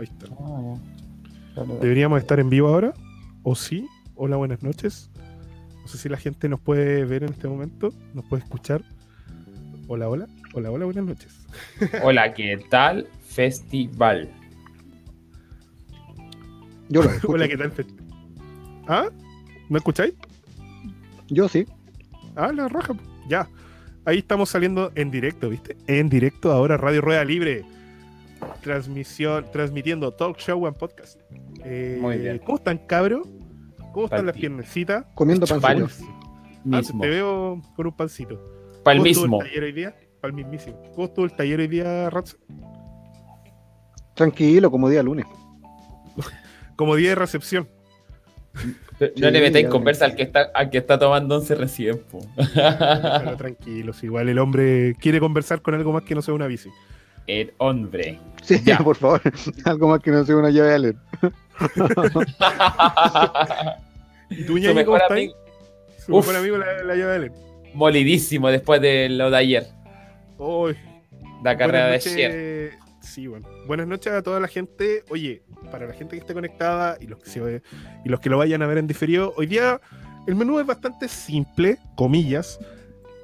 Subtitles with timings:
[0.00, 0.26] Ahí está.
[0.40, 2.94] Ah, ¿Deberíamos estar en vivo ahora?
[3.42, 3.86] ¿O sí?
[4.14, 5.10] Hola, buenas noches.
[5.82, 8.82] No sé si la gente nos puede ver en este momento, nos puede escuchar.
[9.88, 10.26] Hola, hola.
[10.54, 11.46] Hola, hola, buenas noches.
[12.02, 13.08] Hola, ¿qué tal?
[13.28, 14.30] Festival.
[16.88, 17.70] Yo lo Hola, ¿qué tal?
[18.88, 19.08] ¿Ah?
[19.68, 20.14] ¿Me escucháis?
[21.28, 21.66] Yo sí.
[22.36, 22.94] Ah, la roja.
[23.28, 23.46] Ya.
[24.06, 25.76] Ahí estamos saliendo en directo, ¿viste?
[25.86, 27.66] En directo ahora, Radio Rueda Libre.
[28.62, 31.20] Transmisión, transmitiendo talk show and podcast.
[31.64, 32.38] Eh, Muy bien.
[32.38, 33.22] ¿Cómo están, cabro?
[33.92, 35.04] ¿Cómo están las piernecitas?
[35.14, 36.00] Comiendo pancitos.
[36.70, 38.40] Ah, te veo con un pancito.
[38.84, 39.24] Para el mismo.
[39.24, 39.96] ¿Cómo estuvo el taller hoy día?
[40.20, 40.82] Para el mismísimo.
[40.94, 42.36] ¿Cómo estuvo el taller hoy día, Ratz?
[44.14, 45.26] Tranquilo, como día lunes.
[46.76, 47.68] como día de recepción.
[49.16, 52.00] No le metáis conversa al que está, al que está tomando once recién.
[52.54, 56.68] Pero tranquilos, igual el hombre quiere conversar con algo más que no sea una bici.
[57.30, 58.18] El hombre.
[58.42, 58.78] Sí, ya.
[58.84, 59.22] por favor.
[59.64, 60.96] Algo más que no sea una llave de
[64.30, 65.18] ¿Y tú, Ñaño, cómo estás?
[66.04, 67.32] Su mejor amigo la, la llave de
[67.72, 69.66] Molidísimo después de lo de ayer.
[70.38, 70.76] Uy.
[71.44, 72.72] La carrera de ayer.
[73.00, 73.48] Sí, bueno.
[73.68, 75.04] Buenas noches a toda la gente.
[75.08, 77.62] Oye, para la gente que esté conectada y los que, se,
[78.04, 79.80] y los que lo vayan a ver en diferido, hoy día
[80.26, 82.58] el menú es bastante simple, comillas,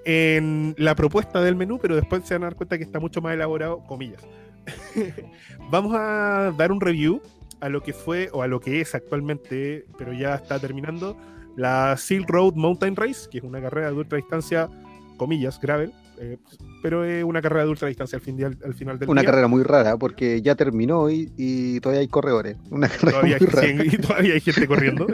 [0.06, 3.20] en la propuesta del menú, pero después se van a dar cuenta que está mucho
[3.20, 4.22] más elaborado, comillas.
[5.70, 7.20] Vamos a dar un review
[7.60, 11.16] a lo que fue o a lo que es actualmente, pero ya está terminando,
[11.56, 14.68] la Silk Road Mountain Race, que es una carrera de ultra distancia,
[15.16, 16.36] comillas, gravel, eh,
[16.82, 19.64] pero es una carrera de ultra distancia al, fin al, final del una carrera muy
[19.64, 22.56] rara, porque ya terminó y, y todavía hay corredores.
[22.70, 25.08] Una todavía, hay, y todavía hay gente corriendo.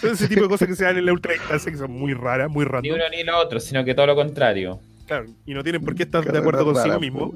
[0.00, 2.14] Son ese tipo de cosas que se dan en la ultra distancia que son muy
[2.14, 2.82] raras, muy raras.
[2.82, 4.80] Ni uno ni lo otro, sino que todo lo contrario.
[5.06, 7.32] Claro, y no tienen por qué estar de acuerdo consigo mismo.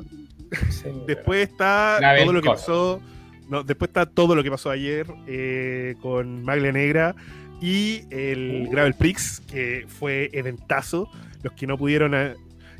[1.06, 3.00] después está todo lo que pasó.
[3.48, 7.14] No, después está todo lo que pasó ayer eh, con Magle Negra
[7.60, 11.08] y el Gravel Prix, que fue eventazo.
[11.42, 12.34] Los que no pudieron eh,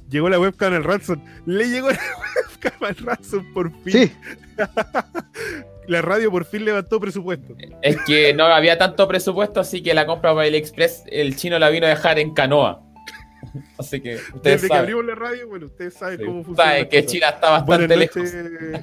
[0.08, 1.20] llegó la webcam al Ransom.
[1.46, 1.98] Le llegó la
[2.50, 3.92] webcam al Ransom por fin.
[3.92, 4.12] Sí.
[5.86, 7.54] la radio por fin levantó presupuesto.
[7.82, 11.58] Es que no había tanto presupuesto, así que la compra para el Express, el chino
[11.58, 12.82] la vino a dejar en canoa.
[13.78, 16.70] Así que Desde que abrimos la radio, bueno, ustedes saben cómo funciona.
[16.70, 18.34] Saben que China está bastante buenas noches,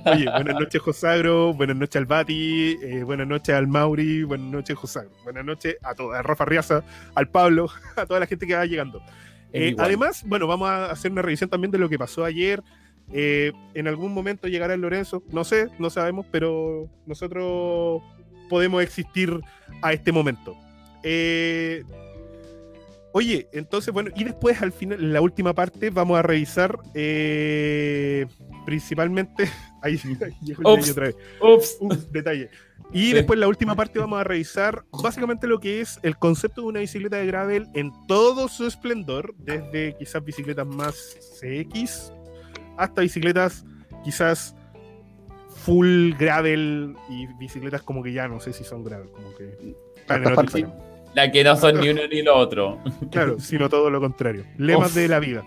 [0.05, 1.53] Oye, buenas noches, Josagro.
[1.53, 2.77] Buenas noches al Bati.
[2.81, 4.23] Eh, buenas noches al Mauri.
[4.23, 5.11] Buenas noches, Josagro.
[5.23, 6.83] Buenas noches a toda, a Rafa Riaza,
[7.15, 9.01] al Pablo, a toda la gente que va llegando.
[9.53, 12.61] Eh, además, bueno, vamos a hacer una revisión también de lo que pasó ayer.
[13.11, 18.01] Eh, en algún momento llegará el Lorenzo, no sé, no sabemos, pero nosotros
[18.49, 19.39] podemos existir
[19.81, 20.55] a este momento.
[21.03, 21.83] Eh,
[23.13, 26.77] oye, entonces, bueno, y después al final, en la última parte, vamos a revisar
[28.65, 29.49] principalmente.
[29.81, 31.15] Ahí, ahí llegó el otra vez.
[31.39, 32.11] Ups.
[32.11, 32.49] detalle.
[32.91, 36.61] Y después en la última parte vamos a revisar básicamente lo que es el concepto
[36.61, 42.11] de una bicicleta de gravel en todo su esplendor, desde quizás bicicletas más CX
[42.79, 43.65] hasta bicicletas
[44.03, 44.55] quizás
[45.49, 49.75] full gravel y bicicletas como que ya no sé si son gravel, como que
[51.13, 52.79] la que no son ni uno ni lo otro.
[53.11, 54.45] Claro, sino todo lo contrario.
[54.57, 55.43] Lemas de la vida.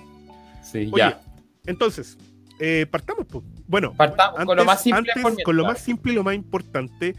[0.63, 1.21] Sí, ya.
[1.67, 2.19] Entonces,
[2.59, 3.45] eh, partamos, pues.
[3.67, 5.13] Bueno, partamos con lo más simple.
[5.45, 7.15] con lo más simple y lo más importante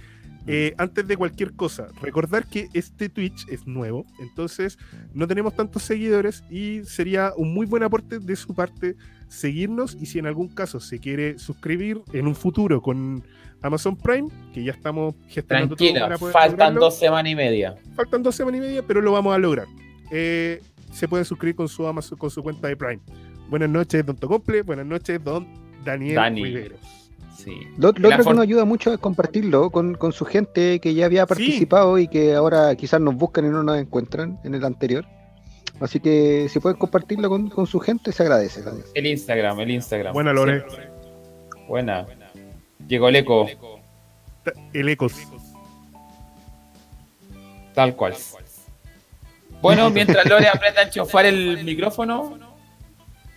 [0.45, 4.77] eh, antes de cualquier cosa, recordar que este Twitch es nuevo, entonces
[5.13, 8.97] no tenemos tantos seguidores y sería un muy buen aporte de su parte
[9.33, 13.23] seguirnos y si en algún caso se quiere suscribir en un futuro con
[13.61, 17.75] Amazon Prime, que ya estamos gestionando Tranquila, faltan dos semanas y media.
[17.95, 19.65] Faltan dos semanas y media, pero lo vamos a lograr.
[20.11, 20.61] Eh,
[20.91, 22.99] se puede suscribir con su Amazon, con su cuenta de Prime.
[23.49, 24.61] Buenas noches, don Tocomple.
[24.61, 25.47] Buenas noches, don
[25.83, 26.53] Daniel Dani.
[27.77, 31.97] Lo, otro que nos ayuda mucho es compartirlo con, su gente que ya había participado
[31.97, 35.05] y que ahora quizás nos buscan y no nos encuentran en el anterior.
[35.83, 38.63] Así que si pueden compartirlo con, su gente, se agradece.
[38.93, 40.13] El Instagram, el Instagram.
[40.13, 40.63] Buena, Lore.
[41.67, 42.07] Buena.
[42.87, 43.47] Llegó el eco.
[44.71, 45.07] El eco.
[47.73, 48.13] Tal cual.
[49.61, 52.39] Bueno, mientras Lore aprenda a enchufar el micrófono,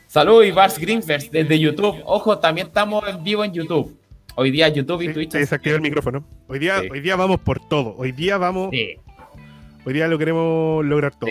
[0.07, 2.01] Salud y Bars Greenfest desde YouTube.
[2.05, 3.99] Ojo, también estamos en vivo en YouTube.
[4.37, 5.33] Hoy día YouTube y Twitch.
[5.33, 6.25] Se desactivó el micrófono.
[6.47, 7.97] Hoy día, hoy día vamos por todo.
[7.99, 8.71] Hoy día vamos.
[8.73, 11.29] Hoy día lo queremos lograr todo.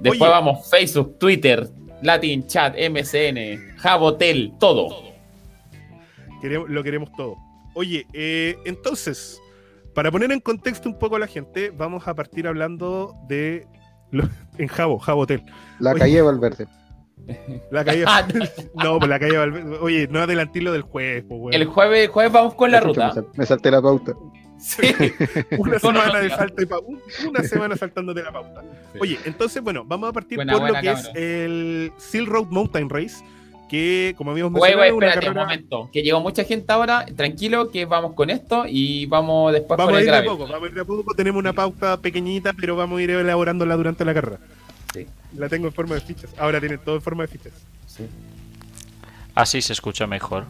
[0.00, 1.68] Después vamos Facebook, Twitter,
[2.02, 4.88] Latin Chat, MCN, Jabotel, todo.
[6.40, 7.36] Queremos, lo queremos todo.
[7.74, 9.40] Oye, eh, entonces,
[9.94, 13.66] para poner en contexto un poco a la gente, vamos a partir hablando de
[14.58, 15.44] en Jabo, Jabotel.
[15.80, 16.66] La calle Valverde.
[17.70, 18.04] La calle.
[18.74, 19.78] no, pues la calle Valverde.
[19.80, 21.54] Oye, no adelanté lo del jueves, pues.
[21.54, 23.12] El jueves, jueves vamos con la ruta.
[23.34, 24.14] Me salté la pauta.
[24.58, 24.82] Sí.
[25.58, 26.68] una semana de salto y.
[27.26, 28.62] Una semana saltándote la pauta.
[29.00, 32.46] Oye, entonces, bueno, vamos a partir Buena, por buena, lo que es el Silk Road
[32.50, 33.24] Mountain Race.
[33.68, 35.44] Que, como habíamos mencionado, es una espérate un carrera.
[35.46, 35.90] momento.
[35.92, 37.04] Que llegó mucha gente ahora.
[37.04, 40.62] Tranquilo, que vamos con esto y vamos después Vamos con a ir a poco, vamos
[40.62, 41.14] a ir de a poco.
[41.14, 44.38] Tenemos una pauta pequeñita, pero vamos a ir elaborándola durante la carrera.
[44.94, 45.06] Sí.
[45.36, 46.30] La tengo en forma de fichas.
[46.38, 47.52] Ahora tienen todo en forma de fichas.
[49.34, 50.46] Así se escucha mejor.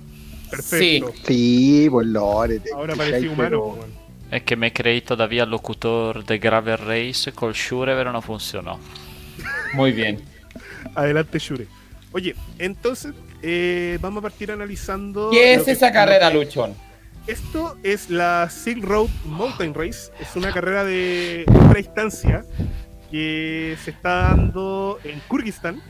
[0.50, 1.12] Perfecto.
[1.26, 2.60] Sí, pues Lore.
[2.60, 3.36] te Ahora parecía humano.
[3.48, 4.08] pero- weón.
[4.30, 8.78] Es que me creí todavía locutor de Gravel Race col Shure, pero no funcionó.
[9.72, 10.20] Muy bien.
[10.94, 11.66] Adelante, Shure.
[12.12, 15.30] Oye, entonces eh, vamos a partir analizando.
[15.30, 16.74] ¿Qué es que- esa carrera, Luchón?
[17.26, 20.10] Esto es la Silk Road Mountain Race.
[20.20, 22.44] Es una carrera de ultra distancia
[23.10, 25.80] que se está dando en Kurdistán.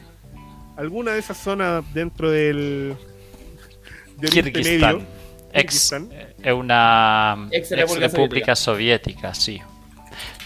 [0.77, 2.95] Alguna de esas zonas dentro del.
[4.19, 4.97] De Kirguistán.
[4.97, 5.19] Medio.
[5.53, 5.93] Ex,
[6.43, 9.61] è una Ex ex República República Soviética, sí.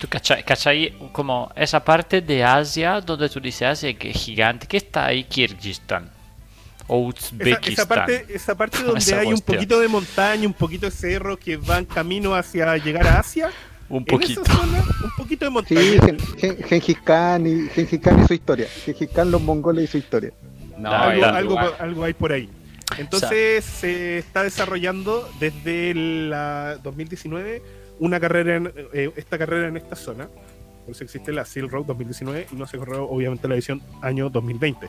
[0.01, 4.67] Tú cachai, cachai como esa parte de Asia donde tú dices Asia que es gigante,
[4.67, 6.11] que está ahí Kirguistán
[6.87, 7.73] o Esa, Uzbekistán.
[7.73, 9.57] esa parte, esa parte donde Esa hay un cuestión.
[9.57, 13.51] poquito de montaña, un poquito de cerro que van camino hacia llegar a Asia.
[13.89, 14.43] Un En poquito.
[14.43, 15.81] esa zona, un poquito de montaña.
[15.81, 18.67] Sí, Gen- Gen- Gengis Khan y, Gengis Khan y su historia.
[18.85, 20.33] Gengis Khan, los mongoles y su historia.
[20.79, 22.49] No, algo, algo, algo hay por ahí.
[22.99, 27.62] Entonces se está desarrollando desde la 2019
[28.00, 30.29] una carrera en, eh, esta carrera en esta zona.
[30.85, 34.31] Por eso existe la Silk Road 2019 y no se corrió obviamente la edición año
[34.31, 34.89] 2020.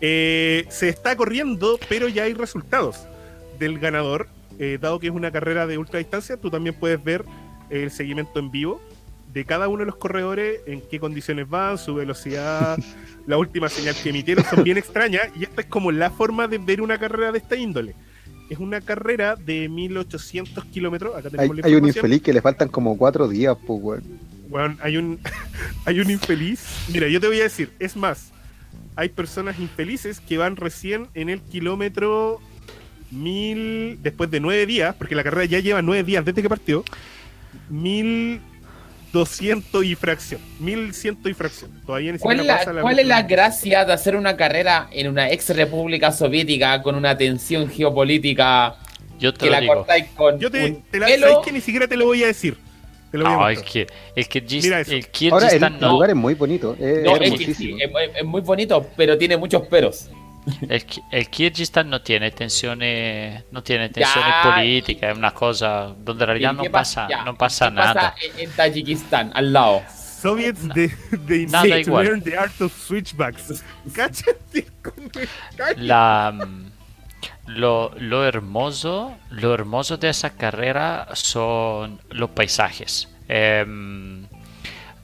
[0.00, 3.06] Eh, se está corriendo, pero ya hay resultados
[3.58, 4.28] del ganador.
[4.58, 7.26] eh, dado que es una carrera de ultra distancia, tú también puedes ver
[7.68, 8.80] el seguimiento en vivo
[9.36, 12.78] de cada uno de los corredores, en qué condiciones van, su velocidad,
[13.26, 16.58] la última señal que emitieron, son bien extrañas y esta es como la forma de
[16.58, 17.94] ver una carrera de esta índole.
[18.48, 21.16] Es una carrera de 1800 kilómetros.
[21.16, 24.04] Acá Hay, tenemos la hay un infeliz que le faltan como cuatro días, pues, weón.
[24.48, 25.18] Weón, hay un
[25.84, 26.64] hay un infeliz.
[26.92, 28.32] Mira, yo te voy a decir, es más,
[28.94, 32.40] hay personas infelices que van recién en el kilómetro
[33.10, 36.84] mil después de nueve días, porque la carrera ya lleva nueve días desde que partió,
[37.68, 38.40] mil
[39.16, 41.70] doscientos y fracción, mil ciento y fracción.
[41.86, 44.88] Todavía ni ¿Cuál, es siquiera la, pasa cuál es la gracia de hacer una carrera
[44.92, 48.76] en una ex república soviética con una tensión geopolítica
[49.18, 49.74] Yo te que la digo.
[49.74, 51.28] cortáis con Yo te, un te la pelo?
[51.28, 52.56] ¿sabes que ni siquiera te lo voy a decir.
[53.10, 55.80] Te lo voy a No, es que el, Kirgis- Mira el Ahora, el, Kirguistán el
[55.80, 55.90] no.
[55.92, 56.76] lugar es muy bonito.
[56.78, 57.78] Es No, es que sí, hermosísimo.
[57.78, 60.10] es, es- es muy bonito, pero tiene muchos peros.
[60.68, 64.54] El, el Kirguistán no tiene tensiones, no tiene tensiones Ya.
[64.54, 67.74] políticas, es una cosa donde en realidad ¿Y no qué pasa, ya, no pasa ¿qué
[67.74, 68.14] nada.
[68.36, 69.82] en, en Tayikistán, al lado?
[70.22, 72.04] Soviets de, de Nada to igual.
[72.06, 73.62] learn the art of switchbacks.
[73.94, 75.10] Cáchate con.
[75.76, 76.70] La, mm,
[77.46, 83.08] lo, lo hermoso, lo hermoso de esa carrera son los paisajes.
[83.28, 84.26] Em,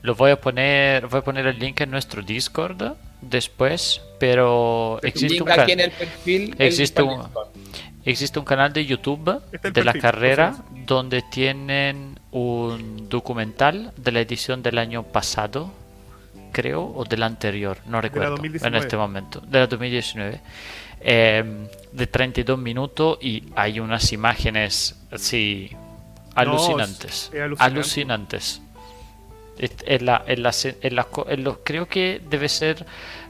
[0.01, 2.93] lo voy a poner, voy a poner el link en nuestro Discord
[3.29, 6.55] después, pero existe un, aquí en el perfil.
[6.59, 7.23] existe el un-
[8.05, 10.55] existe un canal de YouTube de la carrera
[10.85, 15.71] donde tienen un documental de la edición del año pasado,
[16.51, 18.77] creo, o del anterior, no recuerdo en 2019.
[18.85, 20.41] este momento, de la 2019,
[21.01, 25.71] em, de 32 minutos y hay unas imágenes así
[26.35, 27.63] alucinantes, es alucinante.
[27.63, 28.61] alucinantes.
[29.57, 32.85] Es la, es la se- es la co- es lo- creo que debe ser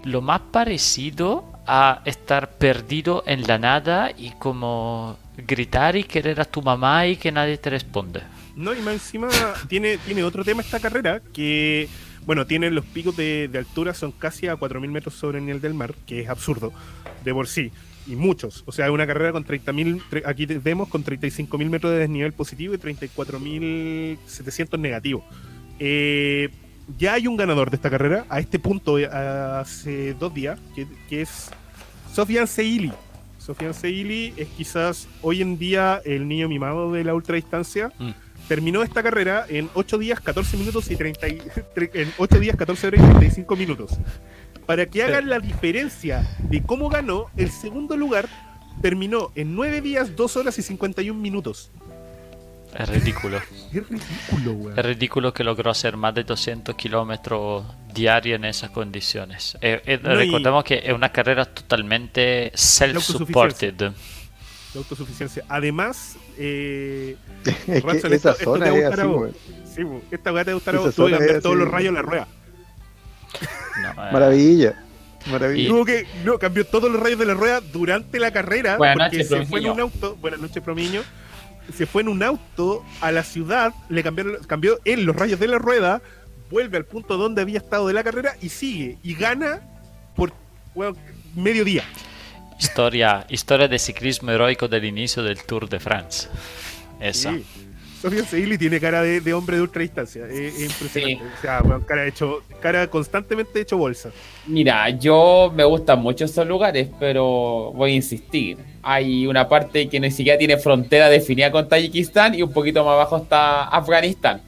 [0.05, 6.45] lo más parecido a estar perdido en la nada y como gritar y querer a
[6.45, 8.21] tu mamá y que nadie te responde.
[8.55, 9.27] No, y más encima
[9.67, 11.89] tiene, tiene otro tema esta carrera que,
[12.25, 15.73] bueno, tiene los picos de, altura, son casi a 4.000 metros sobre el nivel del
[15.73, 16.71] mar, que es absurdo
[17.23, 17.71] de por sí,
[18.05, 18.63] y muchos.
[18.65, 22.73] O sea, una carrera con 30.000, tre- aquí vemos con 35.000 metros de desnivel positivo
[22.75, 25.25] y 34.700 negativo.
[25.85, 26.49] Eh,
[26.97, 30.87] ya hay un ganador de esta carrera, a este punto, eh, hace dos días, que,
[31.09, 31.49] que es
[32.13, 32.93] Sofian Seili.
[33.37, 37.91] Sofian Seili es quizás hoy en día el niño mimado de la ultradistancia.
[37.99, 38.11] Mm.
[38.47, 41.41] Terminó esta carrera en 8 días, 14 minutos y 30 y-
[41.93, 43.91] en 8 días, 14 horas y 35 minutos.
[44.65, 48.29] Para que hagan la diferencia de cómo ganó, el segundo lugar
[48.81, 51.71] terminó en 9 días, 2 horas y 51 minutos.
[52.77, 53.37] Es ridículo.
[53.73, 54.79] Es ridículo, weón.
[54.79, 59.57] Es ridículo que logró hacer más de 200 kilómetros diarios en esas condiciones.
[59.61, 63.79] Eh, eh, No, y- recordemos que es una carrera totalmente self-supported.
[63.81, 63.93] La
[64.79, 65.43] autosuficiencia.
[65.49, 67.15] Además, eh,
[67.67, 69.21] Es Ratson, que esto- esa esto te zona va a es gustar así, a vos.
[69.21, 69.35] weón.
[70.01, 70.77] sí, esta weá te gustará.
[70.79, 72.27] Esa Tuve que zona cambiar es todos los rayos en la rueda.
[73.81, 74.83] No, eh, Maravilla.
[75.31, 75.73] Maravilloso.
[75.73, 78.77] Tuvo que, no, cambió todos los rayos de la rueda durante la carrera.
[78.77, 79.73] Buenas porque noches, se fue en Promiño.
[79.73, 80.15] un auto.
[80.17, 81.01] Buenas noches, Promiño.
[81.75, 85.47] Se fue en un auto a la ciudad, le cambiaron, cambió él los rayos de
[85.47, 86.01] la rueda,
[86.49, 88.97] vuelve al punto donde había estado de la carrera y sigue.
[89.03, 89.61] Y gana
[90.15, 90.33] por
[90.75, 90.95] bueno,
[91.35, 91.83] medio día.
[92.59, 96.29] Historia, historia de ciclismo heroico del inicio del Tour de France.
[96.99, 97.33] Esa.
[97.33, 97.45] Sí.
[98.03, 100.27] Sofía Seili tiene cara de, de hombre de ultra distancia.
[100.27, 101.23] Es, es impresionante.
[101.37, 104.11] O sea, bueno, cara hecho, cara constantemente hecho bolsa.
[104.45, 108.57] Mira, yo me gustan mucho esos lugares, pero voy a insistir.
[108.81, 112.91] Hay una parte que ni siquiera tiene frontera definida con Tayikistán y un poquito más
[112.95, 114.41] abajo está Afganistán.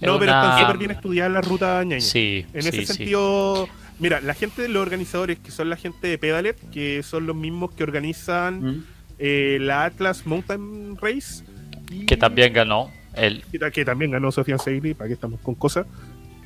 [0.00, 2.00] No, pero una- están súper bien estudiadas las rutas ñaña.
[2.00, 2.86] Sí, En sí, ese sí.
[2.86, 3.68] sentido,
[3.98, 7.36] mira, la gente de los organizadores, que son la gente de Pedalet, que son los
[7.36, 8.84] mismos que organizan ¿Mm?
[9.18, 11.44] eh, la Atlas Mountain Race.
[11.90, 15.40] Y- Que también ganó el Que, ta- que también ganó Sofía Seili, para que estamos
[15.40, 15.86] con cosas.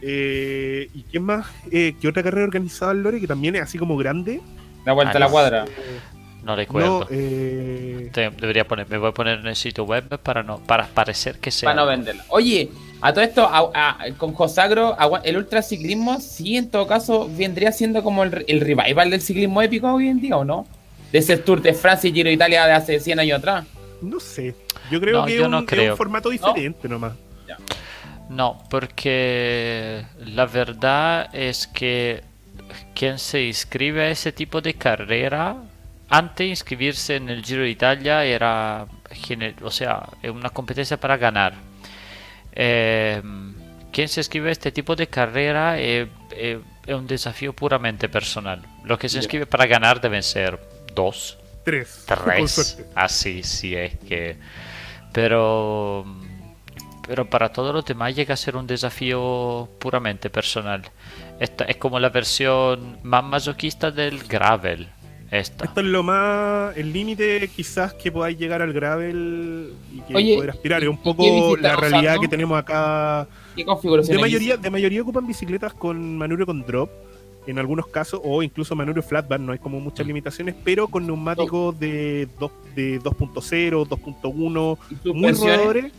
[0.00, 1.46] Eh, ¿Y quién más?
[1.70, 3.20] Eh, ¿Qué otra carrera organizada el Lore?
[3.20, 4.40] Que también es así como grande.
[4.84, 5.64] La vuelta Ah, a la cuadra.
[6.44, 7.00] no recuerdo.
[7.00, 10.58] No, eh, Te- debería poner, me voy a poner en el sitio web para no,
[10.58, 11.68] para parecer que sea.
[11.68, 12.24] Para no venderla.
[12.30, 12.70] Oye,
[13.00, 17.70] a todo esto, a- a- con Josagro, agua- el ultraciclismo sí, en todo caso, vendría
[17.70, 20.66] siendo como el, el revival del ciclismo épico hoy en día, ¿o no?
[21.12, 23.66] De ese Tour de Francia y Giro de Italia de hace 100 años atrás.
[24.00, 24.52] no sé.
[24.90, 25.92] Yo creo No, que yo es, no un, es creo.
[25.92, 27.12] un formato diferente nomás.
[28.28, 32.22] No, porque la verdad es que
[32.94, 35.56] quien se inscribe a ese tipo de carrera,
[36.08, 38.86] antes de inscribirse en el Giro de Italia era,
[39.62, 41.54] o sea, es una competencia para ganar.
[42.54, 43.20] Eh,
[43.92, 48.62] quien se inscribe a este tipo de carrera es, es- es un desafío puramente personal.
[48.84, 50.58] Los que se inscriben para ganar deben ser
[50.94, 52.04] dos, Tres.
[52.24, 54.36] Tres, así sí es que
[55.12, 56.04] pero
[57.06, 60.82] pero para todos los demás llega a ser un desafío puramente personal
[61.40, 64.88] esta es como la versión más masoquista del gravel
[65.30, 70.14] esta Esto es lo más, el límite quizás que podáis llegar al gravel y que
[70.14, 70.82] Oye, poder aspirar.
[70.82, 72.20] ¿y- Es un poco la realidad usando?
[72.20, 73.26] que tenemos acá.
[73.56, 76.90] ¿Qué configuración De mayoría, de mayoría ocupan bicicletas con manubrio con drop,
[77.46, 81.06] en algunos casos, o incluso manubrio flat bar, no hay como muchas limitaciones, pero con
[81.06, 85.56] neumáticos de, dos- de 2.0, 2.1, ¿Y muy suspensiones?
[85.56, 85.92] rodadores.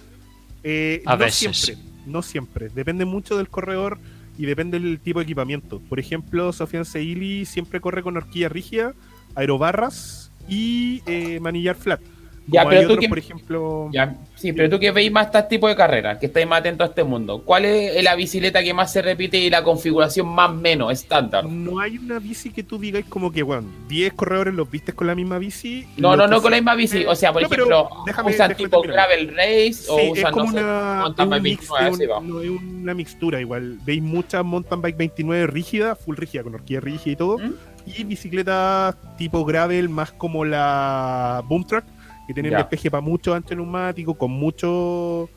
[0.64, 1.58] Eh, A no veces.
[1.58, 2.70] siempre, no siempre.
[2.70, 3.98] Depende mucho del corredor
[4.38, 5.80] y depende del tipo de equipamiento.
[5.90, 8.94] Por ejemplo, Sofian Seili siempre corre con horquilla rígida,
[9.36, 12.02] aerobarras y eh, manillar flat.
[12.46, 15.10] Ya, Como pero hay tú otros, que- por ejemplo, Ya, sí, pero tú que veis
[15.12, 18.16] más este tipo de carreras, que estáis más atentos a este mundo, ¿cuál es la
[18.16, 21.46] bicicleta que más se repite y la configuración más menos estándar?
[21.46, 25.08] no hay una bici que tú digáis como que, bueno, 10 corredores los vistes con
[25.08, 25.86] la misma bici.
[25.96, 27.06] No, no, no con la misma bici.
[27.06, 29.08] O sea, por No, ejemplo, déjame- usan déjame tipo terminar.
[29.10, 31.94] gravel race o es usan, como no sé, una, mountain bike un mix, 29, es
[31.96, 32.20] así un- va.
[32.20, 32.50] no es
[32.82, 33.78] una mixtura igual.
[33.86, 37.38] Veis muchas mountain bike 29 rígida, full rígida, con horquilla rígida y todo.
[37.38, 37.54] ¿Mm?
[37.86, 41.84] Y bicicletas tipo gravel, más como la Boom Track,
[42.28, 45.30] que tienen despeje para mucho ancho neumático, con mucho.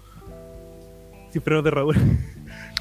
[1.33, 2.01] Sin frenos de herradura.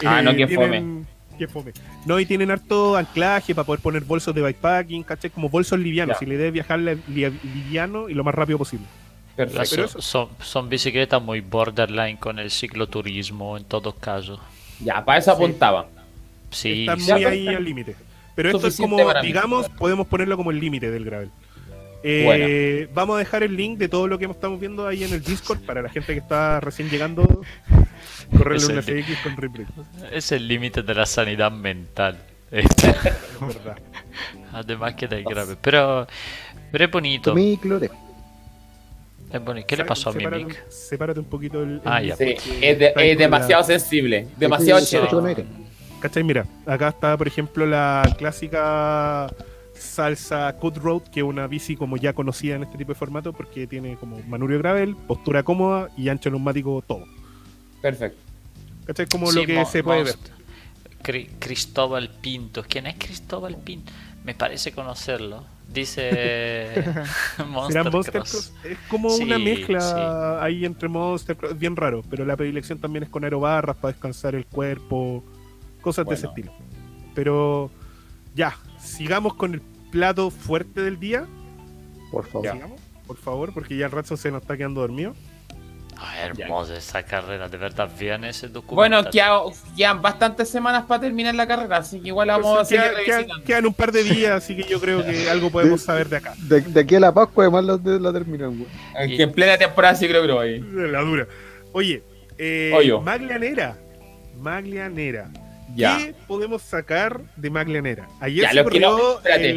[0.05, 1.07] Ah, no, qué tienen-
[1.39, 1.71] qué fome.
[2.05, 5.29] No, y tienen harto anclaje para poder poner bolsos de bikepacking, ¿cachai?
[5.29, 6.15] Como bolsos livianos.
[6.15, 6.19] Ya.
[6.19, 8.85] Si la idea es viajar li- li- liviano y lo más rápido posible.
[9.38, 9.88] Perfecto.
[10.03, 14.39] pero son, bicicletas muy borderline con el cicloturismo en todo caso
[14.81, 15.35] Ya, para eso Sí.
[15.38, 15.88] apuntaba.
[16.51, 17.12] sí, Están sí.
[17.13, 17.95] muy Ya, ahí al límite.
[18.35, 21.31] Pero esto es como, digamos, podemos ponerlo como el límite del gravel.
[22.07, 25.24] Eh, Vamos a dejar el link de todo lo que estamos viendo ahí en el
[25.24, 27.41] Discord para la gente que está recién llegando.
[28.38, 29.65] Correrle Es un el FX con replay.
[30.12, 32.17] es el límite de la sanidad mental
[32.51, 32.65] Es
[33.41, 33.77] verdad.
[34.51, 36.07] además que del grave pero
[36.71, 37.33] pero es bonito
[39.57, 40.69] es ¿qué le pasó a mi Sepárate- mic?
[40.69, 41.81] Sepárate un poquito el.
[41.83, 42.15] Ah, ya.
[42.15, 44.27] Sí, es, de- es con la- demasiado sensible.
[44.38, 45.45] Demasiado Sí, chévere.
[46.00, 46.24] ¿Cachai?
[46.24, 49.27] Mira, acá está, por ejemplo, la clásica
[49.77, 53.34] salsa Cut Road, que es una bici como ya conocida en este tipo de formato,
[53.34, 57.05] porque tiene como manubrio gravel, postura cómoda y ancho neumático todo.
[57.82, 58.17] Perfecto.
[58.86, 59.08] ¿Cachai?
[59.08, 60.15] Como Sí, lo que se puede ver.
[61.03, 62.63] Cri- Cristóbal Pinto.
[62.67, 63.91] ¿Quién es Cristóbal Pinto?
[64.24, 65.44] Me parece conocerlo.
[65.72, 66.84] Dice
[67.50, 68.32] Monster Monster Cross.
[68.32, 68.53] Cross.
[68.63, 70.44] Es como Sí, una mezcla sí.
[70.44, 71.53] ahí entre Monster Cross.
[71.53, 75.24] Es bien raro, pero la predilección también es con aerobarras para descansar el cuerpo,
[75.82, 76.51] cosas de ese estilo.
[77.13, 77.72] Pero
[78.36, 79.61] ya, sigamos con el
[79.91, 81.25] plato fuerte del día.
[82.11, 82.51] Por favor.
[82.51, 85.13] Sigamos, por favor, porque ya el Ratson se nos está quedando dormido.
[85.97, 88.75] Ah, hermosa esa carrera, de verdad, vean ese documental.
[88.75, 89.39] Bueno, queda-
[89.77, 93.05] quedan bastantes semanas para terminar la carrera, así que igual vamos a seguir Quedan- quedan,
[93.19, 93.45] revisitando.
[93.45, 96.33] quedan un par de días, así que yo creo que algo podemos saber de acá.
[96.37, 99.15] De, de aquí a la Pascua, además, la, la terminan, güey.
[99.15, 100.59] Que en plena temporada sí creo que lo ahí.
[100.59, 101.27] La dura.
[101.71, 102.03] Oye,
[102.37, 102.99] eh, Oyo.
[102.99, 103.77] Maglianera.
[105.75, 108.07] ¿Qué podemos sacar de Maglianera?
[108.19, 109.53] Ayer ya, los que no, espérate.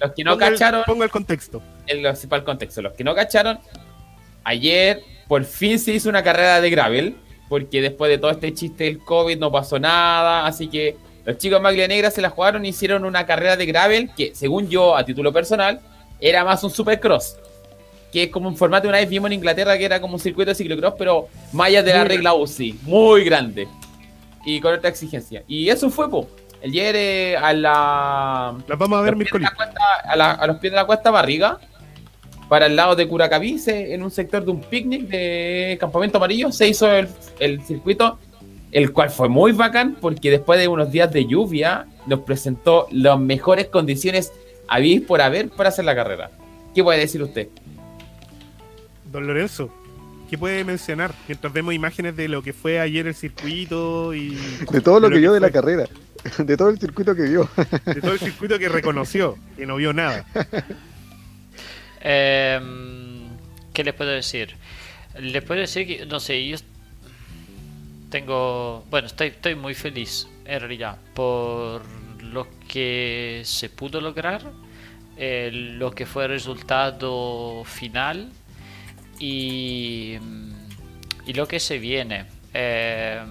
[0.00, 0.82] Los que no cacharon.
[0.84, 1.62] pongo el contexto.
[1.86, 2.82] El, el contexto.
[2.82, 3.58] Los que no cacharon,
[4.44, 7.16] ayer por fin se hizo una carrera de gravel.
[7.48, 10.46] Porque después de todo este chiste del COVID no pasó nada.
[10.46, 14.10] Así que los chicos de Maglianera se la jugaron y hicieron una carrera de gravel
[14.16, 15.80] que, según yo, a título personal,
[16.18, 17.36] era más un supercross.
[18.10, 20.50] Que es como un formato una vez vimos en Inglaterra que era como un circuito
[20.50, 22.78] de ciclocross, pero más allá de la regla UCI.
[22.82, 23.68] Muy grande
[24.44, 25.42] y con otra exigencia.
[25.46, 26.28] Y eso fue, po.
[26.60, 28.54] El ayer a la.
[28.68, 31.58] Las vamos a ver a, los pies de la cuesta Barriga,
[32.48, 36.68] para el lado de Curacaví, en un sector de un picnic de Campamento Amarillo, se
[36.68, 37.08] hizo el,
[37.40, 38.18] el circuito,
[38.70, 43.18] el cual fue muy bacán porque después de unos días de lluvia nos presentó las
[43.18, 44.32] mejores condiciones
[44.68, 46.30] habéis por haber para hacer la carrera.
[46.74, 47.48] ¿Qué puede decir usted?
[49.10, 49.70] Don Lorenzo,
[50.32, 51.12] ¿Qué puede mencionar?
[51.28, 54.30] Mientras vemos imágenes de lo que fue ayer el circuito y.
[54.70, 55.84] De todo lo, que, vio de la carrera.
[56.38, 57.50] De todo el circuito que vio.
[57.84, 60.24] De todo el circuito que reconoció, que no vio nada.
[62.00, 63.28] Em,
[63.74, 64.56] ¿Qué les puedo decir?
[65.20, 66.56] Les puedo decir que, no sé, yo
[68.08, 68.86] tengo.
[68.88, 71.82] Bueno, estoy, estoy muy feliz, en realidad, por
[72.22, 74.40] lo que se pudo lograr,
[75.18, 78.30] eh, lo que fue el resultado final
[79.22, 80.18] y,
[81.26, 82.26] y lo que se viene.
[82.52, 83.22] Eh,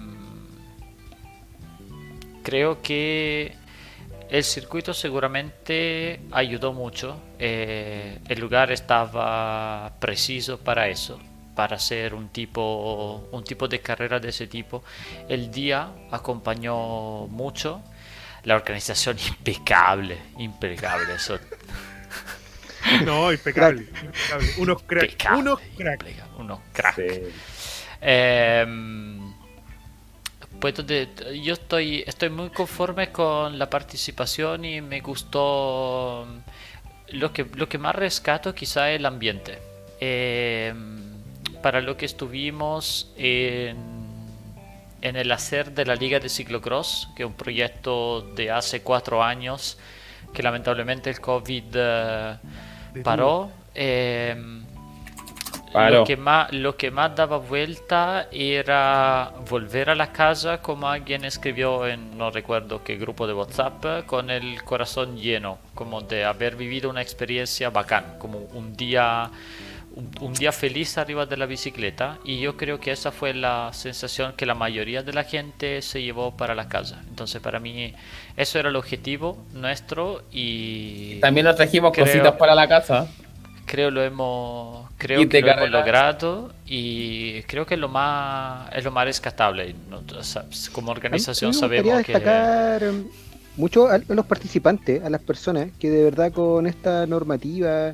[2.42, 3.54] creo que
[4.30, 7.20] el circuito seguramente ayudó mucho.
[7.38, 11.20] Eh, el lugar estaba preciso para eso,
[11.54, 14.82] para hacer un tipo, un tipo de carrera de ese tipo.
[15.28, 17.82] El día acompañó mucho.
[18.44, 21.14] La organización impecable, impecable.
[21.16, 21.38] Eso
[23.04, 23.86] No, impecable.
[24.58, 25.16] Unos cracks.
[25.36, 26.06] Unos cracks.
[26.38, 27.02] Unos cracks.
[28.00, 29.32] Em,
[30.60, 30.74] pues
[31.42, 36.26] yo estoy, estoy muy conforme con la participación y me gustó.
[37.08, 39.58] Lo que, lo que más rescato quizá es el ambiente.
[40.00, 41.12] Em,
[41.62, 43.76] para lo que estuvimos en,
[45.00, 49.22] en el hacer de la Liga de Ciclocross, que es un proyecto de hace cuatro
[49.22, 49.78] años,
[50.32, 52.36] que lamentablemente el COVID eh,
[53.02, 53.50] paró.
[53.74, 54.62] Em,
[55.74, 61.24] lo, que más, lo que más daba vuelta era volver a la casa, como alguien
[61.24, 66.56] escribió en no recuerdo qué grupo de WhatsApp, con el corazón lleno, como de haber
[66.56, 69.30] vivido una experiencia bacán, como un día
[70.20, 74.34] un, día feliz arriba de la bicicleta y yo creo que esa fue la sensación
[74.36, 77.02] que la mayoría de la gente se llevó para la casa.
[77.08, 77.94] Entonces para mí
[78.36, 81.20] eso era el objetivo nuestro y...
[81.20, 83.06] También nos trajimos cositas para la casa.
[83.66, 88.84] Creo lo hemos, creo que lo hemos logrado y creo que es lo más, es
[88.84, 89.74] lo más rescatable.
[90.72, 92.82] como organización sabemos destacar
[93.56, 97.92] mucho a los participantes, a las personas que de verdad con esta normativa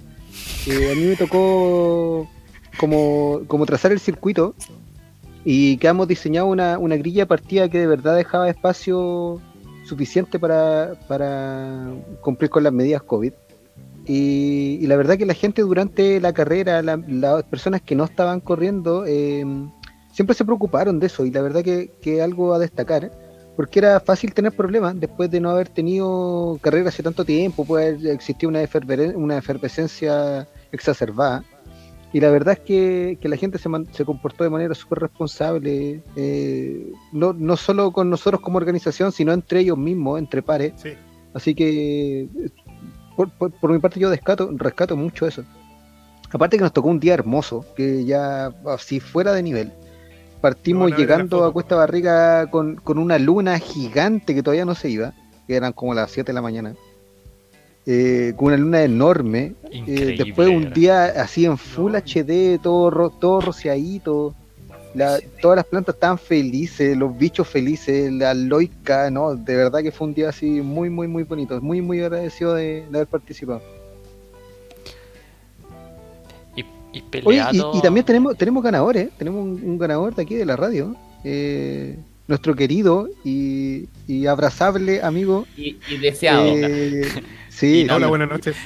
[0.66, 2.28] a mí me tocó
[2.78, 4.54] como, como trazar el circuito
[5.44, 9.40] y que hemos diseñado una, una grilla partida que de verdad dejaba espacio
[9.84, 13.32] suficiente para, para cumplir con las medidas COVID.
[14.06, 19.04] Y, la verdad que la gente durante la carrera, las personas que no estaban corriendo,
[19.06, 19.44] eh,
[20.12, 23.10] siempre se preocuparon de eso y la verdad que, que algo a destacar
[23.58, 28.04] porque era fácil tener problemas después de no haber tenido carrera hace tanto tiempo, pues
[28.04, 28.60] existía una,
[29.16, 31.42] una efervescencia exacerbada.
[32.12, 36.92] Y la verdad es que, la gente se, se, comportó de manera súper responsable, eh,
[37.10, 40.74] no, no solo con nosotros como organización, sino entre ellos mismos, entre pares.
[41.34, 42.28] Así que,
[43.16, 45.42] por, por, mi parte, yo rescato mucho eso.
[46.30, 49.72] Aparte que nos tocó un día hermoso, que ya así fuera de nivel.
[50.40, 55.12] Partimos llegando a Cuesta Barriga con, una luna gigante que todavía no se iba,
[55.46, 56.74] que eran como las 7 de la mañana.
[57.86, 59.54] Eh, con una luna enorme.
[59.70, 64.34] Eh, después un día así en Full HD, todo, todo rociadito.
[65.40, 69.34] todas las plantas estaban felices, los bichos felices, la loica, ¿no?
[69.34, 71.60] De verdad que fue un día así muy, muy, muy bonito.
[71.60, 73.62] Muy, muy agradecido de haber participado.
[76.92, 80.96] Y, también tenemos, tenemos ganadores, tenemos un, ganador de aquí de la radio.
[81.24, 83.88] Eh, nuestro querido y,
[84.26, 85.46] abrazable amigo.
[85.56, 86.44] Y, deseado.
[86.46, 87.08] Eh,
[87.48, 87.86] sí.
[87.90, 88.56] Hola, buenas noches.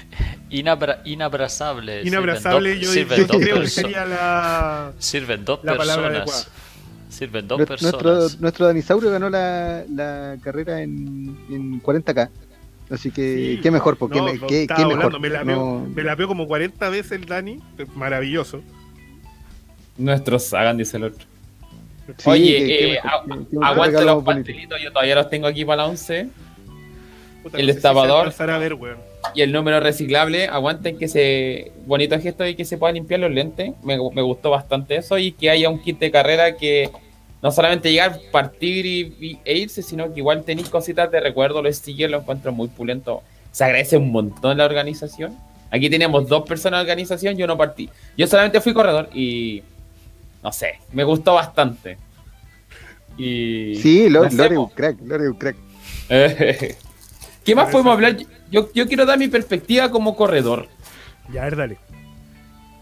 [0.51, 2.03] inabrazable.
[2.03, 4.93] Inabrazable, yo, creo que sería la.
[4.99, 6.49] Sirven dos personas.
[7.09, 8.03] Sirven dos personas.
[8.03, 12.31] Nuestro, nuestro Danisaurio ganó la, la carrera en, en 40K.
[12.93, 15.19] Así que, qué mejor, porque me, qué, mejor.
[15.19, 17.59] Me la, veo, como 40 veces el Dani,
[17.95, 18.61] maravilloso.
[19.97, 21.25] Nuestros hagan, dice el otro.
[22.27, 23.01] Oye, eh,
[23.63, 26.29] aguanta los pastelitos, yo todavía los tengo aquí para la 11.
[27.55, 28.31] el destapador
[29.35, 33.31] y el número reciclable, aguanten que se bonito gesto y que se puedan limpiar los
[33.31, 33.73] lentes.
[33.83, 36.91] Me, gustó bastante eso y que haya un kit de carrera que
[37.43, 41.61] no solamente llegar, partir y, e irse, sino que igual tenéis cositas de recuerdo.
[41.61, 43.23] Los stickers lo encuentro muy pulento.
[43.51, 45.37] Se agradece un montón la organización.
[45.71, 47.91] Aquí teníamos dos personas de organización, yo no partí.
[48.17, 49.63] Yo solamente fui corredor y
[50.43, 51.99] no sé, me gustó bastante.
[53.19, 55.57] Y, sí, Lore un crack, Lore un crack.
[57.45, 58.17] ¿Qué más podemos hablar?
[58.51, 60.69] Yo, quiero dar mi perspectiva como corredor.
[61.33, 61.79] Ya, a ver, dale.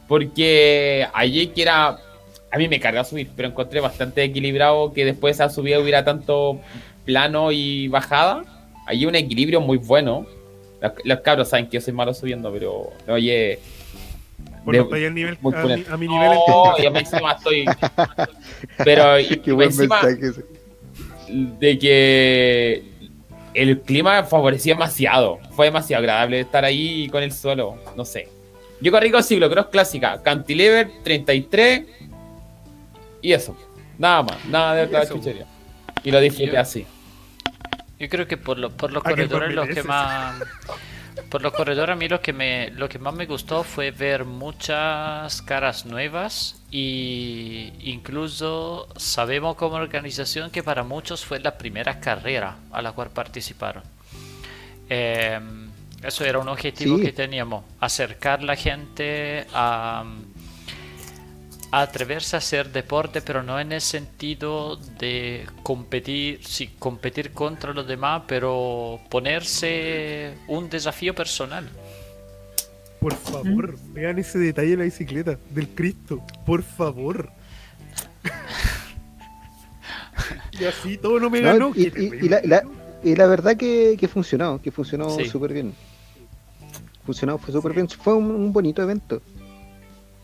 [0.09, 1.99] Porque allí que era.
[2.53, 6.05] A mí me carga subir, pero encontré bastante equilibrado que después de esa subida hubiera
[6.05, 6.61] tanto
[7.05, 8.43] plano y bajada.
[8.87, 10.27] Allí un equilibrio muy bueno.
[11.05, 13.59] Los, cabros saben que yo soy malo subiendo, pero oye.
[14.65, 15.39] Bueno, estoy al nivel,
[15.91, 16.39] a, mi, nivel.
[16.49, 17.65] No, yo encima estoy.
[18.85, 20.03] Pero y, Qué buen encima,
[21.29, 22.83] de que
[23.55, 25.39] el clima favorecía demasiado.
[25.53, 27.77] Fue demasiado agradable estar ahí con el suelo.
[27.97, 28.29] No sé.
[28.81, 30.23] Yo corrí con ciclocross clásica.
[30.23, 31.83] Cantilever 33.
[33.23, 33.57] Y eso.
[33.99, 34.45] Nada más.
[34.47, 35.47] Nada de otra chuchería.
[36.03, 36.87] Y lo disfruté así.
[37.99, 40.43] Yo creo que por, lo, por los corredores los que más...
[41.29, 44.25] Por los corredores a mí lo que, me, lo que más me gustó fue ver
[44.25, 52.57] muchas caras nuevas y incluso sabemos como organización que para muchos fue la primera carrera
[52.73, 53.83] a la cual participaron.
[54.89, 55.71] Em,
[56.03, 60.05] eso era un objetivo que teníamos, acercar la gente a,
[61.71, 67.87] atreverse a hacer deporte, pero no en el sentido de competir, sí, competir contra los
[67.87, 71.69] demás, pero ponerse un desafío personal.
[73.01, 77.31] Por favor, vean ese detalle de la bicicleta, del Cristo, por favor.
[80.61, 81.73] y así todo no me ganó.
[83.03, 85.73] Y, la, verdad que, que funcionó, que funcionó súper bien.
[87.07, 87.89] Funcionó, fue súper bien.
[87.89, 89.23] Fue un bonito evento.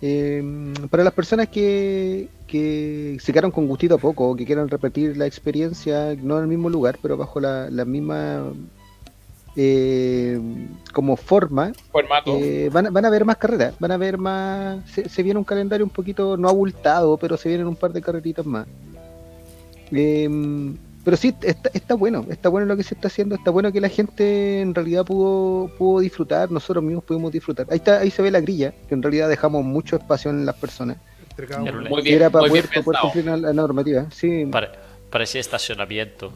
[0.03, 5.17] Eh, para las personas que, que se quedaron con gustito a poco, que quieran repetir
[5.17, 8.53] la experiencia, no en el mismo lugar, pero bajo la, misma
[9.57, 10.39] eh,
[10.93, 11.73] como forma,
[12.27, 15.85] eh, van, van, a ver más carreras, van a ver más, se, viene un calendario
[15.85, 18.67] un poquito no abultado, pero se vienen un par de carreritas más.
[19.93, 20.29] Eh,
[21.07, 23.81] pero sí, está, está bueno, está bueno lo que se está haciendo, está bueno que
[23.81, 27.65] la gente en realidad pudo, pudo disfrutar, nosotros mismos pudimos disfrutar.
[27.71, 30.57] Ahí está, ahí se ve la grilla, que en realidad dejamos mucho espacio en las
[30.57, 30.97] personas.
[31.89, 32.69] Muy bien, era para, poder,
[33.01, 34.11] cumplir la, normativa.
[34.11, 34.51] Sí.
[35.09, 36.33] parecía estacionamiento.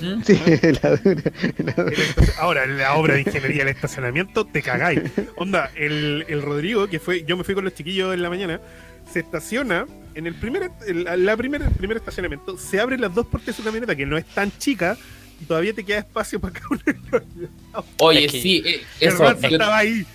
[0.00, 0.22] ¿Mm?
[0.24, 0.40] Sí,
[2.40, 5.02] Ahora, en la obra de ingeniería del estacionamiento, te cagáis.
[5.36, 8.60] Onda, el, el Rodrigo, que fue, yo me fui con los chiquillos en la mañana,
[9.08, 13.52] se estaciona en el primer, la primer, primer estacionamiento, se abren las dos puertas de
[13.54, 14.96] su camioneta, que no es tan chica,
[15.40, 17.84] y todavía te queda espacio para cada uno.
[17.98, 19.28] Oye, sí, eh, eso.
[19.30, 20.06] estaba ahí.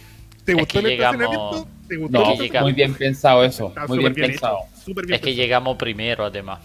[0.45, 1.67] ¿Te gustó el estacionamiento?
[1.87, 3.73] ¿Te gustó no, muy bien pensado eso.
[3.87, 4.59] muy bien, pensado.
[5.09, 6.59] es que llegamos primero, además.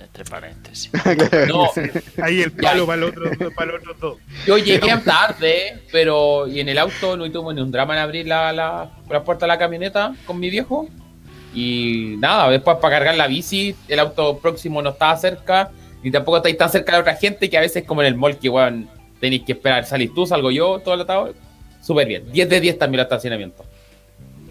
[0.00, 0.90] Entre paréntesis.
[1.48, 1.70] no,
[2.22, 4.18] ahí el palo para, el otro, para los otros dos.
[4.44, 8.26] Yo llegué tarde, pero y en el auto no tuve ni un drama en abrir
[8.26, 10.88] la, la, la puerta de la camioneta con mi viejo.
[11.54, 15.70] Y nada, después para cargar la bici, el auto próximo no estaba cerca,
[16.02, 18.38] ni tampoco estáis tan cerca de otra gente que a veces como en el mall
[18.38, 18.88] que weón,
[19.20, 21.34] tenéis que esperar, salís tú, salgo yo, todo el atado.
[21.80, 22.32] Súper bien.
[22.32, 23.64] 10 de 10 también el estacionamiento.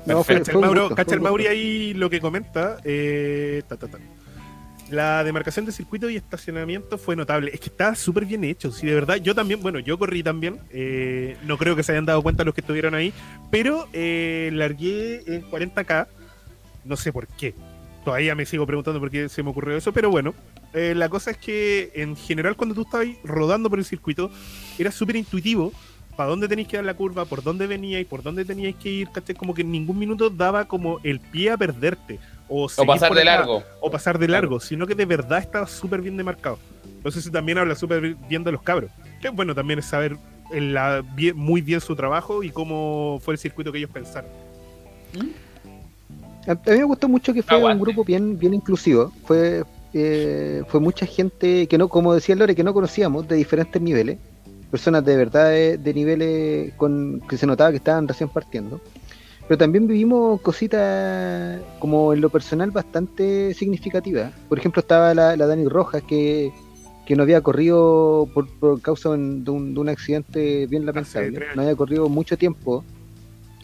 [0.05, 2.77] No, cacha, el Mauro, cacha el Mauri ahí lo que comenta.
[2.83, 3.63] Eh,
[4.89, 7.51] La demarcación de circuito y estacionamiento fue notable.
[7.53, 8.71] Es que está súper bien hecho.
[8.71, 10.59] Si de verdad, yo también, bueno, yo corrí también.
[10.71, 13.13] Eh, no creo que se hayan dado cuenta los que estuvieron ahí.
[13.49, 16.07] Pero eh, largué en 40K
[16.85, 17.55] no sé por qué.
[18.03, 20.33] Todavía me sigo preguntando por qué se me ocurrió eso, pero bueno,
[20.73, 24.29] eh, la cosa es que en general cuando tú estabas rodando por el circuito,
[24.77, 25.71] era súper intuitivo
[26.15, 29.09] para dónde tenéis que dar la curva, por dónde y por dónde teníais que ir,
[29.09, 29.35] ¿cachai?
[29.35, 32.19] Como que en ningún minuto daba como el pie a perderte.
[32.47, 33.63] O, pasar de largo.
[33.79, 36.59] O pasar de largo, sino que de verdad estaba súper bien demarcado.
[36.85, 38.91] Entonces eso también habla súper bien de los cabros.
[39.21, 40.17] Que bueno, también es saber
[40.51, 41.03] la,
[41.35, 44.29] muy bien su trabajo y cómo fue el circuito que ellos pensaron.
[45.13, 45.29] ¿Mm?
[46.47, 49.11] A, mí me gustó mucho que fue un grupo bien, bien inclusivo.
[49.25, 53.81] Fue, eh, fue mucha gente que no, como decía Lore, que no conocíamos de diferentes
[53.81, 54.17] niveles.
[54.69, 58.81] Personas de verdad de, niveles con que se notaba que estaban recién partiendo.
[59.47, 64.33] Pero también vivimos cositas como en lo personal bastante significativas.
[64.49, 66.51] Por ejemplo, estaba la, Dani Rojas que,
[67.05, 71.39] que no había corrido por, causa de un, de un accidente bien lamentable.
[71.55, 72.83] No había corrido mucho tiempo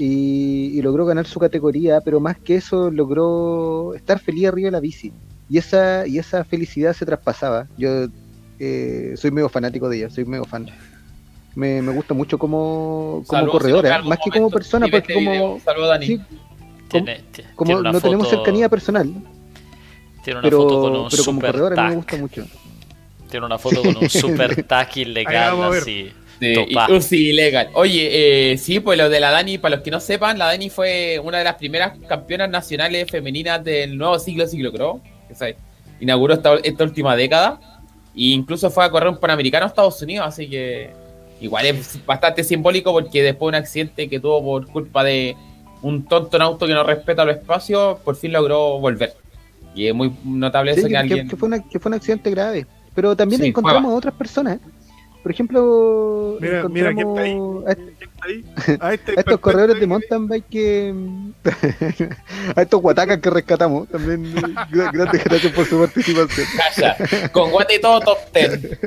[0.02, 4.80] y, logró ganar su categoría, pero más que eso logró estar feliz arriba de la
[4.80, 5.12] bici.
[5.50, 7.68] y esa, y esa felicidad se traspasaba.
[7.78, 8.08] Yo
[8.60, 10.68] eh, soy medio fanático de ella, soy medio fan.
[11.54, 15.60] Me, me gusta mucho como, como corredora, más que como persona, porque como...
[15.60, 16.06] Saludos, Dani.
[16.06, 16.22] Sí,
[17.56, 19.14] como, no tenemos cercanía personal.
[20.24, 22.46] Tiene una pero, foto con un pero como corredora a mí me gusta mucho.
[23.30, 26.12] Tiene una foto con un super tac ilegal así.
[27.02, 27.70] Sí, ilegal.
[27.74, 30.70] Oye, eh, sí, pues lo de la Dani, para los que no sepan, la Dani
[30.70, 35.02] fue una de las primeras campeonas nacionales femeninas del nuevo siglo, siglo creo.
[35.28, 35.56] Que
[36.00, 37.60] inauguró esta, esta última década.
[38.16, 40.92] E incluso fue a correr un Panamericano a Estados Unidos, así que
[41.42, 45.36] igual es bastante simbólico porque después de un accidente que tuvo por culpa de
[45.82, 49.14] un tonto en auto que no respeta los espacios, por fin logró volver.
[49.76, 51.30] Y es muy notable eso que, alguien...
[51.30, 52.66] Que fue, que fue un accidente grave.
[52.94, 54.58] Pero también encontramos a otras personas.
[54.58, 54.79] ¿eh?
[55.22, 58.46] Por ejemplo, mira, mira ¿quién está ahí?
[58.80, 60.94] A, este estos corredores de mountain bike que.
[62.56, 63.90] a estos guatacas que rescatamos.
[63.90, 64.34] También,
[64.72, 66.48] gracias, gracias por su participación.
[66.76, 68.80] Calla, con guate y todo top ten.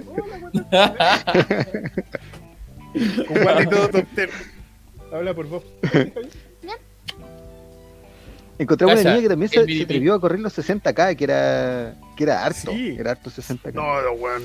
[3.26, 4.30] con guate y todo top ten.
[5.12, 5.62] Habla por vos.
[8.58, 12.44] Encontramos una niña que también se, atrevió a correr los 60k, que era, que era
[12.44, 12.70] harto.
[12.70, 12.96] Sí.
[12.98, 13.72] Era harto 60k.
[13.74, 14.42] No, no, weón.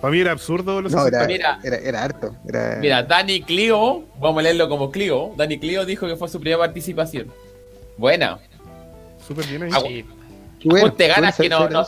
[0.00, 2.34] Para mí era absurdo los no, era, mira, era, era, harto.
[2.48, 2.76] Era...
[2.80, 5.32] Mira, Dani Clio, vamos a leerlo como Clio.
[5.36, 7.32] Dani Clio dijo que fue su primera participación.
[7.96, 8.38] Buena.
[9.26, 10.04] Súper bien ahí.
[10.60, 10.68] Sí.
[10.68, 11.84] Bueno, te ganas que, no, no,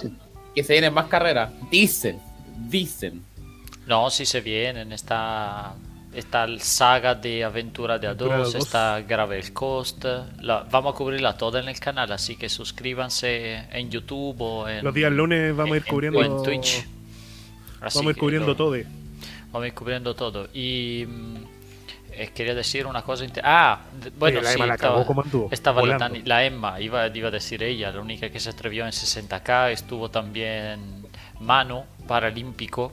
[0.54, 1.50] que se vienen más carreras.
[1.70, 2.20] Dicen,
[2.68, 3.22] dicen.
[3.86, 4.92] No, sí se vienen.
[4.92, 5.74] Está
[6.12, 10.04] esta saga de aventura de A2, está Gravel Coast.
[10.40, 14.84] La, vamos a cubrirla toda en el canal, así que suscríbanse en YouTube o en.
[14.84, 16.22] Los días lunes vamos a ir cubriendo.
[16.22, 16.86] En Twitch.
[17.80, 18.76] Vamos a ir cubriendo todo.
[19.52, 20.48] Vamos a ir cubriendo todo.
[20.52, 21.04] Y.
[21.06, 21.36] Mm,
[22.12, 23.24] eh, quería decir una cosa.
[23.42, 23.80] Ah,
[24.18, 25.06] bueno, la sí, la estaba,
[25.50, 28.90] estaba la, la, Emma, iba, iba a decir ella, la única que se atrevió en
[28.90, 29.70] 60k.
[29.70, 31.06] Estuvo también
[31.40, 32.92] Mano, paralímpico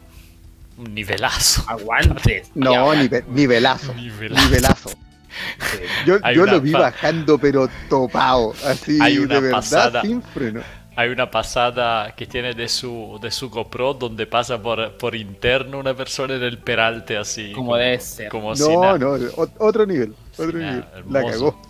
[0.78, 1.63] un nivelazo.
[1.67, 2.43] Aguante.
[2.56, 3.93] No, nivelazo.
[3.93, 4.91] Nivelazo.
[6.08, 8.56] Yo, yo lo vi bajando, pero topado.
[8.65, 10.62] Así, hay una de verdad, pasada, sin freno.
[10.98, 15.78] Hay una pasada que tiene de su, de su GoPro donde pasa por, por interno
[15.78, 17.52] una persona en el peralte, así.
[17.52, 18.30] Como, debe ser.
[18.30, 19.16] Como no, no,
[19.60, 20.16] otro nivel.
[20.34, 20.84] Otro nivel.
[21.08, 21.62] La cagó.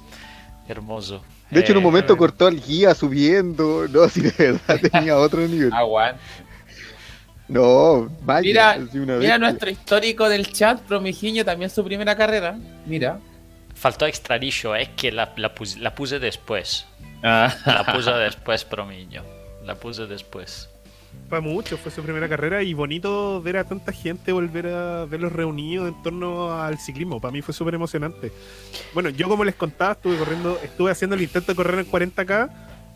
[0.69, 1.21] Hermoso.
[1.51, 3.85] De hecho, en un eh, momento cortó al guía subiendo.
[3.89, 5.73] No, si de verdad tenía otro nivel.
[5.73, 6.21] Aguante.
[7.49, 8.41] No, vaya.
[8.41, 12.57] Mira, mira nuestro histórico del chat, Promijiño, también su primera carrera.
[12.85, 13.19] Mira.
[13.79, 16.87] Faltó extrarillo, es que la, la, puse, después.
[17.23, 17.53] Ah.
[17.65, 19.23] La puse después, Promiño.
[19.65, 20.69] La puse después.
[21.29, 25.31] Fue mucho, fue su primera carrera y bonito ver a tanta gente volver a verlos
[25.31, 27.19] reunidos en torno al ciclismo.
[27.19, 28.31] Para mí fue súper emocionante.
[28.93, 32.49] Bueno, yo como les contaba, estuve corriendo, estuve haciendo el intento de correr en 40k.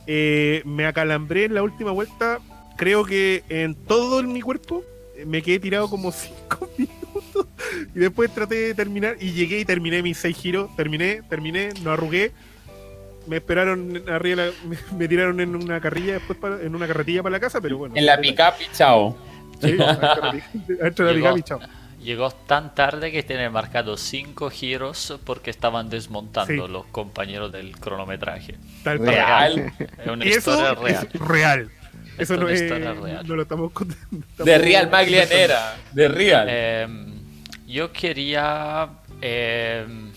[0.07, 2.39] Eh, me acalambré en la última vuelta
[2.81, 4.83] creo que en todo mi cuerpo
[5.27, 6.11] me quedé tirado como
[6.49, 7.00] 5 minutos
[7.95, 11.91] y después traté de terminar y llegué y terminé mis 6 giros, terminé, terminé, no
[11.91, 12.31] arrugué.
[13.27, 14.45] Me esperaron arriba,
[14.97, 17.95] me, tiraron en una carrilla después en una carretilla para la casa, pero bueno.
[17.95, 19.15] En la pick-up y chao.
[19.61, 19.77] Sí,
[20.67, 21.59] dentro de la pick-up y chao.
[22.03, 28.55] Llegó tan tarde que tiene marcado 5 giros porque estaban desmontando los compañeros del cronometraje.
[28.83, 29.71] Tal real.
[30.03, 31.09] Es una historia real.
[31.13, 31.71] real.
[32.17, 32.63] Eso no es,
[33.25, 33.71] no lo estamos
[34.37, 36.47] De Real Maglianera, de Real.
[36.49, 37.20] Em,
[37.71, 38.89] yo quería
[39.21, 40.11] em,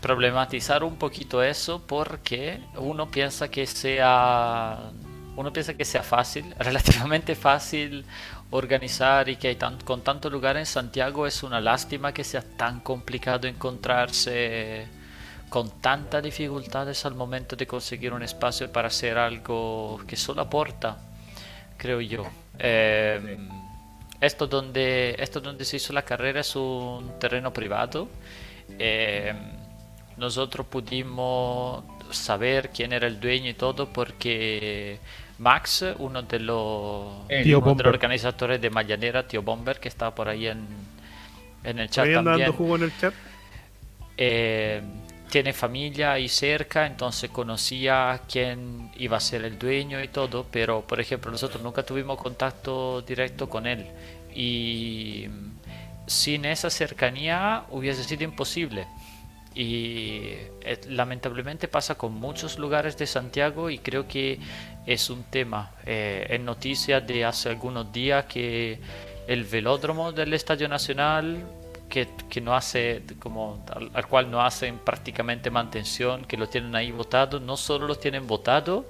[0.00, 4.90] problematizar un poquito eso porque uno piensa que sea
[5.36, 8.04] uno piensa que sea fácil, relativamente fácil
[8.50, 12.80] organizar y que hay con tanto lugar en Santiago es una lástima que sea tan
[12.80, 14.86] complicado encontrarse
[15.48, 20.98] con tantas dificultades al momento de conseguir un espacio para hacer algo que solo aporta
[21.76, 22.24] creo yo.
[22.58, 23.36] Eh,
[24.20, 28.08] esto, donde, esto donde se hizo la carrera es un terreno privado.
[28.78, 29.32] Eh,
[30.16, 34.98] nosotros pudimos saber quién era el dueño y todo porque
[35.38, 37.24] Max, uno de los,
[37.84, 40.66] organizadores de Mayanera, Tío Bomber, que estaba por ahí en,
[41.64, 42.54] en el chat también.
[42.58, 43.14] en el chat?
[44.16, 44.80] Eh,
[45.34, 50.82] tiene familia ahí cerca, entonces conocía quién iba a ser el dueño y todo, pero
[50.82, 53.84] por ejemplo nosotros nunca tuvimos contacto directo con él
[54.32, 55.26] y
[56.06, 58.86] sin esa cercanía hubiese sido imposible.
[59.56, 60.20] Y
[60.62, 64.38] eh, lamentablemente pasa con muchos lugares de Santiago y creo que
[64.86, 65.72] es un tema.
[65.84, 68.78] Eh, en de hace algunos días que
[69.26, 71.44] el velódromo del Estadio Nacional
[71.94, 77.38] que, no hace, como al, cual no hacen prácticamente mantención, que lo tienen ahí votado,
[77.38, 78.84] no solo lo tienen votado,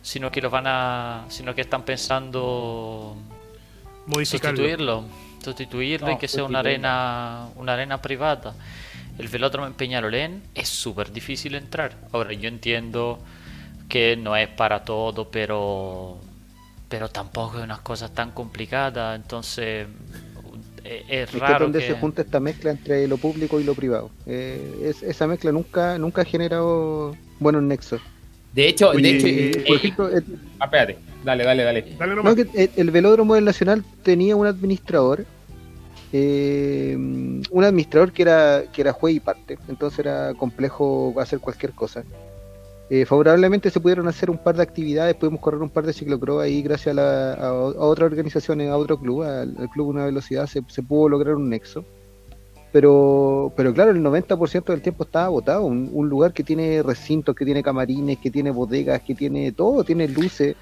[0.00, 3.16] sino que lo van a, sino que están pensando
[4.24, 5.04] sustituirlo,
[5.44, 8.54] sustituirlo y que sea una arena, una arena privada.
[9.18, 11.96] El velódromo en Peñarolén es súper difícil entrar.
[12.12, 13.18] Ahora yo entiendo
[13.90, 16.18] que no es para todo, pero
[16.88, 19.86] pero tampoco es unas cosas tan complicadas, entonces
[20.84, 21.58] eh, es, raro.
[21.58, 24.10] Que donde se junta esta mezcla entre lo público y lo privado.
[24.26, 28.00] Eh, esa mezcla nunca nunca ha generado buenos nexos.
[28.52, 30.10] De hecho, de hecho, eh, por ejemplo,
[30.58, 31.84] ah, espérate, dale, dale, dale.
[32.76, 35.24] el, velódromo del Nacional tenía un administrador,
[36.12, 42.04] un administrador que era que era juez y parte, entonces era complejo hacer cualquier cosa.
[42.94, 46.42] Eh, favorablemente se pudieron hacer un par de actividades, pudimos correr un par de ciclocross
[46.42, 51.08] ahí gracias a, a, otras organizaciones, a otro club, al, club Una Velocidad, se, pudo
[51.08, 51.86] lograr un nexo.
[52.70, 57.46] Pero, pero claro, el 90% del tiempo estaba agotado, un, lugar que tiene recintos, que
[57.46, 60.54] tiene camarines, que tiene bodegas, que tiene todo, tiene luces.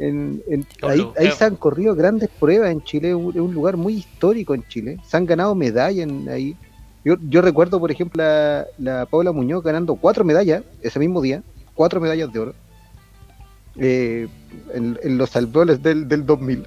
[0.00, 4.66] ahí, ahí se han corrido grandes pruebas en Chile, es un, lugar muy histórico en
[4.68, 6.56] Chile, se han ganado medallas ahí.
[7.04, 11.42] Yo, yo recuerdo, por ejemplo, la, la Paula Muñoz ganando cuatro medallas ese mismo día
[11.74, 12.54] cuatro medallas de oro.
[13.76, 14.28] Eh,
[14.72, 16.66] en, los alveoles del, del 2000.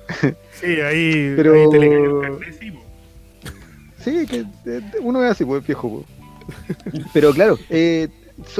[0.52, 2.22] Sí, ahí, Pero...
[4.00, 4.46] sí, que
[5.02, 6.04] uno es así, pues viejo.
[7.14, 8.10] Pero claro, eh,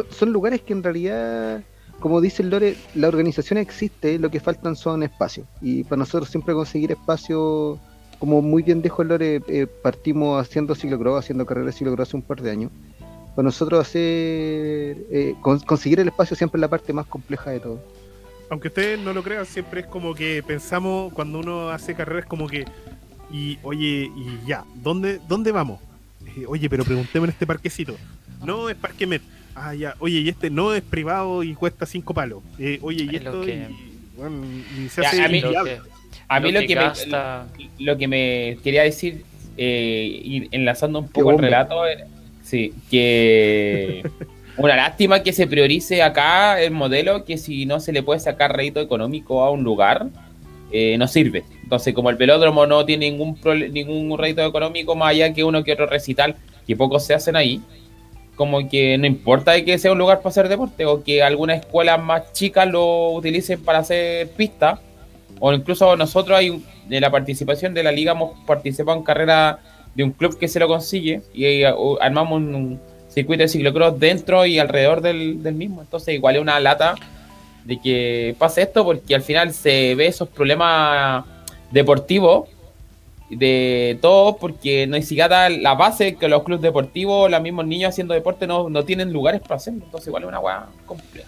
[0.10, 1.62] son lugares que en realidad,
[2.00, 5.48] como dice el Lore, la organización existe, lo que faltan son espacios.
[5.62, 7.80] Y para nosotros siempre conseguir espacio,
[8.20, 12.18] como muy bien dijo el Lore, eh, partimos haciendo ciclocross, haciendo carreras de ciclocross hace
[12.18, 12.72] un par de años
[13.38, 17.80] para nosotros hacer eh, conseguir el espacio siempre es la parte más compleja de todo.
[18.50, 22.48] Aunque ustedes no lo crean, siempre es como que pensamos cuando uno hace carreras como
[22.48, 22.66] que
[23.32, 25.80] y oye, y ya, ¿dónde, dónde vamos?
[26.26, 27.96] Eh, oye, pero preguntemos en este parquecito.
[28.44, 29.22] No es Parque Met.
[29.54, 29.94] Ah, ya.
[30.00, 32.42] Oye, y este no es privado y cuesta cinco palos.
[32.58, 33.44] Eh, oye, y esto.
[33.44, 35.80] se hace a mí, lo que,
[36.28, 39.26] a mí lo, que, me, lo que me quería decir,
[39.58, 41.84] eh, enlazando un poco el relato,
[42.48, 44.10] Sí, que
[44.58, 48.56] una lástima que se priorice acá el modelo que si no se le puede sacar
[48.56, 50.08] rédito económico a un lugar,
[50.72, 51.44] eh, no sirve.
[51.64, 53.38] Entonces, como el velódromo no tiene ningún,
[53.74, 57.62] ningún rédito económico más allá que uno que otro recital, que pocos se hacen ahí,
[58.38, 62.02] como que no importa que sea un lugar para hacer deporte o que algunas escuelas
[62.02, 64.80] más chicas lo utilicen para hacer pistas,
[65.42, 69.58] o incluso nosotros hay de la participación de la liga hemos participado en carreras
[69.98, 72.80] de un club que se lo consigue y uh, armamos un,
[73.10, 75.82] circuito de ciclocross dentro y alrededor del, mismo.
[75.82, 76.94] Entonces igual es una lata
[77.66, 81.26] de que pase esto porque al final se ve esos problemas
[81.72, 82.48] deportivos
[83.32, 87.90] de todo porque no hay siquiera la base que los clubes deportivos, los mismos niños
[87.90, 89.82] haciendo deporte no, tienen lugares para hacerlo.
[89.86, 91.28] Entonces igual es una hueá compleja.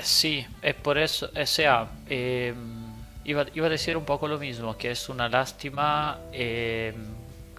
[0.00, 2.54] sí, es por eso, o sea, eh,
[3.24, 6.92] Iba, a decir un poco lo mismo, que es una lástima eh,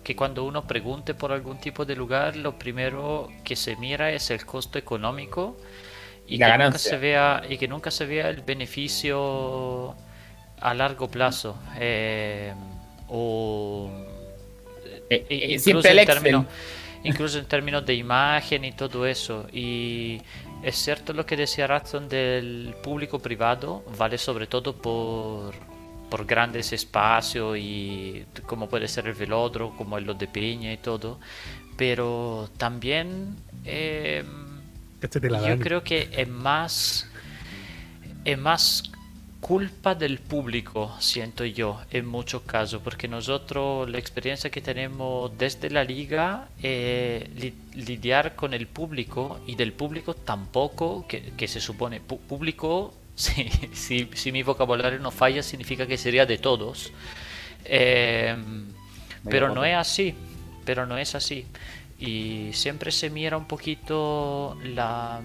[0.04, 4.30] que cuando uno pregunte por algún tipo de lugar, lo primero que se mira es
[4.30, 5.56] el costo económico
[6.28, 9.96] y, que, nunca se vea, y que nunca se vea el beneficio
[10.60, 11.58] a largo plazo.
[11.80, 12.54] Eh,
[13.08, 13.90] o
[15.10, 16.46] eh, incluso, en términos,
[17.04, 19.48] incluso en términos de imagen y todo eso.
[19.54, 20.22] Y
[20.64, 25.54] es cierto lo que decía Ratson del público privado, vale sobre todo por,
[26.10, 31.20] por grandes espacios y como puede ser el velódromo, como el de Peña y todo,
[31.76, 34.24] pero también eh,
[35.02, 37.10] yo creo que es más,
[38.24, 38.84] es más
[39.44, 45.70] culpa del público, siento yo, en muchos casos, porque nosotros la experiencia que tenemos desde
[45.70, 47.28] la liga es
[47.76, 54.32] lidiar con el público y del público tampoco, que, se supone público, si, si, si,
[54.32, 56.94] mi vocabulario no falla, significa que sería de todos.
[57.66, 58.68] Em,
[59.30, 60.16] pero no es así,
[60.64, 61.46] pero no es así.
[62.00, 65.22] Y siempre se mira un poquito la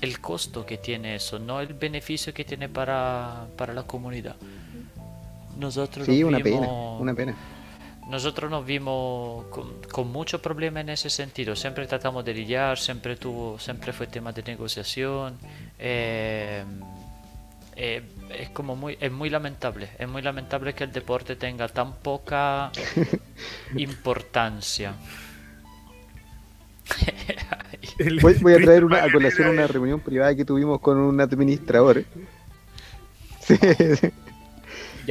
[0.00, 4.36] el costo que tiene eso, no el beneficio que tiene para, la comunidad.
[5.58, 7.34] Nosotros sí, una pena, una pena.
[8.08, 11.54] Nosotros nos vimos con, con mucho problema en ese sentido.
[11.54, 15.38] Siempre tratamos de lidiar, siempre tuvo, siempre fue tema de negociación.
[15.78, 16.64] Eh,
[17.76, 18.02] eh,
[18.38, 22.70] es como muy, es muy lamentable, es muy lamentable que el deporte tenga tan poca
[23.76, 24.94] importancia.
[28.22, 32.04] Voy, a traer una, a colación una reunión privada que tuvimos con un administrador.
[33.42, 33.56] Sí.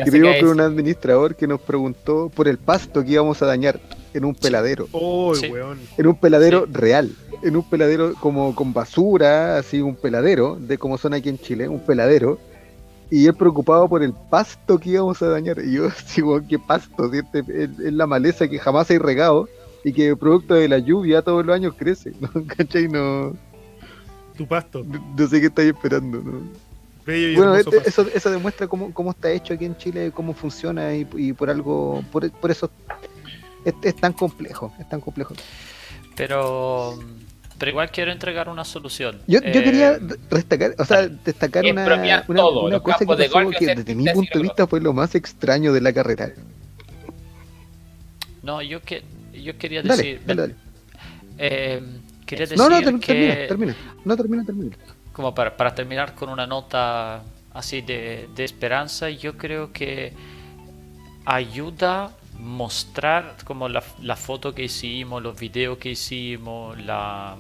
[0.06, 3.80] que tuvimos con un administrador que nos preguntó por el pasto que íbamos a dañar.
[4.14, 4.88] en un peladero.
[4.92, 5.48] Oh, Sí.
[5.52, 5.78] weón.
[5.98, 6.72] En un peladero Sí.
[6.74, 7.12] real.
[7.44, 11.68] En un peladero como con basura, así un peladero, de como son aquí en Chile,
[11.68, 12.40] un peladero.
[13.12, 15.60] Y él preocupado por el pasto que íbamos a dañar.
[15.64, 17.12] Y yo, sí, weón, qué pasto.
[17.14, 19.48] Este es, es la maleza que jamás hay regado
[19.84, 22.12] y que producto de la lluvia todos los años crece.
[22.20, 22.30] ¿no?
[22.48, 22.88] ¿Cachai?
[22.88, 23.34] No,
[24.38, 24.84] Tu pasto.
[24.86, 26.20] no, no sé qué estáis esperando.
[26.22, 26.42] ¿no?
[27.06, 30.34] Bello y Bueno, este- eso, eso demuestra cómo, cómo está hecho aquí en Chile, cómo
[30.34, 32.70] funciona y, y por algo, por, por eso
[33.66, 35.34] es, es tan complejo, es tan complejo.
[36.16, 37.00] Pero,
[37.58, 39.20] pero igual quiero entregar una solución.
[39.28, 39.98] Yo, yo Eh, quería
[40.30, 44.06] destacar, o sea, destacar una, una, todo, una los cosa que de que desde mi
[44.10, 46.32] punto de vista fue lo más extraño de la carrera.
[48.44, 49.04] No, yo, que,
[49.44, 50.22] yo quería Dale, decir.
[50.26, 50.56] dale, dale.
[51.38, 51.82] eh,
[52.26, 53.14] quería decir No, no, ter- que.
[53.14, 53.76] termina, termina.
[54.06, 54.78] No, termina, termina.
[55.12, 57.24] como para, para terminar con una nota
[57.54, 60.14] así de, de esperanza, yo creo que
[61.26, 67.36] ayuda mostrar como la, la foto que hicimos, los videos que hicimos, la,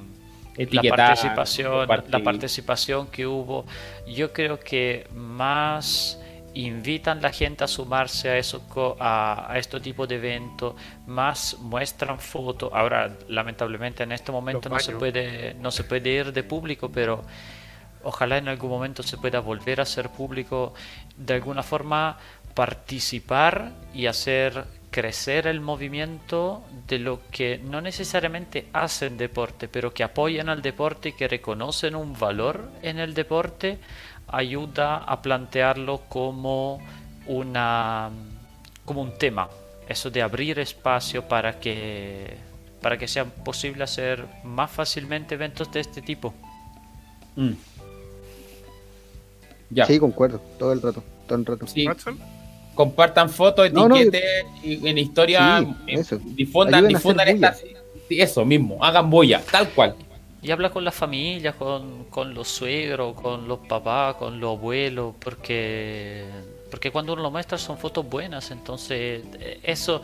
[0.58, 3.66] la participación, la participación que hubo,
[4.14, 6.19] yo creo que más
[6.66, 8.64] invitan la gente a sumarse a eso
[9.00, 10.76] a, a este tipo de eventos,
[11.08, 12.72] más muestran fotos.
[12.74, 17.24] Ahora, lamentablemente en este momento no se puede no se puede ir de público, pero
[18.04, 20.74] ojalá en algún momento se pueda volver a ser público,
[21.18, 22.18] de alguna forma
[22.54, 30.04] participar y hacer crecer el movimiento de lo que no necesariamente hacen deporte, pero que
[30.04, 33.78] apoyan al deporte y que reconocen un valor en el deporte,
[34.32, 36.80] ayuda a plantearlo como
[37.28, 38.10] una
[38.86, 39.50] como un tema,
[39.88, 42.38] eso de abrir espacio para que
[42.82, 46.34] para que sea posible hacer más fácilmente eventos de este tipo.
[47.36, 47.52] Mm.
[49.72, 49.86] Ya.
[49.86, 51.68] Sí, concuerdo, todo el rato, todo el rato.
[51.68, 51.88] Sí,
[52.74, 56.18] compartan fotos, No, no, en historia, Sí, eh, eso.
[56.24, 57.60] difundan, Ayuden difundan estas,
[58.08, 59.96] sí, eso mismo, hagan boya, tal cual.
[60.42, 65.16] Y habla con la familia, con, con los suegros, con los papás, con los abuelos,
[65.20, 66.26] porque,
[66.72, 69.24] porque cuando uno lo muestra son fotos buenas, entonces
[69.64, 70.02] eso,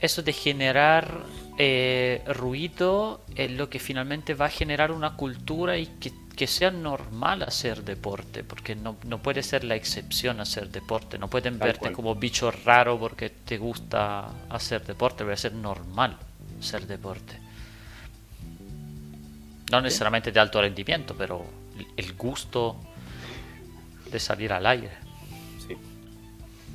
[0.00, 1.24] eso de generar
[1.56, 6.70] eh, ruido es lo que finalmente va a generar una cultura y que, que sea
[6.70, 11.68] normal hacer deporte, porque no, no puede ser la excepción hacer deporte, no pueden Tal
[11.68, 11.92] verte cual.
[11.94, 16.18] como bicho raro porque te gusta hacer deporte, debe ser normal
[16.60, 17.47] hacer deporte.
[19.70, 21.44] No necesariamente de alto rendimiento, pero
[21.96, 22.76] el- gusto
[24.10, 24.90] de salir al aire.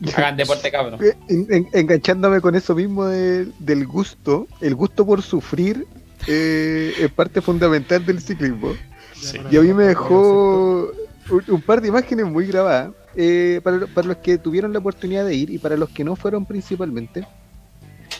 [0.17, 0.99] Hagan deporte, cabrón.
[1.03, 5.87] Eh, en- en- enganchándome con eso mismo de- del gusto, el gusto por sufrir
[6.27, 8.73] eh, es parte fundamental del ciclismo.
[9.15, 9.39] Sí.
[9.51, 10.89] Y a mí me dejó
[11.29, 12.91] un, un par de imágenes muy grabadas.
[13.15, 16.15] eh, para, para los que tuvieron la oportunidad de ir y para los que no
[16.15, 17.27] fueron principalmente.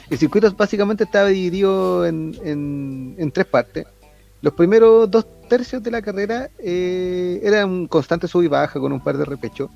[0.09, 3.86] El circuito básicamente estaba dividido en, en- en tres partes.
[4.44, 8.91] Los primeros dos tercios de la carrera eh, eran un constante sub y baja con
[8.91, 9.72] un par de repechos.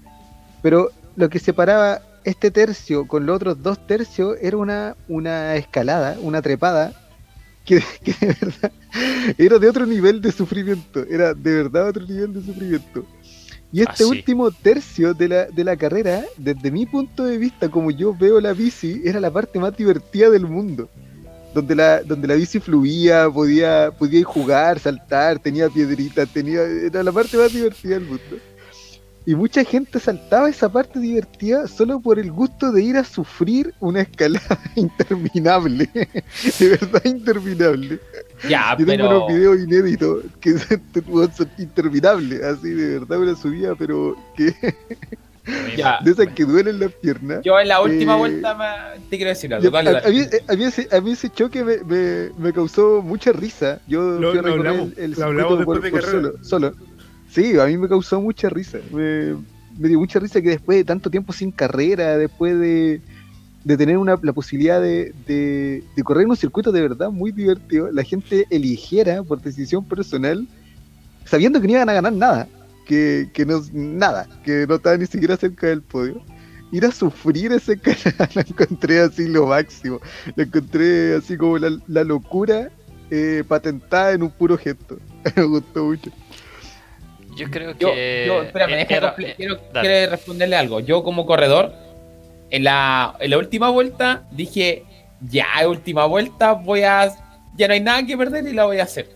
[0.61, 6.17] Pero lo que separaba este tercio con los otros dos tercios era una, una escalada,
[6.21, 6.91] una trepada,
[7.63, 8.71] que, que de verdad
[9.37, 11.05] era de otro nivel de sufrimiento.
[11.09, 13.05] Era de verdad otro nivel de sufrimiento.
[13.71, 14.03] Y este Así.
[14.03, 18.41] último tercio de la, de la carrera, desde mi punto de vista, como yo veo
[18.41, 20.89] la bici, era la parte más divertida del mundo.
[21.57, 27.11] Donde la, donde la bici fluía, podía, podía jugar, saltar, tenía piedritas, tenía, era la
[27.11, 28.37] parte más divertida del mundo.
[29.25, 33.73] Y mucha gente saltaba esa parte divertida solo por el gusto de ir a sufrir
[33.79, 35.89] una escalada interminable.
[36.59, 37.99] De verdad interminable.
[38.47, 39.25] Ya, Yo tengo pero.
[39.25, 44.53] unos videos inéditos que son, son interminables, así de verdad una subida, pero que
[45.77, 45.99] Ya.
[46.03, 47.41] de esas que duelen las piernas.
[47.43, 49.69] Yo en la última Eh, vuelta me- te quiero decir algo.
[49.69, 53.31] Dale, a, mí, a mí ese, a mí ese choque me, me, me causó mucha
[53.31, 53.79] risa.
[53.87, 56.33] Yo Lo- fui a lo hablamos, el, el lo hablamos circuito por, de por solo,
[56.43, 56.73] solo.
[57.29, 58.79] Sí, a mí me causó mucha risa.
[58.91, 59.35] Me,
[59.77, 62.99] me dio mucha risa que después de tanto tiempo sin carrera, después de,
[63.63, 67.31] de tener una, la posibilidad de, de, de correr en un circuito de verdad muy
[67.31, 70.47] divertido, la gente eligiera por decisión personal,
[71.25, 72.47] sabiendo que no iban a ganar nada,
[72.87, 76.21] que, que no nada, que no estaba ni siquiera cerca del podio.
[76.71, 79.99] Ir a sufrir ese canal, la encontré así lo máximo.
[80.35, 82.69] La encontré así como la, la locura
[83.11, 84.97] eh, patentada en un puro gesto.
[85.35, 86.11] Me gustó mucho.
[87.35, 88.23] Yo creo Yo, que.
[88.27, 89.87] yo, espérame, eh, era- eh, quiero, dale.
[89.87, 90.79] quiero responderle algo.
[90.79, 91.71] Yo como corredor,
[92.49, 94.83] en la, en la última vuelta dije,
[95.21, 97.09] ya, última vuelta, voy a...
[97.55, 99.07] Ya no hay nada que perder y la voy a hacer.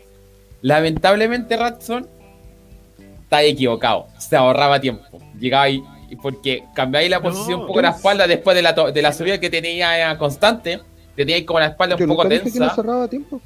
[0.61, 2.07] Lamentablemente, Ratson,
[3.31, 4.07] está equivocado.
[4.17, 5.03] Se ahorraba tiempo.
[5.39, 5.81] Llegaba ahí,
[6.21, 9.01] porque cambiáis la No, posición un poco de la espalda después de la, to- de
[9.01, 10.81] la subida que tenía constante.
[11.15, 12.59] Tenía como la espalda un poco tensa.
[12.59, 13.41] no cerraba tiempo.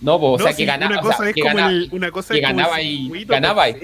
[0.00, 0.92] No, pues, o sea, que ganaba.
[0.92, 3.24] Una cosa es como el, una cosa que ganaba y.
[3.24, 3.74] Ganaba y.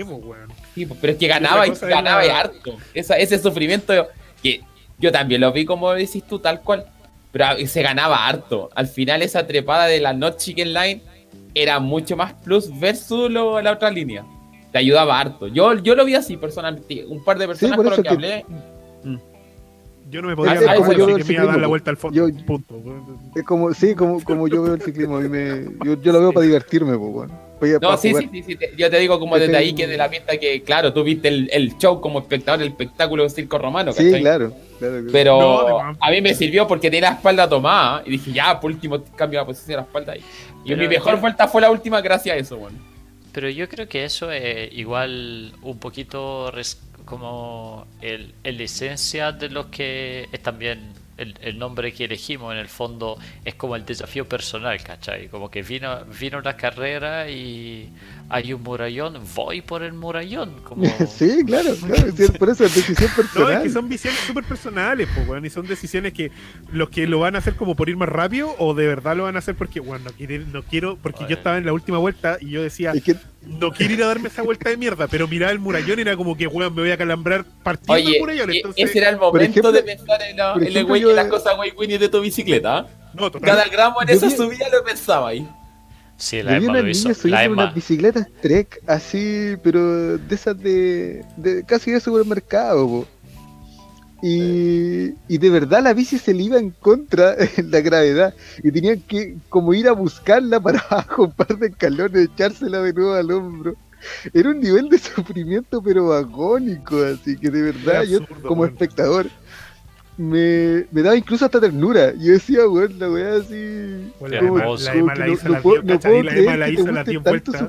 [0.75, 2.77] Sí, pero es que ganaba y ganaba y harto.
[2.93, 4.09] Esa, ese sufrimiento
[4.43, 4.61] que
[4.99, 6.87] yo también lo vi como decís tú, tal cual.
[7.31, 8.71] Pero se ganaba harto.
[8.75, 11.03] Al final, esa trepada de la Not Chicken Line
[11.55, 14.25] era mucho más plus versus la otra línea.
[14.73, 15.49] Te ayudaba harto.
[15.49, 17.05] Yo, yo lo vi así personalmente.
[17.07, 18.45] Un par de personas con las que, hablé.
[19.05, 19.17] Mm.
[20.11, 21.97] Yo no me podía dar como yo que me iba a dar la vuelta al
[21.97, 22.27] fondo.
[22.47, 22.83] punto.
[23.35, 25.17] Es como, sí, como, como yo veo el ciclismo.
[25.17, 28.59] A mí me, yo, yo lo veo para divertirme, pues, bueno no, sí, sí, sí,
[28.77, 31.49] Yo te digo como desde ahí que de la pista que, claro, tú viste el,
[31.53, 33.93] el show como espectador, el espectáculo de circo romano.
[33.93, 34.53] Sí, claro,
[35.13, 39.03] Pero a mí me sirvió porque tenía la espalda tomada y dije, ya, por último
[39.17, 40.13] cambio la posición de la espalda.
[40.13, 40.23] ahí.
[40.65, 42.79] y mi mejor vuelta fue la última gracias a eso, bueno.
[43.33, 46.53] Pero yo creo que eso es igual un poquito
[47.05, 52.69] como el, el esencia de lo que es también el, nombre que elegimos en el
[52.69, 55.29] fondo es como el desafío personal, ¿cachai?
[55.29, 57.89] Como que vino, vino la carrera y
[58.29, 60.55] hay un murallón, voy por el murallón.
[60.63, 60.85] Como...
[61.09, 63.53] sí, claro, claro, por eso es decisión personal.
[63.53, 66.31] No, es que son visiones súper personales, pues, bueno, y son decisiones que
[66.73, 69.25] los que lo van a hacer como por ir más rápido o de verdad lo
[69.25, 71.99] van a hacer porque, bueno, no, quiero, no quiero porque yo estaba en la última
[71.99, 72.93] vuelta y yo decía,
[73.43, 76.37] no quiero ir a darme esa vuelta de mierda, pero mirar el murallón era como
[76.37, 78.51] que, weón, me voy a calambrar partiendo el murallón.
[78.53, 82.09] Entonces, ese era el momento de pensar en, el güey las cosas güey Winnie de
[82.09, 82.87] tu bicicleta.
[83.15, 85.47] No, Cada gramo en esa subida lo pensaba ahí.
[86.23, 91.65] Sí, la vi una niña subiendo unas bicicletas Trek así, pero de esas de, de
[91.65, 93.09] casi de supermercado,
[94.23, 97.35] Y, y, de verdad la bici se le iba en contra
[97.71, 102.29] la gravedad y tenían que como ir a buscarla para abajo un par de escalones,
[102.29, 103.75] echársela de nuevo al hombro.
[104.33, 109.27] Era un nivel de sufrimiento pero agónico, así que de verdad yo como espectador
[110.23, 112.13] me, me daba incluso hasta ternura.
[112.15, 114.13] Yo decía, weón, la weá así.
[114.95, 116.05] Emma la hizo las 10 vueltas.
[116.05, 117.69] La Emma la hizo las 10 vueltas.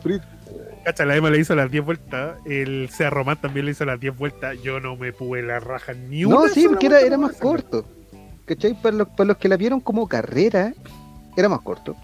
[0.86, 2.38] Cacha, la Emma le hizo las 10 vueltas.
[2.46, 4.62] El Sea Román también le hizo las 10 vueltas.
[4.62, 6.36] Yo no me pude la raja ni una.
[6.36, 7.86] No, sí, porque era, era más corto.
[8.46, 8.80] ¿Cachai?
[8.80, 10.74] Para los, para los que la vieron como carrera,
[11.36, 11.96] era más corto.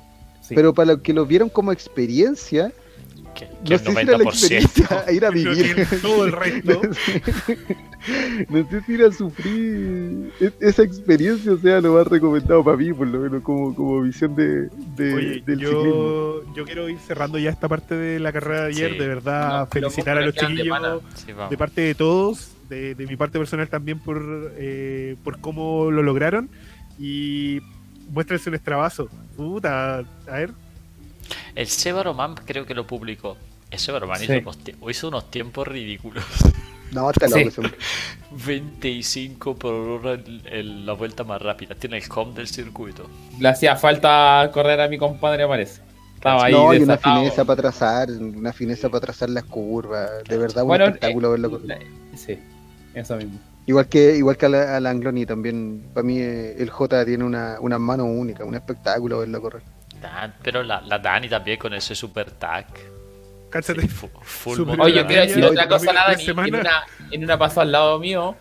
[0.50, 2.72] Pero para los que lo vieron como experiencia,
[3.34, 5.88] que, que no sé si era la experiencia a ir a vivir.
[6.02, 6.82] todo el resto.
[8.50, 13.08] no sé si ir a sufrir esa experiencia sea lo más recomendado para mí, por
[13.08, 16.56] lo menos como, como visión de, de Oye, del yo, ciclismo.
[16.56, 18.98] Yo quiero ir cerrando ya esta parte de la carrera de ayer.
[18.98, 21.04] De verdad, felicitar a los chiquillos
[21.50, 26.04] de, parte de todos, de, de, mi parte personal también por, eh, por cómo lo
[26.04, 26.50] lograron.
[26.98, 27.62] Y
[28.10, 29.10] muéstrense un estrabazo.
[29.36, 30.52] Puta, a ver,
[31.60, 33.36] el Seba Román creo que lo publicó.
[33.70, 36.24] El Seba Román hizo, unos tiempos ridículos.
[36.92, 37.70] No, te lo
[38.32, 41.76] 25 por hora en la vuelta más rápida.
[41.76, 43.08] Tiene el com del circuito.
[43.40, 45.84] Le hacía falta correr a mi compadre, parece.
[46.16, 50.10] Estaba ahí no, y una fineza para trazar, una fineza para trazar las curvas.
[50.28, 51.88] De verdad, un espectáculo eh, verlo correr.
[52.16, 52.40] Sí,
[52.96, 53.40] eso mismo.
[53.68, 57.58] Igual que, igual que a la, Angloni también, para mí eh, el J tiene una,
[57.60, 59.62] una mano única, un espectáculo verlo correr
[60.44, 62.66] pero la, la, Dani también con ese super tag.
[63.50, 63.88] Cállate.
[64.80, 66.24] Oye, yo quiero decir otra cosa, la Dani.
[66.26, 68.36] En una, en una pasó al lado mío.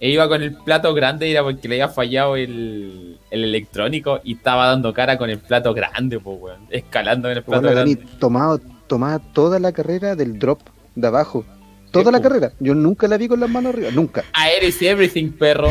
[0.00, 4.34] E iba con el plato grande, era porque le había fallado el, el electrónico y
[4.34, 6.66] estaba dando cara con el plato grande, pues, weón.
[6.70, 7.94] Escalando en el plato grande.
[7.94, 10.60] Dani tomaba, tomaba toda la carrera del drop
[10.94, 11.44] de abajo.
[11.90, 12.52] Toda la carrera.
[12.58, 14.24] Yo nunca la vi con las manos arriba, nunca.
[14.32, 15.70] Ah, eres everything, perro.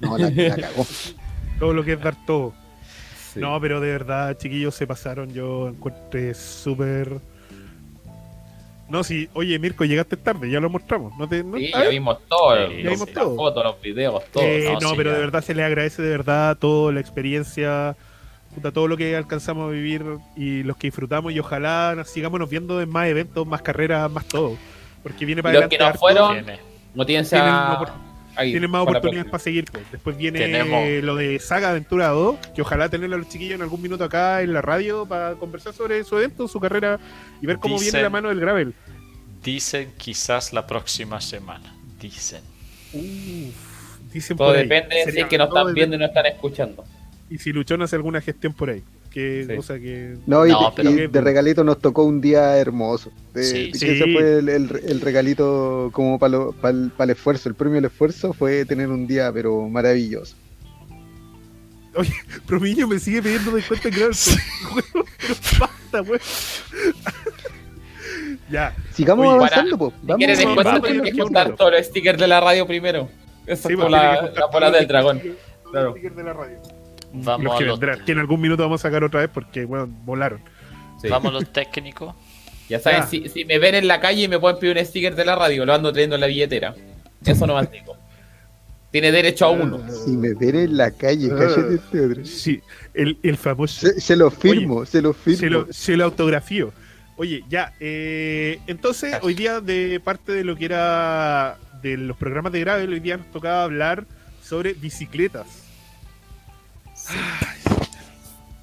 [0.00, 0.84] No, la, la cagó.
[1.60, 2.52] todo lo que es dar todo.
[3.36, 5.32] No, pero de verdad, chiquillos, se pasaron.
[5.32, 7.20] Yo encuentre súper.
[8.88, 11.16] No, sí, oye, Mirko, llegaste tarde, ya lo mostramos.
[11.16, 12.68] ¿No te, sí, ya vimos todo.
[12.70, 13.28] ya vimos todo.
[13.28, 14.44] Las fotos, los videos, todo.
[14.44, 17.96] Eh, no, pero de verdad se le agradece de verdad todo, la experiencia,
[18.74, 20.04] todo lo que alcanzamos a vivir
[20.36, 21.32] y los que disfrutamos.
[21.32, 24.58] Y ojalá sigámonos viendo en más eventos, más carreras, más todo.
[25.02, 26.44] Porque viene para los que no fueron,
[26.94, 27.24] no tienen,
[28.36, 29.64] tienen más oportunidades para seguir.
[29.70, 29.84] Pues.
[29.90, 33.82] Después viene lo de Saga Aventura 2, que ojalá tenerlo a los chiquillos en algún
[33.82, 36.98] minuto acá en la radio para conversar sobre su evento, su carrera
[37.40, 38.74] y ver cómo viene la mano del gravel.
[39.42, 41.74] Dicen quizás la próxima semana.
[42.00, 42.42] Dicen.
[44.12, 46.84] dicen Todo depende de si es que nos están viendo y no están escuchando.
[47.30, 48.82] Y si Luchón hace alguna gestión por ahí
[49.12, 50.16] que, cosa que...
[50.26, 50.52] No, y,
[51.08, 53.12] de regalito nos tocó un día hermoso.
[53.34, 59.06] ese fue el, regalito como para el, esfuerzo, el premio del esfuerzo fue tener un
[59.06, 60.36] día pero maravilloso.
[61.94, 62.14] Oye,
[62.46, 64.10] Promiño me sigue pidiendo descuento en gran
[64.92, 65.04] pero
[65.60, 66.20] basta, güey.
[68.50, 68.74] ya.
[68.94, 69.92] Sigamos avanzando, pues.
[70.06, 73.10] Si quieres descuento, tienes que juntar todos los stickers de la radio primero.
[73.46, 75.20] Esa sí, por la, la bola del dragón.
[75.70, 75.94] Claro.
[75.94, 76.81] de la radio.
[77.12, 79.30] Vamos los a que los, vendrán, que en algún minuto vamos a sacar otra vez
[79.32, 80.40] porque, bueno, volaron.
[81.00, 81.08] Sí.
[81.08, 82.14] vamos los técnicos.
[82.68, 85.14] Ya saben, si, si me ven en la calle y me pueden pedir un sticker
[85.14, 86.74] de la radio, lo ando trayendo en la billetera.
[87.24, 87.96] Eso no más digo.
[88.90, 89.80] Tiene derecho a uno.
[90.04, 91.36] Si me ven en la calle, Ah.
[91.38, 92.24] cállate este otro.
[92.24, 92.60] Sí,
[92.94, 93.86] el, el famoso.
[93.88, 95.38] Se, se lo firmo, se lo firmo.
[95.38, 96.72] Se lo, se lo autografío.
[97.16, 102.52] Oye, ya, eh, entonces hoy día de parte de lo que era de los programas
[102.52, 104.06] de Gravel, hoy día nos tocaba hablar
[104.42, 105.46] sobre bicicletas.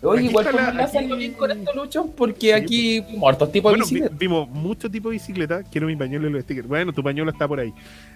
[0.01, 3.95] Oye, igual está la- bien con esto, Lucho, porque aquí muertos tipos Bueno, de vi-
[3.95, 4.15] bicicleta.
[4.17, 5.65] vimos muchos tipos de bicicletas.
[5.69, 6.69] Quiero mi pañuelo y los stickers.
[6.69, 7.73] Bueno, tu pañuelo está por ahí.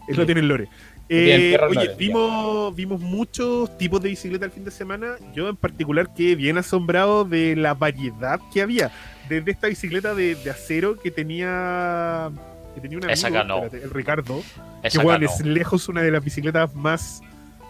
[0.08, 0.70] Él lo tiene en Lore.
[1.10, 5.16] El Eh, oye, Lore, vimos, vimos muchos tipos de bicicleta el fin de semana.
[5.36, 8.90] Yo en particular quedé bien asombrado de la variedad que había.
[9.28, 12.32] Desde esta bicicleta de, de acero que tenía
[12.76, 13.58] que tenía un Esa ganó.
[13.66, 14.42] espérate, el Ricardo,
[14.84, 15.32] Esa que bueno, ganó.
[15.38, 17.22] es lejos una de las bicicletas más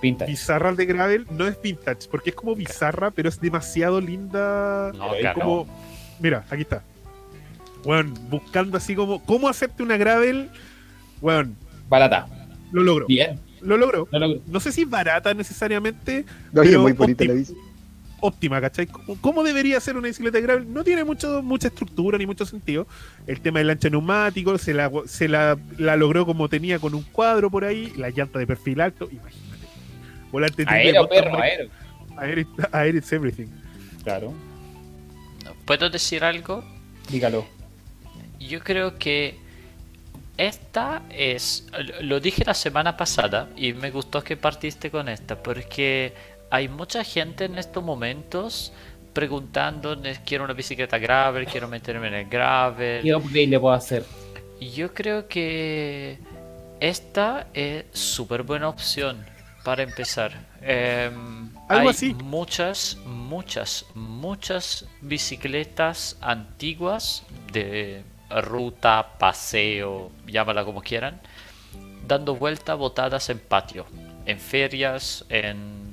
[0.03, 0.25] Pinta.
[0.25, 1.25] bizarras de gravel.
[1.31, 4.91] No es vintage, porque es como bizarra, pero es demasiado linda.
[4.95, 5.39] No, Es ganó.
[5.39, 5.67] como,
[6.19, 6.83] mira, aquí está.
[7.83, 10.49] Bueno, buscando así como cómo hacerte una gravel.
[11.21, 11.53] Bueno,
[11.89, 12.27] Barata.
[12.71, 13.07] lo logró.
[13.07, 13.39] Bien.
[13.61, 14.07] Lo logró.
[14.11, 17.53] No lo- No sé si barata necesariamente, Oye, pero muy bonita la óptima.
[17.53, 17.55] bici.
[18.19, 18.87] óptima, ¿cachai?
[18.87, 20.73] ¿Cómo, cómo debería ser una bicicleta de gravel?
[20.73, 22.87] No tiene mucho, mucha estructura ni mucho sentido.
[23.27, 27.03] El tema del ancho neumático se, la, se la, la logró como tenía con un
[27.03, 29.42] cuadro por ahí, la llanta de perfil alto, imagínate.
[30.33, 31.69] Volante triple Aero, perro, bike, aero.
[32.17, 33.47] aero, aero it's everything.
[34.03, 34.33] Claro.
[35.65, 36.63] ¿Puedo decir algo?
[37.09, 37.45] Dígalo.
[38.39, 39.37] Yo creo que
[40.37, 41.67] esta es,
[42.01, 46.13] lo dije la semana pasada y me gustó que partiste con esta porque
[46.49, 48.73] hay mucha gente en estos momentos
[49.13, 53.03] preguntando, "Ne- quiero una bicicleta gravel, quiero meterme en el gravel.
[53.03, 54.03] ¿Qué upgrade le puedo hacer?
[54.59, 56.17] Yo creo que
[56.79, 59.23] esta es súper buena opción
[59.63, 60.31] para empezar.
[60.61, 62.13] Em, Algo hay así.
[62.13, 71.21] muchas, muchas, muchas bicicletas antiguas de ruta, paseo, llámala como quieran,
[72.07, 73.85] dando vueltas botadas en patio,
[74.25, 75.83] en ferias, en...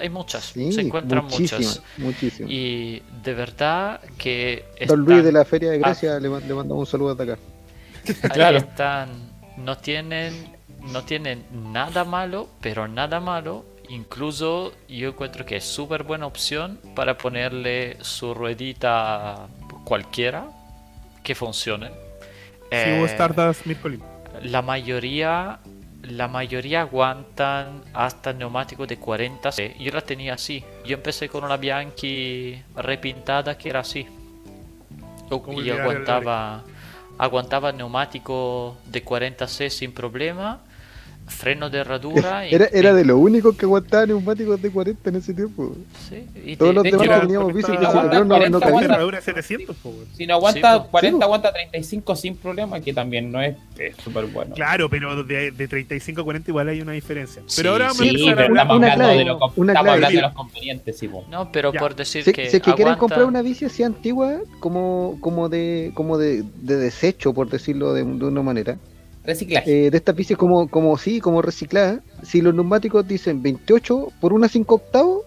[0.00, 1.82] Hay muchas, Sí, se encuentran muchísimas, muchas.
[1.98, 2.50] muchísimas.
[2.50, 4.64] Y de verdad que...
[4.86, 7.38] Don Luis de la Feria de Grecia le, ma- le mandamos un saludo de acá.
[8.22, 8.56] Ahí Claro.
[8.58, 9.10] están,
[9.58, 13.64] no tienen, no tienen nada malo, pero nada malo.
[13.88, 19.48] Incluso yo encuentro que es súper buena opción para ponerle su ruedita
[19.84, 20.46] cualquiera
[21.22, 21.88] que funcione.
[21.88, 21.94] Si
[22.70, 24.02] Eh, Stardust Mircolín.
[24.42, 25.60] la mayoría,
[26.02, 29.74] la mayoría aguantan hasta neumáticos de 40 c.
[29.80, 30.64] Yo la tenía así.
[30.84, 34.06] Yo empecé con una Bianchi repintada que era así.
[35.28, 36.64] ¿Cómo Y aguantaba,
[37.18, 40.60] aguantaba neumático de 40C sin problema,
[41.28, 42.46] freno de herradura.
[42.48, 45.76] y- Era, era y- de lo único que aguantaba neumáticos de 40 en ese tiempo.
[46.08, 48.58] sí, y Todos te- los de demás hecho, que teníamos se no, no, no 40
[48.60, 48.62] cabían.
[48.62, 48.94] aguanta.
[48.94, 50.06] Herradura 700, po, weón.
[50.16, 50.88] Si no aguanta Sí, po.
[50.90, 53.56] 40, Sí, aguanta 35 sin problema, que también no es
[54.02, 54.54] súper bueno.
[54.54, 57.42] Claro, pero de, de 35 a 40 igual hay una diferencia.
[57.46, 59.24] Sí, Pero ahora vamos Sí, a pero empezar a una- estamos una hablando, clave, de,
[59.24, 59.90] lo, una estamos clave.
[59.90, 61.24] hablando de los convenientes, sí, po.
[61.30, 61.80] No, pero Ya.
[61.80, 62.50] por decir Si, que.
[62.50, 66.76] si es que quieren comprar una bici así antigua, como, como de como de, de
[66.76, 68.76] desecho, por decirlo de, de una manera,
[69.28, 69.86] Reciclaje.
[69.86, 74.32] eh, de estas bicis como, como sí, como recicladas, si los neumáticos dicen 28 por
[74.32, 75.22] una 5 octavos,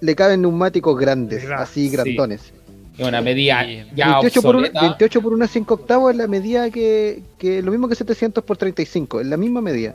[0.00, 1.96] le caben neumáticos grandes, Gra- así sí.
[1.96, 2.52] grandones.
[2.98, 4.80] Es una medida ya 28 por, una, obsoleta.
[4.80, 8.56] 28 por una 5 octavos es la medida que, que lo mismo que 700 por
[8.56, 9.94] 35, es la misma medida.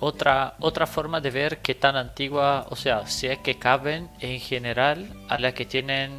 [0.00, 4.40] Otra, otra forma de ver qué tan antigua, o sea, si es que caben en
[4.40, 6.10] general a las que tienen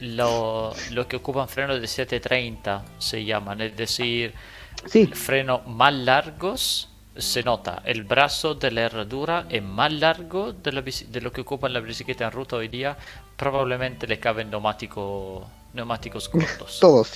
[0.00, 4.34] lo, lo que ocupan frenos de 730, se llaman, es decir,
[4.86, 10.72] Sí, frenos más largos, se nota, el brazo de la herradura es más largo de,
[10.72, 12.96] la bici- de lo que ocupan la bicicleta en ruta hoy día,
[13.36, 16.78] probablemente le caben neumáticos, neumáticos cortos.
[16.80, 17.12] todos.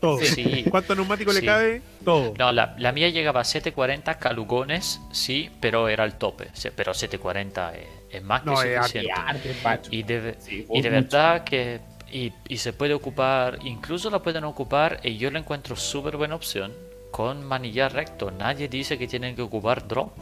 [0.00, 0.18] todo.
[0.20, 0.64] Sí.
[0.70, 1.40] ¿Cuánto neumático Sí.
[1.40, 1.82] le cabe?
[2.04, 2.34] Todo.
[2.38, 6.48] No, la, la mía llegaba a 740 calugones, sí, pero era el tope.
[6.52, 9.12] Sí, Pero 740 es, es más que No, es suficiente.
[9.12, 9.90] Arte, Pacho.
[9.92, 11.80] Y de, Sí, y de verdad que.
[12.16, 16.34] Y, y se puede ocupar, incluso la pueden ocupar, y yo la encuentro súper buena
[16.34, 16.72] opción,
[17.10, 18.30] con manillar recto.
[18.30, 20.12] Nadie dice que tienen que ocupar drop.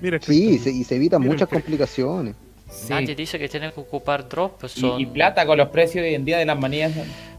[0.00, 2.34] Mira, Sí, se- y se evitan Mira, muchas complicaciones.
[2.68, 2.86] Sí.
[2.90, 4.64] Nadie dice que tienen que ocupar drop.
[4.98, 6.92] Y- plata con los precios hoy en día de las manías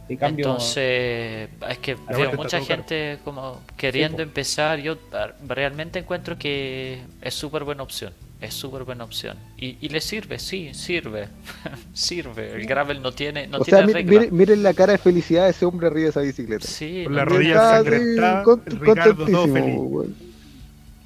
[0.08, 0.46] de cambio.
[0.46, 2.66] Entonces, es que veo mucha caro.
[2.66, 4.80] gente como queriendo empezar.
[4.80, 8.14] Yo ah, realmente encuentro que es súper buena opción.
[8.40, 9.36] Es súper buena opción.
[9.58, 11.28] Y, y le sirve, sí, sirve.
[11.94, 12.54] sirve.
[12.54, 14.12] El gravel no tiene, no o sea, tiene mi- regla.
[14.20, 16.68] miren, miren la cara de felicidad de ese hombre arriba de esa bicicleta.
[16.68, 19.76] Sí, Con la rodilla ensangrentada, Ricardo todo feliz.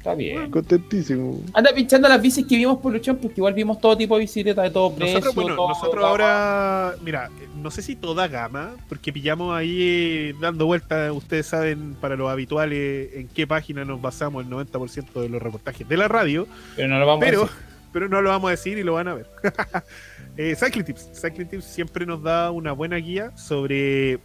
[0.01, 0.49] Está bien.
[0.49, 1.43] Contentísimo.
[1.53, 4.63] Anda pinchando las bicis que vimos por Luchón, porque igual vimos todo tipo de bicicletas
[4.63, 5.19] de todo precio.
[5.19, 7.29] Nosotros, bueno, todo nosotros ahora, mira,
[7.61, 12.31] no sé si toda gama, porque pillamos ahí eh, dando vueltas, ustedes saben, para los
[12.31, 16.87] habituales, en qué página nos basamos el 90% de los reportajes de la radio, Pero
[16.87, 17.55] no lo vamos a pero, decir.
[17.93, 19.27] pero no lo vamos a decir y lo van a ver.
[20.35, 21.11] eh, Cycling Tips.
[21.13, 24.19] Cycling Tips siempre nos da una buena guía sobre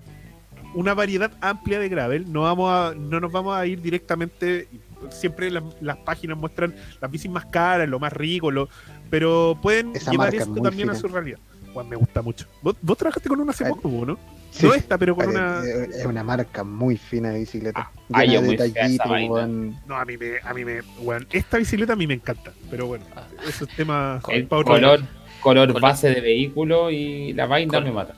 [0.74, 2.33] una variedad amplia de gravel.
[2.33, 4.68] No, vamos a, no nos vamos a ir directamente.
[5.11, 8.69] Siempre las, las páginas muestran las bicis más caras, lo más rico, lo,
[9.11, 11.39] pero pueden Esa llevar esto también a su realidad.
[11.73, 12.47] Juan, me gusta mucho.
[12.63, 14.19] ¿Vos, vos trabajaste con una hace Ay, poco, ¿no?
[14.51, 14.65] Sí.
[14.65, 15.63] No esta, pero con Eh, una.
[15.63, 17.81] eh, Es una marca muy fina de bicicleta.
[17.81, 19.33] Ah, ay, es de muy fea esa detallitos, vaina.
[19.35, 19.81] weón.
[19.87, 22.87] No, a mí me, a mí me, bueno, esta bicicleta a mí me encanta, pero
[22.87, 23.05] bueno,
[23.47, 25.01] eso es tema El color, color
[25.43, 25.81] Color.
[25.81, 28.15] base de vehículo y la vaina me mata.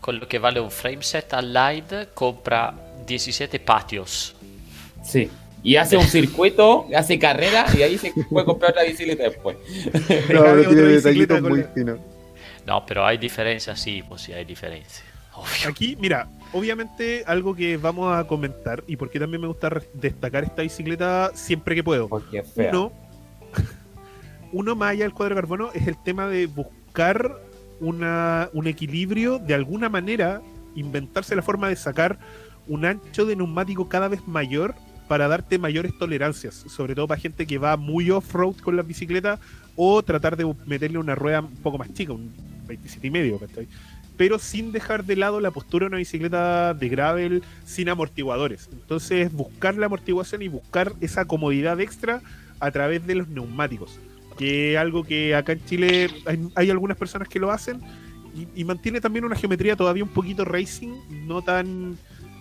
[0.00, 2.74] Con lo que vale un frameset Allied, compra
[3.06, 4.36] 17 patios.
[5.02, 5.30] Sí.
[5.62, 9.56] Y hace un circuito, hace carrera y ahí se puede comprar otra bicicleta después.
[9.94, 11.98] No, pero tiene bicicleta detallitos muy finos.
[12.66, 15.02] No, pero hay diferencias, sí, pues sí hay diferencias.
[15.34, 15.70] Obvio.
[15.70, 20.62] Aquí, mira, obviamente algo que vamos a comentar y porque también me gusta destacar esta
[20.62, 22.08] bicicleta siempre que puedo.
[22.08, 22.70] Porque es fea.
[22.70, 22.92] Uno,
[24.52, 27.40] uno más allá del cuadro de carbono es el tema de buscar
[27.80, 30.42] una, un equilibrio, de alguna manera,
[30.74, 32.18] inventarse la forma de sacar
[32.66, 34.74] un ancho de neumático cada vez mayor
[35.08, 39.40] para darte mayores tolerancias, sobre todo para gente que va muy off-road con la bicicleta
[39.74, 42.32] o tratar de meterle una rueda un poco más chica, un
[42.66, 43.40] 27 y medio,
[44.16, 48.68] pero sin dejar de lado la postura de una bicicleta de gravel sin amortiguadores.
[48.72, 52.20] Entonces, buscar la amortiguación y buscar esa comodidad extra
[52.60, 53.98] a través de los neumáticos,
[54.36, 56.10] que es algo que acá en Chile
[56.54, 57.80] hay, algunas personas que lo hacen
[58.54, 60.94] y mantiene también una geometría todavía un poquito racing,
[61.26, 61.96] no tan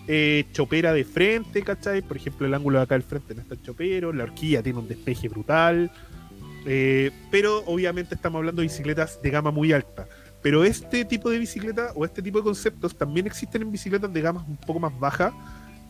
[0.08, 2.02] eh, chopera de frente, ¿cachai?
[2.02, 4.80] Por ejemplo, el ángulo de acá del frente no es tan chopero, la horquilla tiene
[4.80, 5.92] un despeje brutal,
[6.66, 10.08] eh, pero obviamente estamos hablando de bicicletas de gama muy alta.
[10.42, 14.22] Pero este tipo de bicicleta o este tipo de conceptos también existen en bicicletas de
[14.22, 15.34] gamas un poco más baja.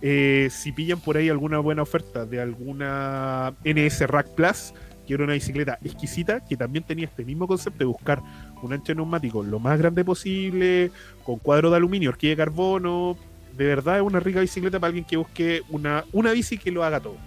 [0.02, 4.74] Eh, si pillan por ahí alguna buena oferta de alguna NS Rack Plus,
[5.06, 8.22] que era una bicicleta exquisita, que también tenía este mismo concepto de buscar
[8.62, 10.92] un ancho neumático lo más grande posible,
[11.24, 13.18] con cuadro de aluminio, horquilla de carbono.
[13.58, 16.84] De verdad es una rica bicicleta para alguien que busque una, una bici que lo
[16.84, 17.18] haga todo.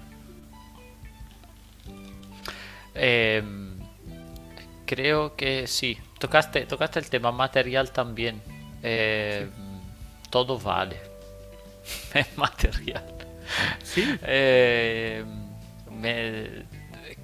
[2.94, 3.42] Eh,
[4.86, 5.98] creo que sí.
[6.18, 8.40] Tocaste, tocaste el tema material también.
[8.82, 9.48] Eh,
[10.30, 10.96] Todo vale.
[12.14, 13.04] Es material.
[13.82, 15.24] Sí, Eh,
[15.90, 16.64] me-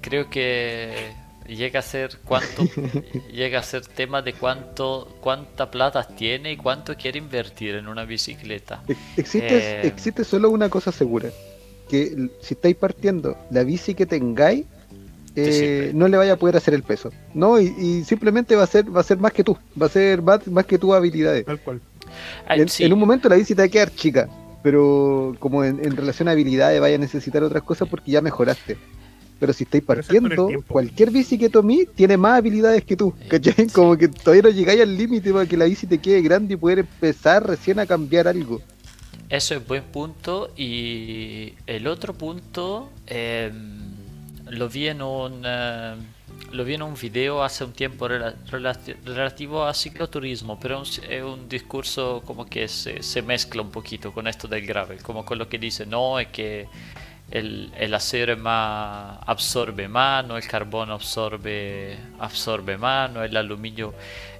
[0.01, 1.13] creo que
[1.47, 2.63] llega a ser cuánto
[3.31, 8.05] llega a ser tema de cuánto cuánta plata tiene y cuánto quiere invertir en una
[8.05, 8.83] bicicleta.
[9.15, 9.87] Existe, Eh.
[9.87, 11.29] existe solo una cosa segura,
[11.89, 14.65] que si estáis partiendo, la bici que tengáis
[15.35, 17.11] eh, no le vaya a poder hacer el peso.
[17.33, 19.89] No, y, y simplemente va a ser, va a ser más que tú, va a
[19.89, 21.45] ser más, más que tus habilidades.
[21.45, 21.79] tal cual.
[22.47, 24.27] Ah, En, sí, en un momento la bici te va a quedar chica,
[24.63, 28.77] pero como en, en relación a habilidades vaya a necesitar otras cosas porque ya mejoraste.
[29.39, 33.13] Pero si estáis es partiendo, cualquier bici que tomé tiene más habilidades que tú.
[33.27, 33.67] ¿Cachai?
[33.67, 33.73] sí.
[33.73, 36.57] Como que todavía no llegáis al límite para que la bici te quede grande y
[36.57, 38.61] poder empezar recién a cambiar algo.
[39.29, 40.53] Eso es buen punto.
[40.55, 43.51] Y el otro punto eh,
[44.49, 45.95] lo vi en un eh,
[46.51, 50.99] lo vi en un video hace un tiempo rela- relati- relativo a cicloturismo, pero es
[50.99, 55.01] un, es un discurso como que se, se mezcla un poquito con esto del gravel,
[55.01, 56.67] como con lo que dice, no, es que
[57.29, 63.35] el, el acero es más, absorbe más, no el carbono absorbe, absorbe más, no el
[63.35, 63.93] aluminio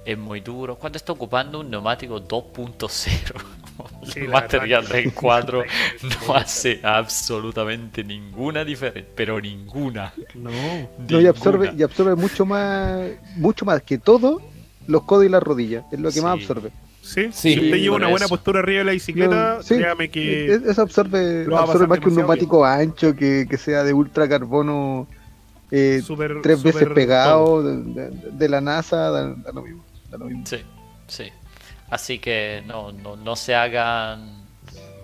[0.04, 0.76] es muy duro.
[0.76, 2.88] Cuando está ocupando un neumático 2.0,
[4.02, 5.62] Sí, el material verdad del cuadro
[6.26, 10.12] no hace absolutamente ninguna diferencia, pero ninguna.
[10.34, 10.50] No.
[11.08, 14.40] No, y absorbe, y absorbe mucho más, mucho más que todo
[14.86, 15.84] los codos y las rodillas.
[15.92, 16.72] Es lo que más absorbe.
[17.08, 18.34] Sí, Sí, si usted lleva una buena eso.
[18.34, 19.76] postura arriba de la bicicleta, No, sí.
[19.76, 23.94] créame que Es- Eso absorbe, absorbe más que un neumático ancho, que, que sea de
[23.94, 25.06] ultra carbono
[25.70, 27.76] eh, súper tres veces pegado de,
[28.10, 29.84] de- de la NASA, da, da lo mismo.
[30.10, 30.44] da lo mismo.
[30.46, 30.58] Sí,
[31.06, 31.24] sí.
[31.90, 34.37] Así que no, no, no se hagan.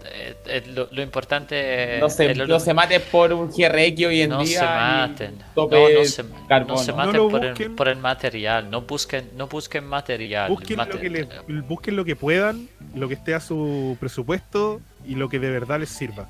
[0.05, 4.07] Eh, eh, lo, lo importante No se, es lo- no se maten por un GRX
[4.07, 4.59] hoy en no día.
[4.59, 5.39] se y maten.
[5.55, 7.77] tope No, no se, no se maten lo por, el, busquen.
[7.77, 8.71] por el material.
[8.71, 10.51] No busquen, no busquen material.
[10.51, 11.29] Busquen Mate- lo, que les-
[11.69, 15.81] busquen lo que puedan, lo que esté a su presupuesto y lo que de verdad
[15.81, 16.29] les sirva.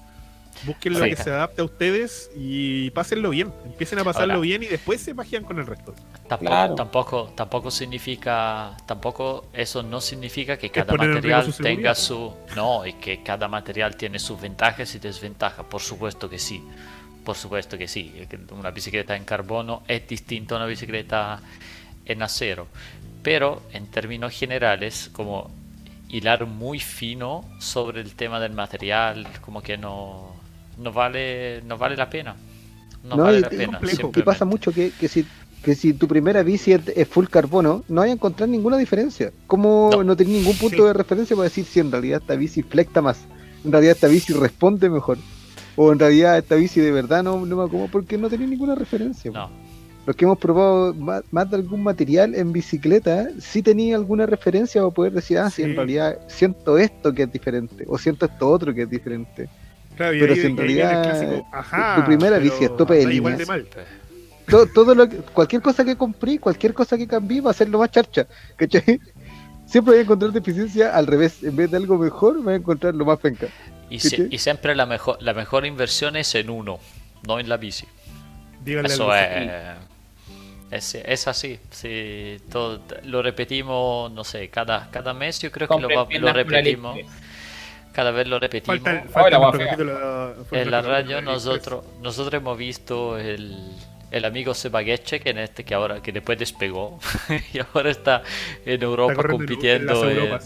[0.66, 1.10] Busquen lo Sí.
[1.10, 3.52] que se adapte a ustedes y pásenlo bien.
[3.64, 4.42] Empiecen a pasarlo Ahora.
[4.42, 5.94] bien y después se magian con el resto.
[6.28, 6.74] Tampoco, Claro.
[6.74, 12.94] tampoco, tampoco significa, tampoco eso no significa que cada material su tenga su, no, y
[12.94, 16.62] que cada material tiene sus ventajas y desventajas, por supuesto que sí,
[17.24, 18.14] por supuesto que sí.
[18.52, 21.40] Una bicicleta en carbono es distinta a una bicicleta
[22.06, 22.68] en acero.
[23.22, 25.50] Pero en términos generales, como
[26.10, 30.34] hilar muy fino sobre el tema del material, como que no,
[30.78, 32.36] no, vale, no vale la pena.
[33.04, 33.80] No, vale la pena.
[34.14, 35.26] Y pasa mucho que, que, si,
[35.62, 39.32] que si tu primera bici es, full carbono, no hay a encontrar ninguna diferencia.
[39.46, 42.62] Como no, no tenés ningún punto de referencia para decir si en realidad esta bici
[42.62, 43.24] flecta más,
[43.64, 45.18] en realidad esta bici responde mejor,
[45.76, 48.74] o en realidad esta bici de verdad no, no me como porque no tenés ninguna
[48.74, 49.30] referencia.
[49.30, 49.50] No.
[50.06, 54.92] Los que hemos probado más, de algún material en bicicleta, sí tenía alguna referencia para
[54.92, 55.62] poder decir, ah, sí.
[55.62, 59.48] en realidad siento esto que es diferente, o siento esto otro que es diferente
[59.96, 61.44] pero si en realidad
[61.96, 63.48] tu primera bici es tope de líneas.
[64.46, 67.90] Todo, lo cualquier cosa que compré, cualquier cosa que cambié va a ser lo más
[67.90, 68.26] charcha.
[69.66, 71.42] Siempre voy a encontrar deficiencia al revés.
[71.42, 73.48] En vez de algo mejor, voy a encontrar lo más penca.
[73.88, 73.98] Y,
[74.38, 76.80] siempre la mejor, la mejor inversión es en uno,
[77.26, 77.86] no en la bici.
[78.66, 81.58] Eso es, es, así.
[81.70, 86.98] Sí, todo, lo repetimos, no sé, cada, cada mes yo creo que lo, lo repetimos.
[87.94, 88.80] Cada vez lo repetimos.
[90.50, 93.56] en la radio nosotros, nosotros hemos visto el,
[94.10, 96.98] el amigo Sebagueche que en este que ahora que después despegó
[97.52, 98.22] y ahora está
[98.66, 100.38] en Europa compitiendo en,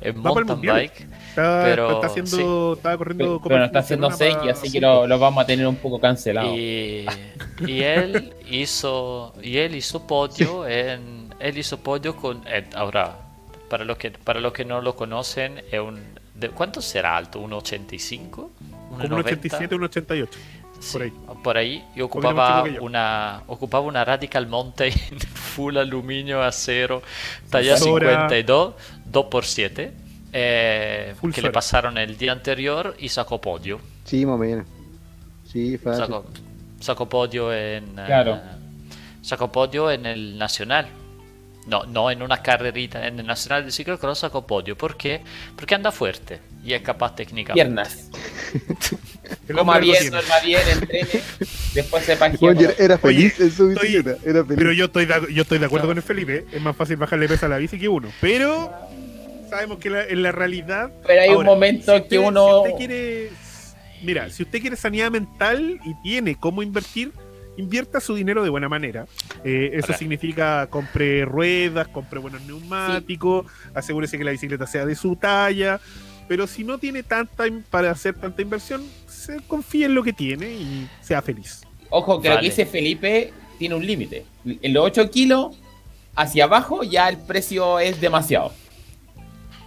[0.00, 1.06] en, mountain bike.
[1.28, 5.18] Está, pero está haciendo, estaba corriendo pero, pero está haciendo sequía, así que lo, lo,
[5.18, 6.54] vamos a tener un poco cancelado.
[6.54, 7.06] Y,
[7.66, 12.42] y él hizo y él hizo podio en él hizo podio con
[12.74, 13.18] ahora
[13.68, 17.40] para los que para los que no lo conocen es un ¿De ¿Cuánto será alto?
[17.40, 18.30] ¿1,85?
[18.30, 18.50] Como
[18.96, 20.28] un 1,87, 1,88.
[20.92, 21.12] por ahí.
[21.42, 21.84] Por ahí.
[21.94, 24.92] Y ocupaba una, ocupaba una Radical Mountain
[25.34, 27.02] full aluminio acero,
[27.50, 28.74] talla 52,
[29.12, 29.90] 2x7.
[30.36, 33.78] Eh, que le pasaron el día anterior y sacó podio.
[34.04, 34.66] Sí, más o menos.
[35.46, 36.06] Sí, fácil.
[36.06, 36.24] Sacó,
[36.80, 37.92] sacó podio en.
[37.94, 38.34] Claro.
[38.34, 38.40] Eh,
[39.22, 40.88] sacó podio en el Nacional.
[41.66, 44.76] No, no en una carrerita en el Nacional de Ciclocross sacó podio.
[44.76, 45.22] ¿Por qué?
[45.56, 47.54] Porque anda fuerte y es capaz técnicamente.
[47.54, 48.10] Piernas.
[49.54, 51.22] Coma bien, duerma bien, entrene,
[51.74, 54.58] después se Oye, era feliz en su bicicleta, era feliz.
[54.58, 57.28] Pero yo estoy de, yo estoy de acuerdo con el Felipe, es más fácil bajarle
[57.28, 58.08] peso a la bici que uno.
[58.20, 58.70] Pero
[59.48, 60.90] sabemos que en la realidad...
[61.06, 62.64] Pero hay un momento que uno...
[62.64, 63.30] Si usted quiere...
[64.02, 67.12] Mira, si usted quiere sanidad mental y tiene cómo invertir,
[67.56, 69.06] invierta su dinero de buena manera.
[69.44, 75.16] Eh, eso significa compre ruedas, compre buenos neumáticos, asegúrese que la bicicleta sea de su
[75.16, 75.80] talla.
[76.26, 80.52] Pero si no tiene tanta para hacer tanta inversión, se confíe en lo que tiene
[80.52, 81.62] y sea feliz.
[81.90, 84.24] Ojo, que lo que dice Felipe tiene un límite.
[84.44, 85.56] En los 8 kilos
[86.16, 88.52] hacia abajo ya el precio es demasiado.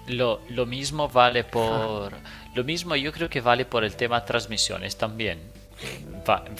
[0.07, 2.13] Lo, lo mismo vale por...
[2.55, 5.37] Lo mismo yo creo que vale por el tema transmisiones también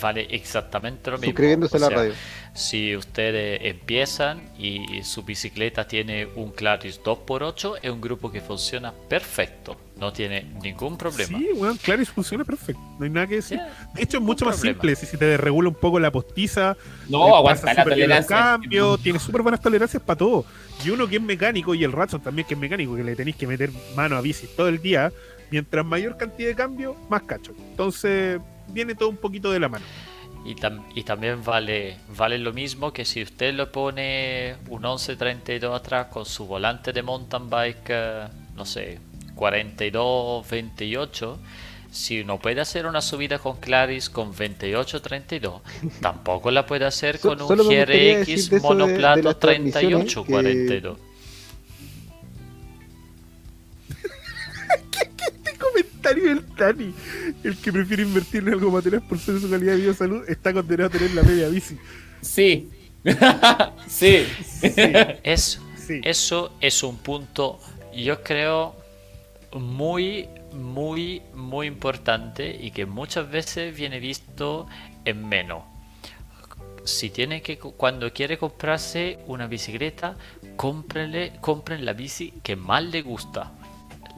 [0.00, 1.30] vale exactamente lo mismo.
[1.30, 2.12] Suscribiéndose a la radio.
[2.54, 8.92] Si ustedes empiezan y su bicicleta tiene un Claris 2x8, es un grupo que funciona
[9.08, 9.76] perfecto.
[9.96, 11.38] No tiene ningún problema.
[11.38, 12.80] Sí, bueno, Claris funciona perfecto.
[12.98, 13.60] No hay nada que decir.
[13.94, 14.94] de hecho, es mucho más simple.
[14.96, 16.76] Si te regula un poco la postiza,
[17.08, 18.36] no, aguanta la tolerancia.
[18.36, 20.44] Cambio, tiene súper buenas tolerancias para todo.
[20.84, 23.36] Y uno que es mecánico, y el Ratson también que es mecánico, que le tenéis
[23.36, 25.12] que meter mano a bici todo el día.
[25.50, 27.52] Mientras mayor cantidad de cambio, más cacho.
[27.70, 29.84] Entonces, viene todo un poquito de la mano.
[30.44, 30.56] Y,
[30.94, 36.24] y, también vale, vale lo mismo que si usted le pone un 1132 atrás con
[36.24, 38.98] su volante de mountain bike, eh, no sé,
[39.34, 41.38] 42, 28,
[41.90, 45.60] si no puede hacer una subida con Claris con 28-32,
[46.00, 50.96] tampoco la puede hacer con un GRX monoplato 38-42.
[56.16, 56.94] El Tani,
[57.44, 60.24] el que prefiere invertir en algo material por ser su calidad de vida y salud,
[60.28, 61.76] está condenado a tener la media bici.
[62.20, 62.70] Sí.
[63.86, 64.26] sí.
[65.22, 65.60] Eso,
[66.02, 67.60] eso es un punto,
[67.94, 68.76] yo creo,
[69.52, 74.66] muy, muy, muy importante y que muchas veces viene visto
[75.04, 75.62] en menos.
[76.84, 80.16] Si tiene que, cuando quiere comprarse una bicicleta,
[80.56, 83.52] cómprenle, compren la bici que más le gusta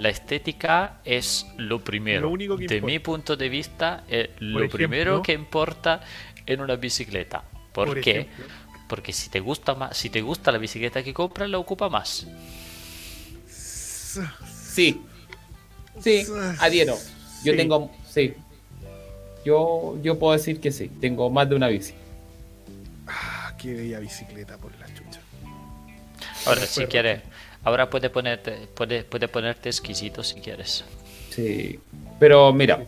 [0.01, 2.33] la estética es lo primero.
[2.37, 6.01] de mi punto de vista, es lo primero que importa
[6.47, 7.45] en una bicicleta.
[7.73, 8.27] ¿Por, qué?
[8.89, 12.27] Porque si te gusta más, si te gusta la bicicleta que compras, la ocupa más.
[13.47, 15.03] Sí.
[16.01, 16.27] Sí,
[16.61, 16.97] adhiero.
[17.45, 18.35] Yo tengo, sí.
[19.45, 21.93] Yo, yo puedo decir que sí, tengo más de una bici.
[23.07, 25.21] Ah, qué bella bicicleta por la chucha.
[26.47, 27.21] Ahora, si quieres,
[27.63, 30.85] Ahora puede ponerte, puede, puede ponerte exquisito si quieres.
[31.31, 31.79] Sí.
[32.19, 32.85] Pero mira,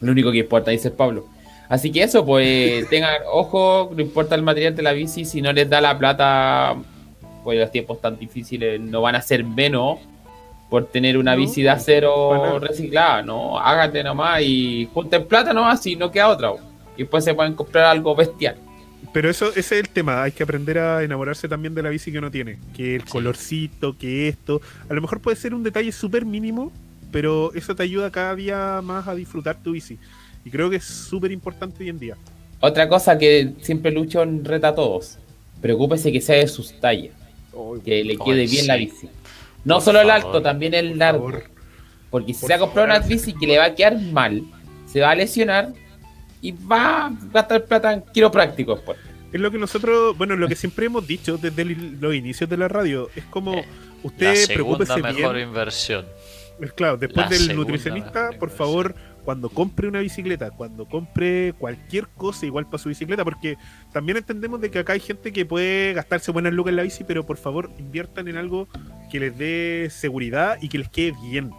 [0.00, 1.26] lo único que importa, dice Pablo.
[1.68, 5.52] Así que eso, pues tengan ojo, no importa el material de la bici, si no
[5.52, 6.76] les da la plata,
[7.44, 9.98] pues los tiempos tan difíciles no van a ser menos
[10.70, 13.58] por tener una bici de acero reciclada, ¿no?
[13.58, 16.52] Hágate nomás y junten plata nomás y no queda otra.
[16.94, 18.56] Y después se pueden comprar algo bestial.
[19.12, 22.12] Pero eso, ese es el tema, hay que aprender a enamorarse también de la bici
[22.12, 22.58] que uno tiene.
[22.76, 24.60] Que el colorcito, que esto.
[24.88, 26.72] A lo mejor puede ser un detalle súper mínimo,
[27.10, 29.98] pero eso te ayuda cada día más a disfrutar tu bici.
[30.44, 32.16] Y creo que es súper importante hoy en día.
[32.60, 35.18] Otra cosa que siempre lucho reta a todos.
[35.60, 37.14] Preocúpese que sea de sus tallas.
[37.84, 39.08] que le quede bien la bici.
[39.64, 41.32] No solo el alto, también el largo.
[42.10, 44.42] Porque si se ha comprado una bici que le va a quedar mal,
[44.86, 45.72] se va a lesionar
[46.40, 48.98] y va a gastar plata en quiropráctico después.
[49.32, 52.68] Es lo que nosotros, bueno, lo que siempre hemos dicho desde los inicios de la
[52.68, 53.10] radio.
[53.14, 53.66] Es como, eh,
[54.02, 54.48] usted
[54.88, 56.06] la mejor inversión.
[56.74, 62.64] Claro, después del nutricionista, por favor, cuando compre una bicicleta, cuando compre cualquier cosa igual
[62.66, 63.56] para su bicicleta, porque
[63.92, 67.04] también entendemos de que acá hay gente que puede gastarse buenas lucas en la bici,
[67.04, 68.68] pero por favor inviertan en algo
[69.10, 71.50] que les dé seguridad y que les quede bien.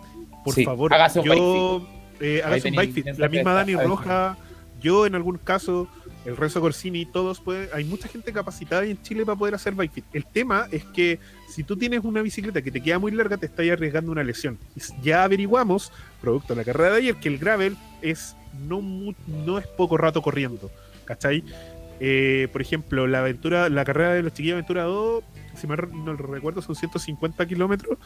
[0.43, 0.91] Por favor,
[1.23, 1.87] yo
[2.19, 3.07] eh, un bike fit.
[3.17, 4.35] La misma Dani Roja,
[4.79, 5.87] yo en algún caso
[6.25, 9.91] el Renzo Corsini, todos pueden, hay mucha gente capacitada en Chile para poder hacer bike
[9.91, 10.05] fit.
[10.13, 13.45] El tema es que si tú tienes una bicicleta que te queda muy larga, te
[13.45, 14.57] estás arriesgando una lesión.
[15.01, 18.35] Ya averiguamos, producto de la carrera de ayer, que el gravel es
[18.67, 18.81] no,
[19.27, 20.69] no es poco rato corriendo.
[21.05, 21.43] ¿Cachai?
[21.99, 25.23] Eh, por ejemplo, la aventura, la carrera de los chiquillos Aventura 2,
[25.55, 27.97] si me no recuerdo, son 150 kilómetros,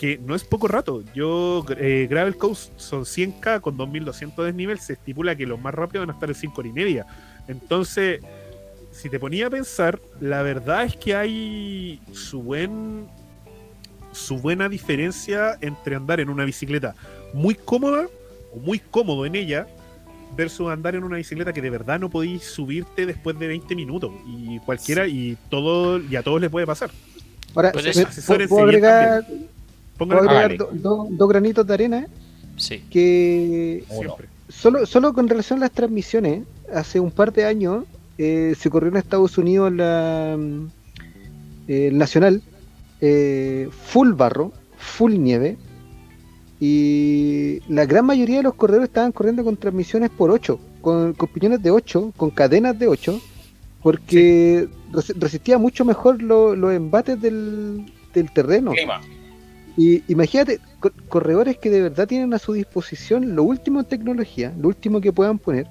[0.00, 1.04] que no es poco rato.
[1.14, 5.74] Yo, eh, Gravel Coast son 100k con 2200 de desnivel, se estipula que los más
[5.74, 7.06] rápidos van a estar en 5 horas y media.
[7.48, 8.22] Entonces,
[8.92, 13.08] si te ponía a pensar, la verdad es que hay su buen
[14.12, 16.94] su buena diferencia entre andar en una bicicleta
[17.34, 18.06] muy cómoda
[18.54, 19.66] o muy cómodo en ella
[20.34, 24.12] versus andar en una bicicleta que de verdad no podéis subirte después de 20 minutos
[24.26, 26.90] y cualquiera y todo y a todos les puede pasar.
[27.54, 27.72] Ahora,
[28.48, 29.24] ¿puedo agregar,
[30.08, 32.06] dos granitos de arena?
[32.56, 32.84] Sí.
[32.90, 33.84] Que
[34.48, 37.84] solo, solo con relación a las transmisiones, hace un par de años
[38.18, 40.38] eh, se corrió en Estados Unidos la
[41.68, 42.42] eh, nacional,
[43.00, 45.56] eh, full barro, full nieve,
[46.60, 51.28] y la gran mayoría de los corredores estaban corriendo con transmisiones por 8, con, con
[51.28, 53.18] piñones de 8, con cadenas de 8,
[53.82, 54.68] porque
[55.16, 57.90] resistía mucho mejor los embates del,
[58.34, 58.72] terreno.
[59.76, 60.60] Y imagínate,
[61.08, 65.12] corredores que de verdad tienen a su disposición lo último en tecnología, lo último que
[65.12, 65.66] puedan poner,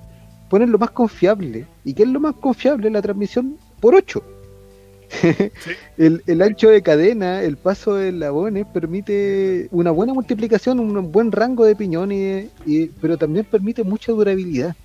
[0.50, 1.66] ponen lo más confiable.
[1.84, 2.90] ¿Y qué es lo más confiable?
[2.90, 4.24] La transmisión por 8.
[5.98, 11.66] el, ancho de cadena, el paso de labones permite una buena multiplicación, un buen rango
[11.66, 14.76] de piñones, y, pero también permite mucha durabilidad.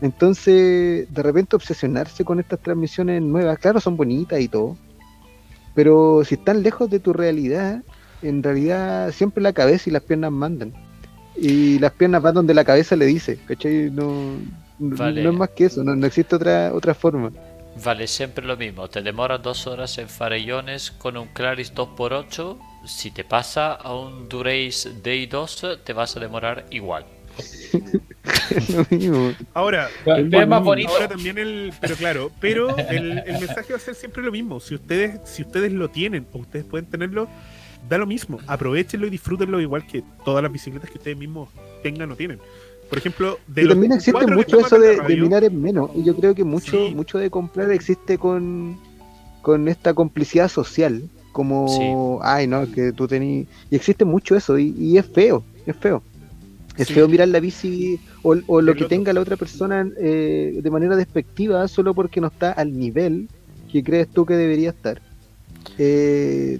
[0.00, 4.76] Entonces, de repente obsesionarse con estas transmisiones nuevas, claro, son bonitas y todo,
[5.74, 7.82] pero si están lejos de tu realidad,
[8.24, 10.72] en realidad siempre la cabeza y las piernas mandan.
[11.36, 13.90] Y las piernas van donde la cabeza le dice, ¿cachai?
[13.90, 14.36] No,
[14.78, 17.32] no es más que eso, no, existe otra, otra forma.
[17.84, 22.56] Vale siempre lo mismo, te demoras dos horas en farellones con un Claris 2x8,
[22.86, 27.04] si te pasa a un Durace Day2 te vas a demorar igual.
[29.54, 34.30] Ahora, ahora también el, pero claro, pero el, el, mensaje va a ser siempre lo
[34.30, 34.60] mismo.
[34.60, 37.28] Si ustedes, si ustedes lo tienen o ustedes pueden tenerlo,
[37.88, 38.38] da lo mismo.
[38.46, 41.48] Aprovechenlo y disfrútenlo igual que todas las bicicletas que ustedes mismos
[41.82, 42.38] tengan o tienen.
[42.88, 45.90] Por ejemplo, de también existe mucho eso de, minar en menos.
[45.94, 48.78] Y yo creo que mucho, mucho de comprar existe con,
[49.42, 51.08] con esta complicidad social.
[51.32, 53.46] Como, ay, no, que tú tenés.
[53.70, 54.58] Y existe mucho eso.
[54.58, 56.02] Y, es feo, es feo.
[56.76, 60.96] Es feo mirar la bici o, lo que tenga la otra persona eh, de manera
[60.96, 63.28] despectiva solo porque no está al nivel
[63.70, 65.00] que crees tú que debería estar.
[65.78, 66.58] Eh,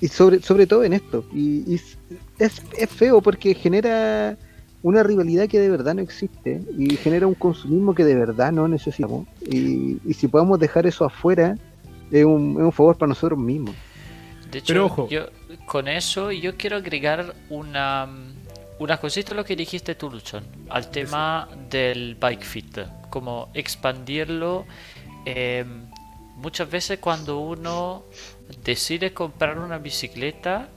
[0.00, 1.24] y, sobre, sobre todo en esto.
[1.34, 1.96] Y, es,
[2.38, 4.36] es feo porque genera
[4.82, 8.66] una rivalidad que de verdad no existe y genera un consumismo que de verdad no
[8.66, 9.26] necesitamos.
[9.42, 11.56] Y, si podemos dejar eso afuera,
[12.10, 13.74] es un, es un favor para nosotros mismos.
[14.50, 15.26] De hecho, Yo,
[15.66, 18.08] con eso yo quiero agregar una,
[18.80, 22.78] una cosita a lo que dijiste tú, Luchón, al tema del bike fit,
[23.10, 24.66] como expandirlo.
[25.24, 25.64] Eh,
[26.36, 28.04] muchas veces cuando uno
[28.64, 30.68] decide comprar una bicicleta,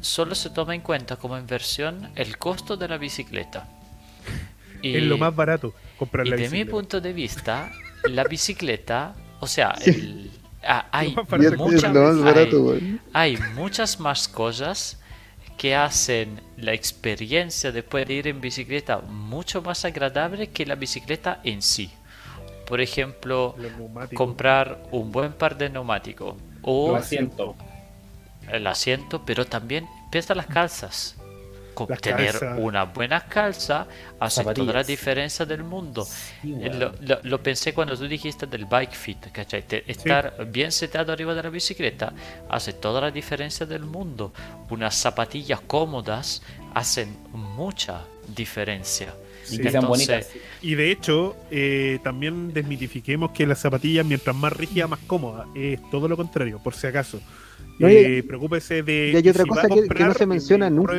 [0.00, 3.68] solo se toma en cuenta como inversión el costo de la bicicleta.
[4.82, 6.58] Y, es lo más barato comprar la bicicleta.
[6.58, 7.70] De mi punto de vista,
[8.04, 10.28] la bicicleta, o sea, hay,
[13.12, 14.98] hay muchas más cosas
[15.56, 21.62] que hacen la experiencia de ir en bicicleta mucho más agradable que la bicicleta en
[21.62, 21.90] sí.
[22.66, 23.56] Por ejemplo,
[24.14, 27.56] comprar un buen par de neumáticos o el asiento.
[28.50, 31.16] El asiento, pero también piensa las calzas
[31.86, 33.86] tener una buena calza
[34.18, 36.06] hace toda la diferencia del mundo.
[36.44, 36.90] Eh,
[37.22, 39.64] lo, pensé cuando tú dijiste del bike fit, ¿cachai?
[39.86, 42.12] estar bien sentado arriba de la bicicleta
[42.48, 44.32] hace toda la diferencia del mundo.
[44.70, 46.42] Unas zapatillas cómodas
[46.74, 49.14] hacen mucha diferencia.
[49.52, 50.28] Y bonitas.
[50.62, 55.46] Y de hecho, eh, también desmitifiquemos que las zapatillas, mientras más rígida, más cómoda.
[55.54, 57.20] Es todo lo contrario, por si acaso.
[57.78, 59.10] No, eh, preocúpese de.
[59.12, 60.94] Y hay otra cosa que, no se menciona nunca.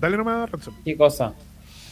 [0.00, 0.74] Dale nomás razón.
[0.84, 1.34] ¿Qué cosa?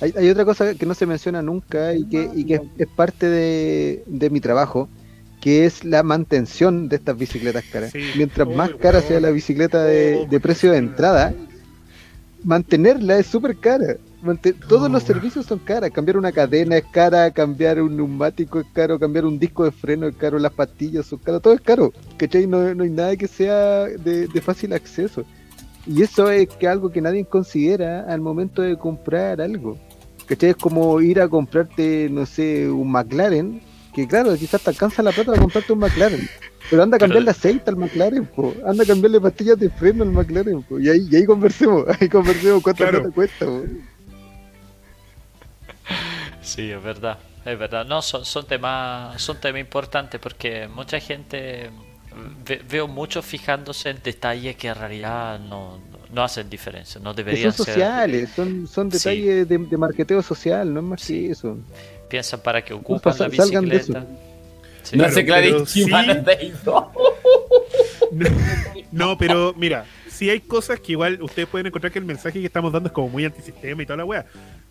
[0.00, 3.28] Hay, hay, otra cosa que no se menciona nunca y que, y que es, parte
[3.28, 4.88] de, de, mi trabajo,
[5.40, 7.92] que es la mantención de estas bicicletas caras.
[8.16, 11.34] Mientras más cara sea la bicicleta de, de precio de entrada,
[12.45, 13.97] mantenerla es súper cara
[14.68, 15.90] todos los servicios son caros.
[15.90, 20.07] Cambiar una cadena es cara, cambiar un neumático es caro, cambiar un disco de freno
[20.07, 21.93] es caro, las pastillas son caras, todo es caro.
[22.16, 22.47] ¿Cachai?
[22.47, 25.24] No, no hay nada que sea de, fácil acceso.
[25.86, 29.76] Y eso es que algo que nadie considera al momento de comprar algo.
[30.26, 30.51] ¿Cachai?
[30.51, 33.61] Es como ir a comprarte, no sé, un McLaren,
[33.95, 36.28] que claro, quizás te alcanza la plata para comprarte un McLaren.
[36.70, 38.55] Pero anda a cambiarle aceite al McLaren, po.
[38.66, 40.78] anda a cambiarle pastillas de freno al McLaren, po.
[40.78, 43.47] y ahí, y ahí conversemos, ahí conversemos cuánto plata cuesta.
[43.47, 43.64] Po.
[46.40, 47.84] Sí, es verdad, es verdad.
[47.84, 51.70] No, son, son temas son temas importantes porque mucha gente
[52.68, 55.78] veo mucho fijándose en detalles que en realidad no,
[56.12, 60.80] no hacen diferencia, no deberían son sociales, son, son detalles de, de, marketeo social, no
[60.80, 61.59] es más que eso.
[62.12, 64.04] Piensan para que ocupan la bicicleta.
[64.92, 65.86] no sé claro, sí.
[68.92, 72.44] no, pero mira, si hay cosas que igual ustedes pueden encontrar que el mensaje que
[72.44, 74.26] estamos dando es como muy antisistema y toda la wea.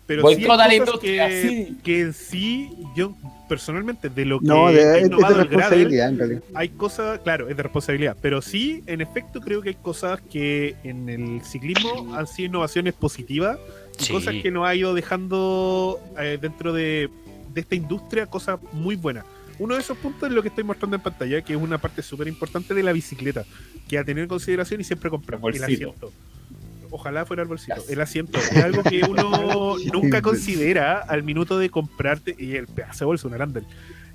[0.06, 3.16] Pero sí hay cosas que, que, en sí, yo
[3.48, 6.12] personalmente, de lo que no, de, es de responsabilidad,
[6.54, 10.76] hay cosas, claro, es de responsabilidad, pero sí, en efecto, creo que hay cosas que
[10.84, 13.58] en el ciclismo han sido innovaciones positivas
[14.00, 17.10] y cosas que nos ha ido dejando eh, dentro de,
[17.52, 19.24] de esta industria cosas muy buenas.
[19.58, 22.02] Uno de esos puntos es lo que estoy mostrando en pantalla, que es una parte
[22.02, 23.44] súper importante de la bicicleta,
[23.88, 25.40] que a tener en consideración y siempre comprar.
[25.44, 26.12] El asiento.
[26.90, 27.82] Ojalá fuera el bolsito.
[27.88, 28.38] El asiento.
[28.38, 33.28] Es algo que uno nunca considera al minuto de comprarte y el pedazo de bolso,
[33.28, 33.64] un arandel.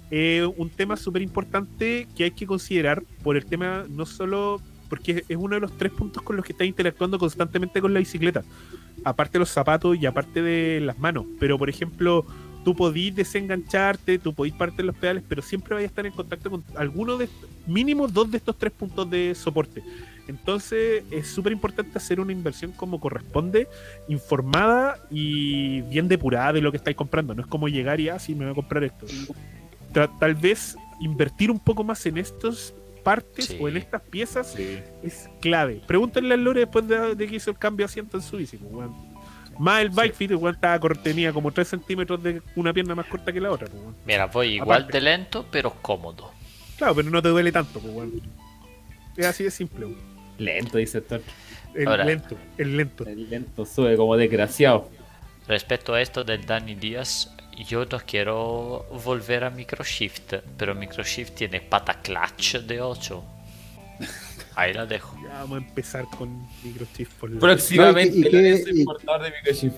[0.10, 5.26] Eh, un tema súper importante que hay que considerar por el tema no solo porque
[5.28, 8.44] es uno de los tres puntos con los que estás interactuando constantemente con la bicicleta,
[9.04, 12.26] aparte de los zapatos y aparte de las manos, pero por ejemplo
[12.68, 16.50] tú podís desengancharte, tú podís partir los pedales, pero siempre vais a estar en contacto
[16.50, 17.30] con alguno de
[17.66, 19.82] mínimo dos de estos tres puntos de soporte.
[20.28, 23.70] Entonces es súper importante hacer una inversión como corresponde,
[24.10, 27.34] informada y bien depurada de lo que estáis comprando.
[27.34, 29.06] No es como llegar y así ah, me voy a comprar esto.
[30.20, 34.54] tal vez invertir un poco más en estas partes o en estas piezas
[35.02, 35.82] es clave.
[35.88, 38.58] Pregúntenle a Lore después de, que hizo el cambio de asiento en su bici.
[38.58, 38.90] Pues,
[39.60, 43.32] más el bike fit igual estaba, tenía como 3 centímetros de una pierna más corta
[43.32, 43.68] que la otra.
[43.68, 46.32] Pues, Mira, voy igual de lento, pero cómodo.
[46.78, 47.80] Claro, pero no te duele tanto.
[47.80, 48.10] Pues,
[49.18, 49.88] es así de simple.
[50.38, 51.22] Lento, dice Thor.
[51.74, 53.06] El lento, el lento.
[53.06, 54.90] El lento sube como desgraciado.
[55.48, 57.34] Respecto a esto del Danny Díaz,
[57.68, 63.24] yo no quiero volver a Microshift, pero Microshift tiene pata clutch de 8.
[64.58, 65.16] Ahí la dejo.
[65.22, 66.30] Ya vamos a empezar con
[66.64, 67.14] Microshift.
[67.40, 69.76] Próximamente, y que, y, importador de Microshift.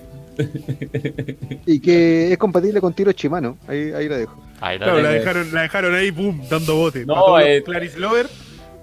[1.66, 3.58] y que es compatible con tiro Shimano.
[3.68, 4.42] Ahí, ahí la dejo.
[4.58, 7.04] Ahí la, claro, la dejaron, la dejaron ahí, boom, dando bote.
[7.04, 8.26] No, eh, Clarice Lover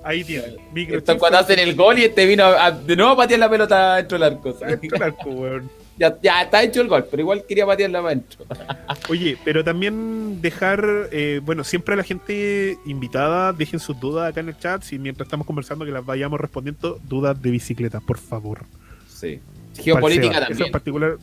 [0.03, 0.55] Ahí tiene.
[0.75, 2.45] Esto cuando hacen el gol y este vino
[2.85, 4.53] de nuevo a patear la pelota dentro del arco.
[4.53, 5.71] Dentro del arco, weón.
[5.97, 8.45] Ya, ya, está hecho el gol, pero igual quería patearla para adentro.
[9.09, 14.41] Oye, pero también dejar, eh, bueno, siempre a la gente invitada, dejen sus dudas acá
[14.41, 18.19] en el chat, si mientras estamos conversando que las vayamos respondiendo, dudas de bicicleta, por
[18.19, 18.65] favor.
[19.07, 19.39] Sí.
[19.75, 20.53] Geopolítica también.
[20.53, 21.17] Eso en particular,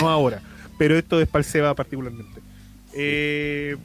[0.00, 0.40] no ahora,
[0.78, 2.40] pero esto es Palseba particularmente.
[2.94, 3.76] Eh,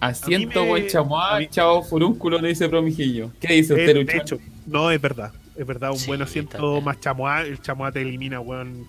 [0.00, 3.30] Asiento buen chamois, chao furúnculo, le dice Promijillo.
[3.38, 5.30] ¿Qué dice usted, De hecho, no, es verdad.
[5.56, 8.86] Es verdad, un buen asiento más chamois, el chamois te elimina, weón.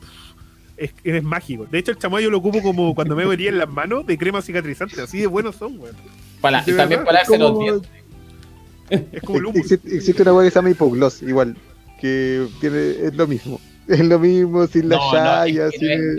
[0.81, 1.67] Es, es, mágico.
[1.69, 4.17] De hecho, el chamois yo lo ocupo como cuando me vería en las manos de
[4.17, 4.99] crema cicatrizante.
[5.01, 5.95] Así de buenos son, weón.
[6.41, 7.89] Para, y también para hacer los dientes.
[8.89, 9.57] Es como el.
[9.57, 11.55] Existe, existe, una weá que se llama hipogloss, igual.
[11.99, 13.59] Que tiene, es lo mismo.
[13.87, 16.15] Es lo mismo sin la no, sin...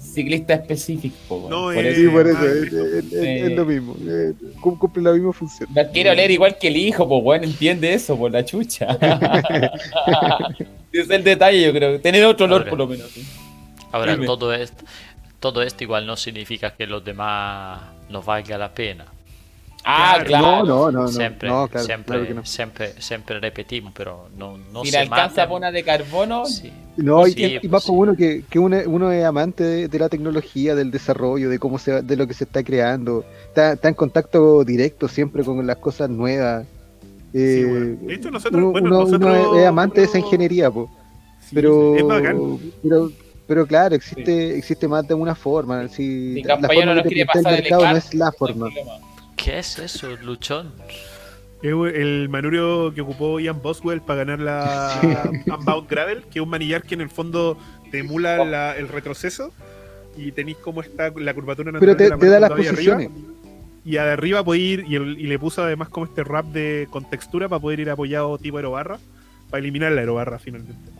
[0.00, 1.46] ciclista específico.
[1.50, 2.00] No, por es- eso.
[2.00, 3.96] Sí, por eso, Ah, es, es- es- es lo mismo.
[4.08, 5.68] eh, cum- cumple la misma función.
[5.74, 8.86] La quiere oler igual que el hijo, pues bueno, entiende eso, por la chucha.
[10.92, 12.00] es el detalle, yo creo.
[12.00, 13.10] Tener otro olor, por lo menos.
[13.10, 13.22] sí.
[13.92, 14.26] Ahora, Dime.
[14.26, 14.84] todo esto,
[15.38, 19.04] todo esto igual no significa que los demás no valga la pena.
[19.84, 20.64] Ah, Claro.
[20.64, 22.44] No, no, no, siempre, no, claro, siempre, claro que no.
[22.46, 26.72] siempre, siempre repetimos, pero no, no si se le alcanza por una de carbono, Sí.
[26.96, 27.88] No, y, Sí, y pues más sí.
[27.90, 31.58] por uno que, que uno, uno es amante de, de la tecnología, del desarrollo, de
[31.58, 33.24] cómo se va- de lo que se está creando.
[33.48, 36.64] Está, está en contacto directo siempre con las cosas nuevas.
[37.32, 37.64] Sí, Eh,
[37.96, 38.10] bueno.
[38.12, 40.88] Hecho, nosotros, uno, bueno, uno- es, es amante de esa ingeniería, po.
[41.40, 42.58] Sí, pero, es bacán.
[42.82, 43.10] pero
[43.46, 45.88] pero claro, existe existe más de una forma.
[45.88, 48.68] Si, Si la Campaña no forma nos quiere pasar el mercado no es la forma.
[49.36, 50.72] ¿Qué es eso, Luchón?
[51.62, 55.06] El manurio que ocupó Ian Boswell para ganar la Sí.
[55.50, 57.56] Unbound Gravel, que es un manillar que en el fondo
[57.92, 59.52] te emula la- el retroceso
[60.16, 62.68] y tenéis como está la curvatura natural Pero te, de la te da las vais
[62.68, 62.96] arriba.
[62.96, 63.10] posiciones.
[63.84, 66.86] Y de arriba puede ir, y, el- y le puso además como este wrap de,
[66.90, 68.98] con textura para poder ir apoyado tipo aerobarra,
[69.50, 70.90] para eliminar la aerobarra finalmente.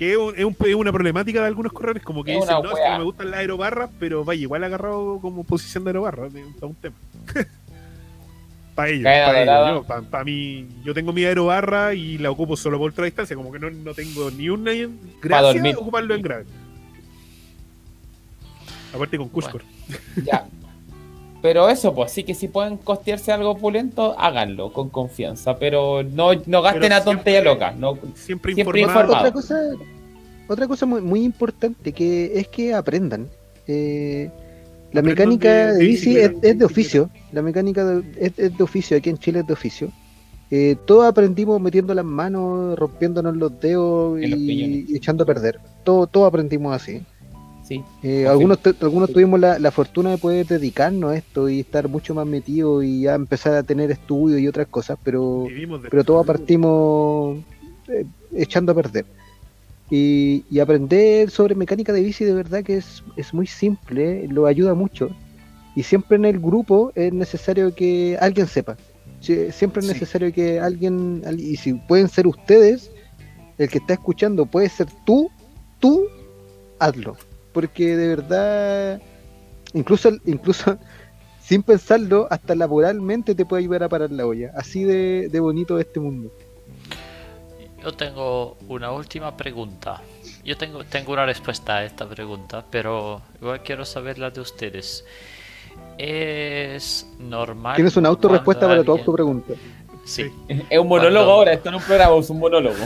[0.00, 2.54] Que es, un- es un- es una problemática de algunos corredores, como que Es dicen,
[2.62, 5.90] no, es que no me gustan las aerobarras, pero vaya, igual agarrado como posición de
[5.90, 6.32] aerobarra, es
[6.62, 6.96] un- tema.
[8.74, 12.78] para ellos, para ellos, yo, para mí, yo tengo mi aerobarra y la ocupo solo
[12.78, 14.72] por ultra distancia, como que no, no tengo ni una
[15.20, 16.44] gracia de ocuparlo en grave.
[18.94, 19.62] Aparte con Cuscor.
[20.24, 20.46] Ya.
[21.42, 25.56] Pero eso, pues sí que si pueden costearse algo opulento, háganlo con confianza.
[25.58, 27.72] Pero no, no gasten Pero a tontería loca.
[27.72, 29.14] No, Siempre, Siempre informado.
[29.16, 29.58] Otra cosa,
[30.48, 33.26] otra cosa muy, muy importante que es que aprendan.
[33.66, 34.30] Eh,
[34.92, 37.08] la mecánica de- de, bici es, de oficio.
[37.32, 38.96] La mecánica de- es, es de oficio.
[38.96, 39.90] Aquí en Chile es de oficio.
[40.50, 44.90] Eh, todos aprendimos metiendo las manos, rompiéndonos los dedos los y, piñones.
[44.90, 45.60] y echando a perder.
[45.84, 47.00] Todo, todo aprendimos así.
[47.70, 47.82] Sí.
[48.02, 52.14] Eh, algunos, algunos tuvimos la, la fortuna de poder dedicarnos a esto y estar mucho
[52.14, 55.46] más metidos y ya empezar a tener estudios y otras cosas, pero
[55.90, 57.38] pero todos partimos
[57.88, 59.06] eh, echando a perder.
[59.92, 64.46] Y, y aprender sobre mecánica de bici de verdad que es, es muy simple, lo
[64.46, 65.10] ayuda mucho.
[65.74, 68.76] Y siempre en el grupo es necesario que alguien sepa.
[69.20, 69.92] Sie- Siempre es Sí.
[69.94, 72.90] necesario que alguien, al- y si pueden ser ustedes,
[73.58, 75.28] el que está escuchando puede ser tú,
[75.80, 76.04] tú,
[76.78, 77.16] hazlo.
[77.52, 79.00] Porque de verdad,
[79.74, 80.78] incluso, incluso
[81.42, 84.52] sin pensarlo, hasta laboralmente te puede ayudar a parar la olla.
[84.56, 86.30] Así de, de bonito es este mundo.
[87.82, 90.02] Yo tengo una última pregunta.
[90.44, 95.04] Yo tengo, tengo una respuesta a esta pregunta, pero igual quiero saber la de ustedes.
[95.98, 97.76] ¿Es normal?
[97.76, 99.54] Tienes una autorrespuesta para tu alguien- autopregunta.
[100.04, 100.30] Sí.
[100.48, 102.76] Es un monólogo Cuando- ahora, esto no es un programa, es un monólogo.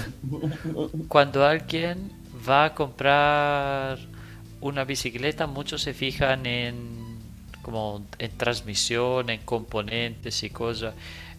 [1.08, 2.10] Cuando alguien
[2.48, 3.98] va a comprar
[4.64, 7.04] una bicicleta, muchos se fijan en
[7.60, 10.94] como en transmisión, en componentes y cosas.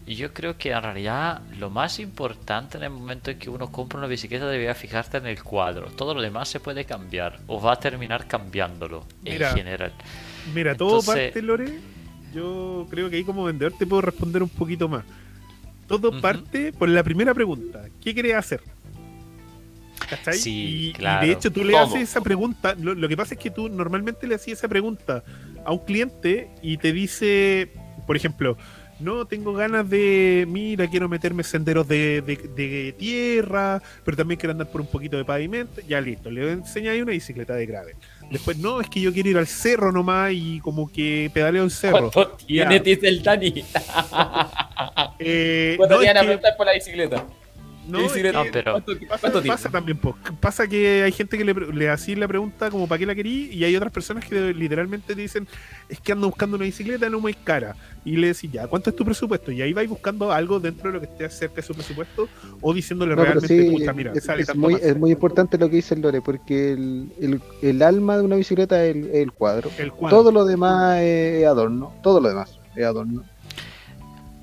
[0.08, 3.72] Y yo creo que en realidad lo más importante en el momento en que uno
[3.72, 5.88] compra una bicicleta debería fijarte en el cuadro.
[5.90, 9.94] Todo lo demás se puede cambiar o va a terminar cambiándolo Mira, en general.
[10.54, 11.80] Mira, todo parte, Lore.
[12.34, 15.04] Yo creo que ahí como vendedor te puedo responder un poquito más.
[15.88, 17.86] Todo parte por la primera pregunta.
[18.04, 18.62] ¿Qué querés hacer?
[20.10, 20.34] ¿Cachai?
[20.38, 21.26] Sí, y, y claro.
[21.26, 22.76] de hecho tú le haces esa pregunta.
[22.80, 25.24] Lo, lo que pasa es que tú normalmente le hacías esa pregunta
[25.66, 27.72] a un cliente y te dice,
[28.06, 28.58] por ejemplo,
[29.00, 34.40] no tengo ganas de, mira, quiero meterme en senderos de, de- de tierra, pero también
[34.40, 35.82] quiero andar por un poquito de pavimento.
[35.88, 37.96] Ya listo, le enseñáis una bicicleta de gravel.
[38.32, 41.72] Después, no, es que yo quiero ir al cerro nomás y como que pedaleo el
[41.72, 42.10] cerro.
[42.12, 42.80] ¿Cuánto tiene?
[42.80, 43.64] Dice el Dani.
[45.20, 47.26] Eh, ¿Cuánto no, te van a que- preguntar por la bicicleta?
[47.88, 48.00] No,
[48.52, 49.56] pero- ¿Cuánto, pasa, cuánto tiene?
[49.56, 50.18] pasa también, po.
[50.40, 53.50] pasa que hay gente que le, le hacía la pregunta como para qué la querí
[53.52, 55.48] y hay otras personas que literalmente te dicen
[55.90, 58.96] es que ando buscando una bicicleta no muy cara y le decís ya, ¿cuánto es
[58.96, 59.52] tu presupuesto?
[59.52, 62.28] Y ahí vais buscando algo dentro de lo que esté cerca de su presupuesto
[62.62, 64.82] o diciéndole No, realmente, sí, pucha, mira, es, sale es tanto muy, más".
[64.84, 68.36] es muy importante lo que dice el Lore, porque el, el- el alma de una
[68.36, 69.70] bicicleta es el, el cuadro.
[69.78, 70.18] el cuadro.
[70.18, 71.94] Todo lo demás es adorno.
[72.04, 73.24] Todo lo demás es adorno.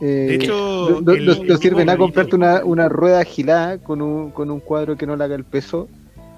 [0.05, 3.21] Eh, De hecho, no, no- el- no- no sirve nada el- comprarte una, una rueda
[3.21, 5.89] agilada con un, con un cuadro que no le haga el peso.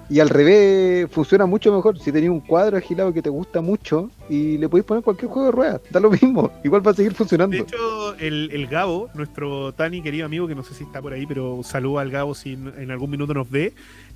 [0.07, 1.97] Y al revés, funciona mucho mejor.
[1.97, 5.47] Si tenéis un cuadro agilado que te gusta mucho y le podéis poner cualquier juego
[5.47, 6.51] de ruedas, da lo mismo.
[6.63, 7.57] Igual va a seguir funcionando.
[7.57, 11.13] De hecho, el, el Gabo, nuestro Tani querido amigo, que no sé si está por
[11.13, 13.73] ahí, pero saluda al Gabo si en, algún minuto nos ve.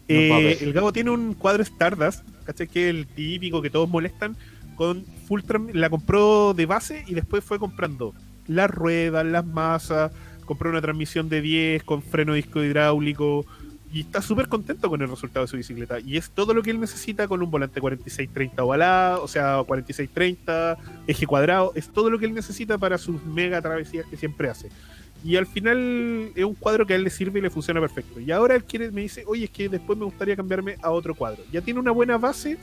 [0.07, 2.67] Eh, a el Gabo tiene un cuadro Stardust, ¿cachai?
[2.67, 4.35] Que es el típico que todos molestan,
[4.75, 8.13] con full tram- la compró de base y después fue comprando
[8.49, 10.11] las ruedas, las masas,
[10.45, 13.45] compró una transmisión de 10 con freno disco hidráulico,
[13.91, 15.99] y está súper contento con el resultado de su bicicleta.
[15.99, 20.77] Y es todo lo que él necesita con un volante 4630 ovalá, o sea, 4630,
[21.07, 24.69] eje cuadrado, es todo lo que él necesita para sus mega travesías que siempre hace.
[25.23, 28.19] Y al final es un cuadro que a él le sirve y le funciona perfecto.
[28.19, 31.15] Y ahora él quiere, me dice, oye, es que después me gustaría cambiarme a otro
[31.15, 31.43] cuadro.
[31.51, 32.57] Ya tiene una buena base,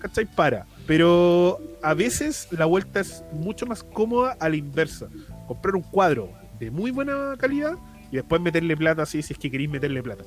[0.00, 0.26] ¿cachai?
[0.26, 0.66] Para.
[0.86, 5.08] Pero a veces la vuelta es mucho más cómoda a la inversa.
[5.46, 7.76] Comprar un cuadro de muy buena calidad
[8.10, 10.24] y después meterle plata así si es que queréis meterle plata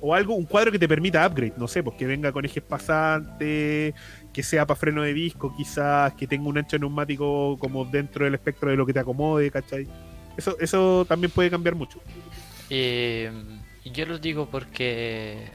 [0.00, 2.62] o algo, un cuadro que te permita upgrade, no sé, pues que venga con ejes
[2.62, 3.94] pasantes,
[4.32, 8.34] que sea para freno de disco, quizás, que tenga un ancho neumático como dentro del
[8.34, 9.88] espectro de lo que te acomode, ¿cachai?
[10.36, 11.98] Eso, eso también puede cambiar mucho.
[12.68, 15.48] Y yo lo digo porque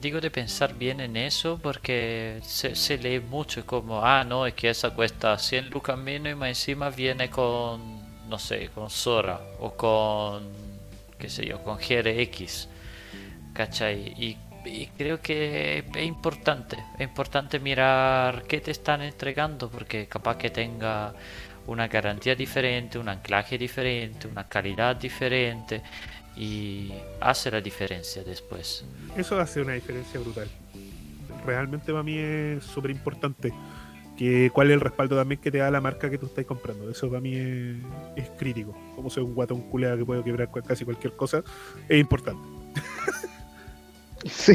[0.00, 4.70] digo de pensar bien en eso porque se, lee mucho como, ah, no, es que
[4.70, 9.72] esa cuesta 100 lucas menos y más encima viene con, no sé, con Sora o
[9.74, 10.50] con,
[11.18, 12.68] qué sé yo, con GRX.
[13.56, 14.14] ¿cachai?
[14.18, 14.36] Y,
[14.98, 21.14] creo que es importante, es importante mirar qué te están entregando, porque capaz que tenga
[21.68, 25.82] una garantía diferente, un anclaje diferente, una calidad diferente
[26.36, 28.84] y hace la diferencia después.
[29.16, 30.48] Eso hace una diferencia brutal.
[31.44, 33.52] Realmente para mí es súper importante.
[34.16, 36.90] Que, cuál es el respaldo también que te da la marca que tú estás comprando.
[36.90, 38.74] Eso para mí es, crítico.
[38.94, 41.42] Como soy un guatón culeado que puedo quebrar casi cualquier cosa,
[41.88, 42.46] es importante.
[44.24, 44.54] Sí.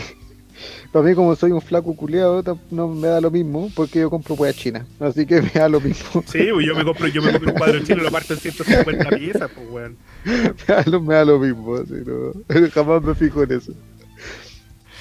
[0.91, 4.35] Para mí, como soy un flaco culeado, no me da lo mismo porque yo compro
[4.35, 4.85] hueá china.
[4.99, 6.23] Así que me da lo mismo.
[6.27, 8.39] Sí, pues yo me compro, yo me compro un cuadro chino y lo parto en
[8.39, 9.97] 150 piezas, pues weón.
[11.05, 13.73] Me da, lo mismo, así, no, jamás me fijo en eso.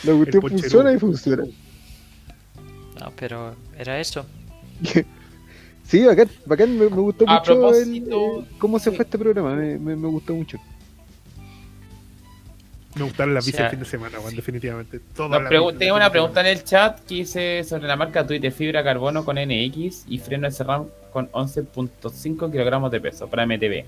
[0.05, 1.45] La cuestión funciona y funciona.
[2.99, 4.25] No, pero era eso.
[5.85, 9.95] sí, bacán, bacán me, me gustó mucho el, cómo se fue este programa, me, me,
[9.95, 10.59] me gustó mucho.
[12.97, 15.01] Me gustaron las bicis el fin de semana, Juan, definitivamente.
[15.15, 19.37] tengo una pregunta en el chat que hice sobre la marca Twitter fibra carbono con
[19.37, 23.85] NX y freno SRAM con 11.5 kilogramos de peso para MTB.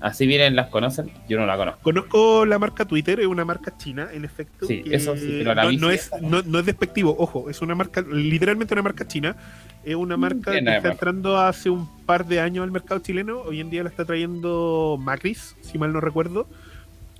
[0.00, 1.10] Así vienen, ¿las conocen?
[1.28, 1.80] Yo no la conozco.
[1.82, 4.66] Conozco la marca Twitter, es una marca china, en efecto.
[4.66, 8.02] Sí, eso sí, pero la no, no, es, no, es despectivo, ojo, es una marca,
[8.02, 9.36] literalmente una marca china.
[9.84, 13.40] Es una mm, marca que está entrando hace un par de años al mercado chileno.
[13.40, 16.46] Hoy en día la está trayendo Macris, si mal no recuerdo.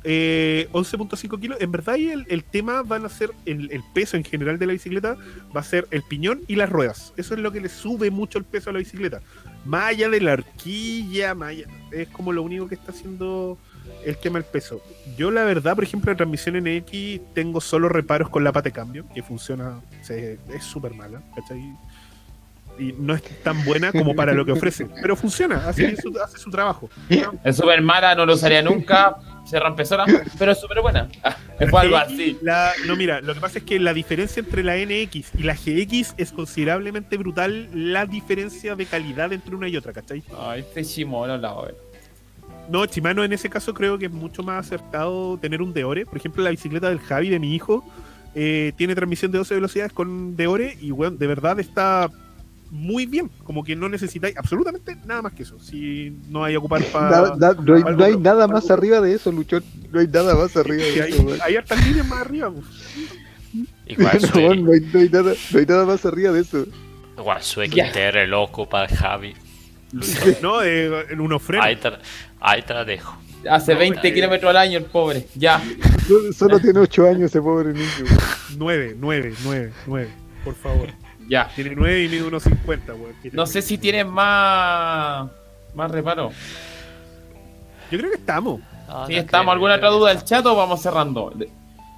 [0.06, 1.58] 11.5 eh, kilos.
[1.60, 5.16] En verdad, el, el, tema van a ser el, peso en general de la bicicleta,
[5.54, 7.12] va a ser el piñón y las ruedas.
[7.16, 9.20] Eso es lo que le sube mucho el peso a la bicicleta.
[9.64, 11.34] Más allá de la horquilla,
[11.90, 13.58] es como lo único que está haciendo
[14.04, 14.80] el tema del peso.
[15.16, 18.72] Yo, la verdad, por ejemplo, la transmisión NX tengo solo reparos con la pata de
[18.72, 21.20] cambio, que funciona, es súper mala,
[22.78, 26.38] y no es tan buena como para lo que ofrece, pero funciona, hace su, hace
[26.38, 26.90] su trabajo.
[27.44, 29.16] Es súper mala, no lo usaría nunca,
[29.46, 30.04] se rompe sola,
[30.38, 31.08] pero es súper buena.
[31.58, 32.36] Es algo así.
[32.86, 36.14] no, mira, lo que pasa es que la diferencia entre la NX y la GX
[36.18, 40.22] es considerablemente brutal la diferencia de calidad entre una y otra, ¿cachai?
[40.38, 41.76] Ay, este Shimano la ver.
[42.68, 46.04] No, Shimano en ese caso creo que es mucho más acertado tener un Deore.
[46.04, 47.84] Por ejemplo, la bicicleta del Javi, de mi hijo,
[48.34, 52.10] eh, tiene transmisión de 12 velocidades con Deore y, bueno, de verdad está
[52.70, 55.58] muy bien, como que no necesitáis absolutamente nada más que eso.
[55.58, 57.34] Si no hay ocupar para.
[57.36, 59.64] no, hay, nada más arriba de eso, Luchón.
[59.92, 61.26] No hay nada más arriba de hay, eso.
[61.42, 62.52] Hay hartas líneas más arriba.
[63.86, 66.66] Igual no, no, hay, no, hay nada, no hay nada más arriba de eso.
[67.16, 69.34] Igual su XTR loco para Javi.
[70.42, 71.66] No, eh, en unos frenos.
[71.66, 71.90] Ahí te,
[72.40, 73.16] ahí te la dejo.
[73.48, 75.62] Hace 20 kilómetros al año el pobre, ya.
[76.36, 77.86] Solo tiene 8 años ese pobre niño.
[78.56, 80.08] 9, 9, 9, 9,
[80.44, 81.05] por favor.
[81.28, 81.50] Ya.
[81.54, 82.92] Tiene 9 y mide unos 50,
[83.32, 85.28] No sé si tienen más,
[85.74, 86.30] más reparo.
[87.90, 88.60] Yo creo que estamos.
[89.06, 89.52] si estamos.
[89.52, 91.32] ¿Alguna otra duda del chat o vamos cerrando?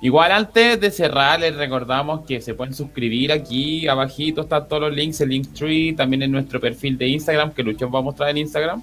[0.00, 4.92] Igual antes de cerrar, les recordamos que se pueden suscribir aquí, abajito están todos los
[4.92, 8.38] links, el Linktree, también en nuestro perfil de Instagram, que Luchón va a mostrar en
[8.38, 8.80] Instagram.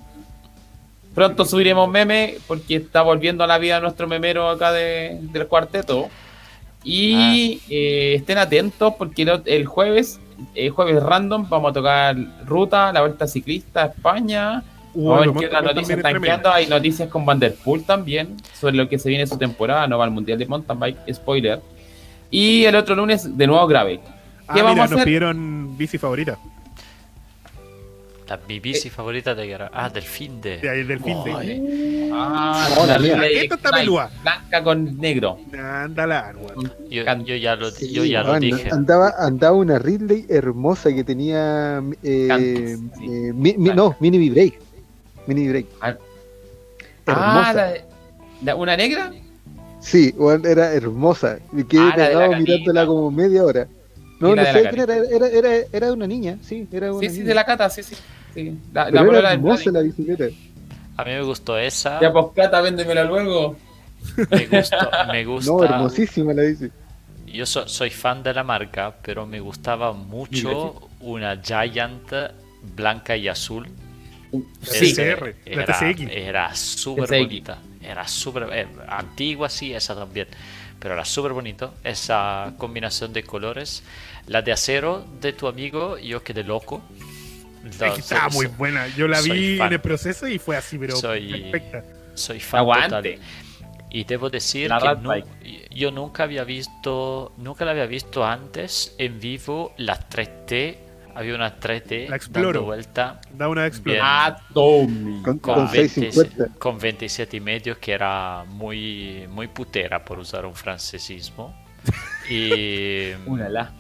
[1.14, 6.10] Pronto subiremos meme, porque está volviendo a la vida nuestro memero acá del cuarteto.
[6.84, 7.66] Y ah.
[7.70, 10.20] eh, estén atentos porque el jueves
[10.54, 14.64] el jueves random vamos a tocar ruta, la vuelta ciclista a España.
[14.94, 16.52] vamos a ver qué noticias están quedando.
[16.52, 19.88] Hay noticias con Vanderpool también sobre lo que se viene su temporada.
[19.88, 21.62] No va al Mundial de Mountain Bike, spoiler.
[22.30, 24.00] Y el otro lunes, de nuevo, grave.
[24.54, 24.98] ¿Qué ah, vamos a hacer?
[24.98, 26.38] nos pidieron bici favorita.
[28.28, 30.58] La mi bici favorita de Ah, del fin de.
[30.58, 32.10] De ahí, del fin de.
[32.12, 34.10] Ah, la Esta está pelúa.
[34.24, 35.38] Blanca con negro.
[35.54, 36.34] Ándala,
[36.90, 38.70] yo, yo, ya lo, yo ya lo dije.
[38.72, 41.84] Andaba, andaba una Ridley hermosa que tenía.
[42.02, 44.60] Eh, eh, mi, no, mini break.
[45.28, 45.66] Mini break.
[45.82, 45.96] Ah,
[47.08, 47.74] ah
[48.44, 49.14] la, ¿una negra?
[49.82, 51.38] Sí, era hermosa.
[51.52, 53.68] Me quedé Ah, la la pegado mirándola como media hora.
[54.20, 56.94] No, no la sé la quién era, era, era, era de una niña, sí, era
[56.94, 57.30] una Sí, sí, niña.
[57.30, 57.96] de la cata, sí, sí.
[58.34, 58.58] sí.
[58.74, 60.26] La, la Pero era del hermosa la bicicleta.
[60.98, 62.00] A mí me gustó esa.
[62.02, 63.58] Ya, pues cata, véndemela luego.
[64.30, 65.52] Me gusta, me gusta.
[65.52, 66.70] No, hermosísima la bici.
[67.28, 72.12] Yo so- soy fan de la marca, pero me gustaba mucho una Giant
[72.76, 73.68] blanca y azul.
[74.62, 76.02] Sí, TCR, la era, TCX.
[76.12, 77.58] era súper bonita.
[77.82, 80.28] Era súper eh, antigua, sí, esa también.
[80.80, 81.74] Pero era súper bonito.
[81.84, 83.84] Esa combinación de colores.
[84.28, 86.82] La de acero de tu amigo, yo quedé loco.
[87.68, 88.88] Es No, que estaba soy- muy buena.
[88.96, 89.68] Yo la vi fan.
[89.68, 91.84] en el proceso y fue así, pero Soy- perfecta.
[92.14, 92.88] Soy fan Aguante.
[93.14, 93.20] total.
[93.90, 95.24] Y debo decir La que nu-
[95.72, 100.78] yo nunca había visto, nunca la había visto antes en vivo la 3T.
[101.16, 102.48] Había una 3T La Exploro.
[102.60, 104.04] dando vuelta Da una explosión.
[104.04, 104.06] Bien.
[104.06, 104.38] Ah.
[104.54, 106.60] Con, con, con 20 650.
[106.60, 111.56] con 27 y medio que era muy, muy putera por usar un francesismo.
[112.30, 113.72] Y Una la.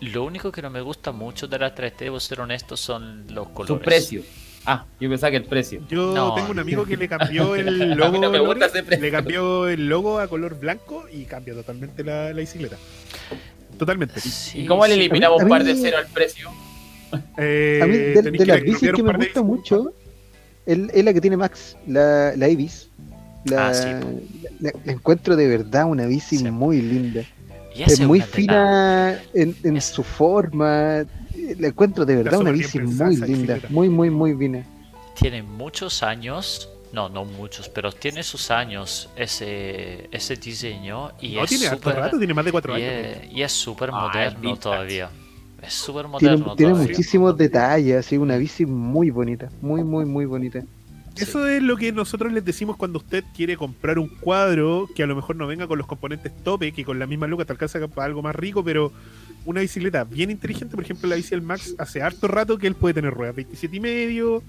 [0.00, 3.48] lo único que no me gusta mucho de la 3T, debo ser honesto, son los
[3.50, 3.68] colores.
[3.78, 4.22] Su precio.
[4.66, 5.80] Ah, yo pensaba que el precio.
[5.88, 6.34] Yo No.
[6.34, 8.82] tengo un amigo que le cambió el A mí logo, no me gusta Lore, ese
[8.82, 9.04] precio.
[9.04, 12.76] le cambió el logo a color blanco y cambia totalmente la, la bicicleta.
[13.80, 14.20] Totalmente.
[14.20, 16.50] Sí, ¿Y cómo le eliminamos un par de cero al precio?
[17.38, 19.92] Eh, A mí, de, de las bicis que me gusta mucho,
[20.66, 22.88] es la que tiene Max, la, la Ibis.
[23.46, 24.20] La, Ah, sí, po.
[24.60, 26.44] la- la encuentro de verdad una bici Sí.
[26.50, 27.22] muy linda.
[27.74, 31.06] Es muy fina en, en Es- su forma.
[31.58, 33.58] La encuentro de verdad una bici muy linda.
[33.70, 34.62] Muy, muy, muy fina.
[35.18, 41.44] tiene muchos años, no, no muchos, pero tiene sus años ese, ese diseño y No
[41.44, 42.96] es tiene harto súper rato, tiene más de cuatro y años.
[42.96, 45.10] es, y es súper Ah, moderno todavía.
[45.62, 46.74] Es súper Tiene, moderno tiene todavía.
[46.74, 49.52] muchísimos detalles, así, una bici muy bonita.
[49.60, 50.66] Muy, muy, muy bonita.
[51.14, 51.24] Sí.
[51.24, 55.06] Eso es lo que nosotros les decimos cuando usted quiere comprar un cuadro que a
[55.06, 57.86] lo mejor no venga con los componentes tope, que con la misma luca te alcanza
[57.88, 58.92] para algo más rico, pero
[59.44, 62.76] una bicicleta bien inteligente, por ejemplo la bici del Max, hace harto rato que él
[62.76, 64.42] puede tener ruedas 27 y medio,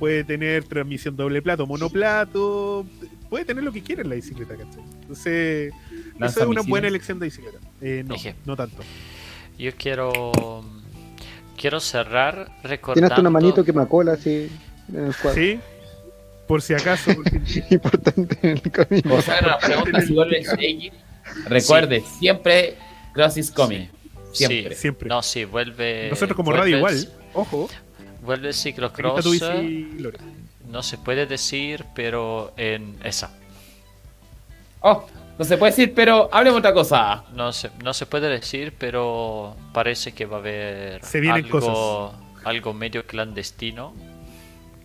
[0.00, 2.84] puede tener transmisión doble plato, monoplato,
[3.28, 4.82] puede tener lo que quiera en la bicicleta, ¿cachai?
[5.02, 5.72] Entonces,
[6.20, 7.58] eso es una buena elección de bicicleta.
[7.80, 8.16] Eh, no,
[8.46, 8.82] no tanto.
[9.58, 10.32] Yo quiero
[11.56, 14.48] quiero cerrar recordando hasta una manito que me acola así
[14.88, 15.40] en el cuadro.
[15.40, 15.60] Sí,
[16.48, 19.14] por si acaso, porque Importante en el camino.
[19.14, 20.42] O sea, una pregunta si vuelve.
[21.46, 22.76] Recuerde, siempre
[23.12, 23.86] Cross is coming.
[24.32, 24.74] Sí, Siempre.
[24.76, 25.08] Siempre.
[25.08, 27.68] No, sí, vuelve nosotros como vuelve- radio igual, ojo,
[28.22, 29.24] Vuelve está Ciclocross.
[29.24, 30.18] tu bici, Lore.
[30.68, 33.30] No se puede decir, pero en esa.
[34.80, 35.06] Oh,
[35.38, 37.24] no se puede decir, pero hablemos otra cosa.
[37.34, 42.14] No se, no se puede decir, pero parece que va a haber Se vienen algo,
[42.44, 43.94] algo medio clandestino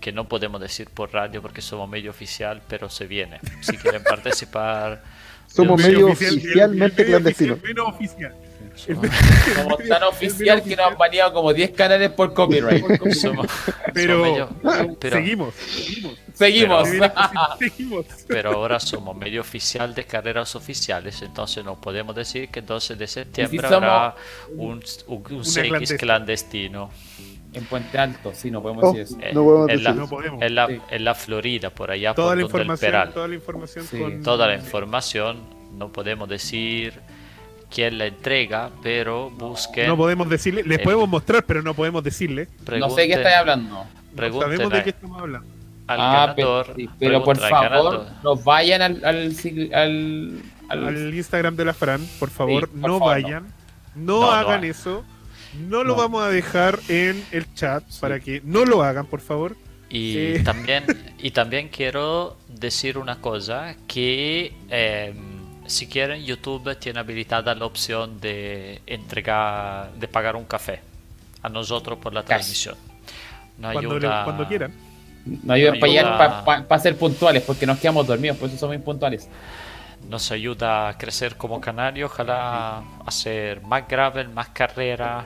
[0.02, 3.40] que no podemos decir por radio porque somos medio oficial, pero se viene.
[3.62, 5.03] Si quieren participar,
[5.48, 7.57] Somos El medio oficial- el- el oficialmente medio clandestinos.
[7.60, 8.36] oficial, menos oficial.
[8.88, 9.10] El somos,
[9.64, 12.84] Como tan oficial que nos han baneado como 10 canales por copyright.
[13.14, 13.47] somos-
[13.93, 15.53] Pero- somos pero, seguimos,
[16.34, 16.81] seguimos.
[16.89, 18.06] Cosita, seguimos.
[18.27, 22.95] pero ahora somos medio oficial de carreras oficiales, entonces no podemos decir que el 12
[22.95, 24.15] de septiembre somos- habrá
[24.57, 26.89] un, un, un CX clandestino.
[27.53, 29.18] En Puente Alto, sí, no podemos Oh, decir eso.
[29.26, 30.41] Eh, no podemos en, la, decir No podemos.
[30.41, 30.81] en, la, Sí.
[30.91, 33.14] en la Florida, por allá Toda por la donde el información, Peral.
[33.14, 33.97] toda la información Sí.
[33.97, 35.38] con Toda la información,
[35.77, 36.99] no podemos decir
[37.69, 39.87] quién la entrega, pero busquen.
[39.87, 42.47] No podemos decirle, les El- podemos mostrar, pero no podemos decirle.
[42.79, 43.85] No sé qué estáis hablando.
[44.15, 45.47] No sabemos de qué estamos hablando.
[45.87, 46.73] al ah, pero, ganador.
[46.75, 49.35] sí, pero por favor, no vayan al, al,
[49.73, 53.47] al, al- Al Instagram de la Fran, por favor, Sí, por no favor, vayan.
[53.95, 55.03] No, hagan eso.
[55.69, 59.55] No lo vamos a dejar en el chat para que no lo hagan, por favor.
[59.89, 60.41] Y Eh.
[60.43, 60.83] también
[61.19, 65.13] y también quiero decir una cosa que eh,
[65.67, 70.81] si quieren YouTube tiene habilitada la opción de entregar de pagar un café
[71.41, 72.75] a nosotros por la transmisión.
[73.61, 74.73] Cuando, le- ayuda- cuando quieran.
[75.25, 78.75] nos ayudan para, ayuda- allá, para, ser puntuales, porque nos quedamos dormidos, por eso somos
[78.75, 79.27] impuntuales.
[80.09, 85.23] nos ayuda a crecer como canal y ojalá hacer más gravel, más carrera,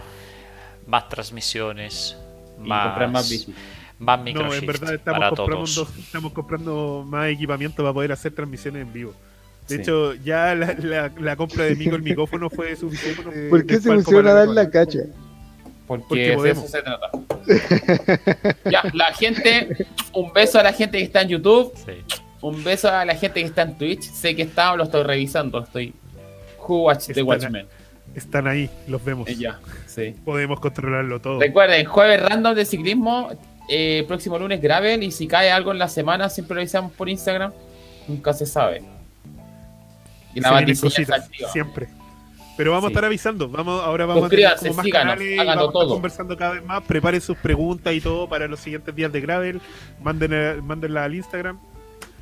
[0.87, 2.15] más transmisiones,
[2.63, 3.29] Y más, comprar más
[3.99, 5.97] No, en verdad estamos para comprando, todos.
[5.97, 9.13] estamos comprando más equipamiento para poder hacer transmisiones en vivo.
[9.69, 9.81] De Sí.
[9.81, 13.23] hecho, ya la, la- la compra de Mico el micrófono fue suficiente.
[13.29, 14.99] de- ¿Por qué se pusieron a dar la la cacha?
[15.87, 17.09] Porque, Porque de eso se trata.
[18.69, 21.93] ya, la gente, un beso a la gente que está en YouTube, Sí.
[22.41, 24.01] un beso a la gente que está en Twitch.
[24.03, 25.93] Sé que está, lo estoy revisando, lo estoy.
[26.67, 27.65] Who Watch the Están- Watchmen.
[28.15, 29.27] Están ahí, los vemos.
[29.29, 30.15] Eh, Ya, sí.
[30.25, 31.39] Podemos controlarlo todo.
[31.39, 33.29] Recuerden, jueves random de ciclismo,
[33.69, 37.07] eh, próximo lunes gravel y si cae algo en la semana siempre lo avisamos por
[37.07, 37.51] Instagram.
[38.07, 38.81] Nunca se sabe.
[40.39, 41.49] Y nada más vienen diseñar cositas, activa.
[41.51, 41.89] siempre.
[42.57, 43.47] Pero vamos a estar avisando.
[43.47, 45.89] Vamos, ahora vamos a tener como más síganos, canales, vamos a estar todo.
[45.93, 46.83] conversando cada vez más.
[46.83, 49.61] Preparen sus preguntas y todo para los siguientes días de Gravel.
[50.01, 51.57] Manden, eh, mándenla al Instagram.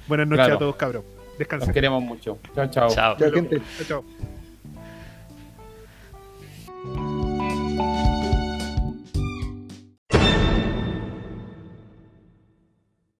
[0.08, 0.56] Buenas noches Claro.
[0.56, 0.94] a todos.
[0.94, 1.04] Los
[1.40, 1.74] Descansen.
[1.74, 2.38] queremos mucho.
[2.56, 2.90] Chao, chao.
[2.90, 3.18] Chao.
[3.18, 3.62] Ya, gente.
[3.78, 4.37] Chao, chao.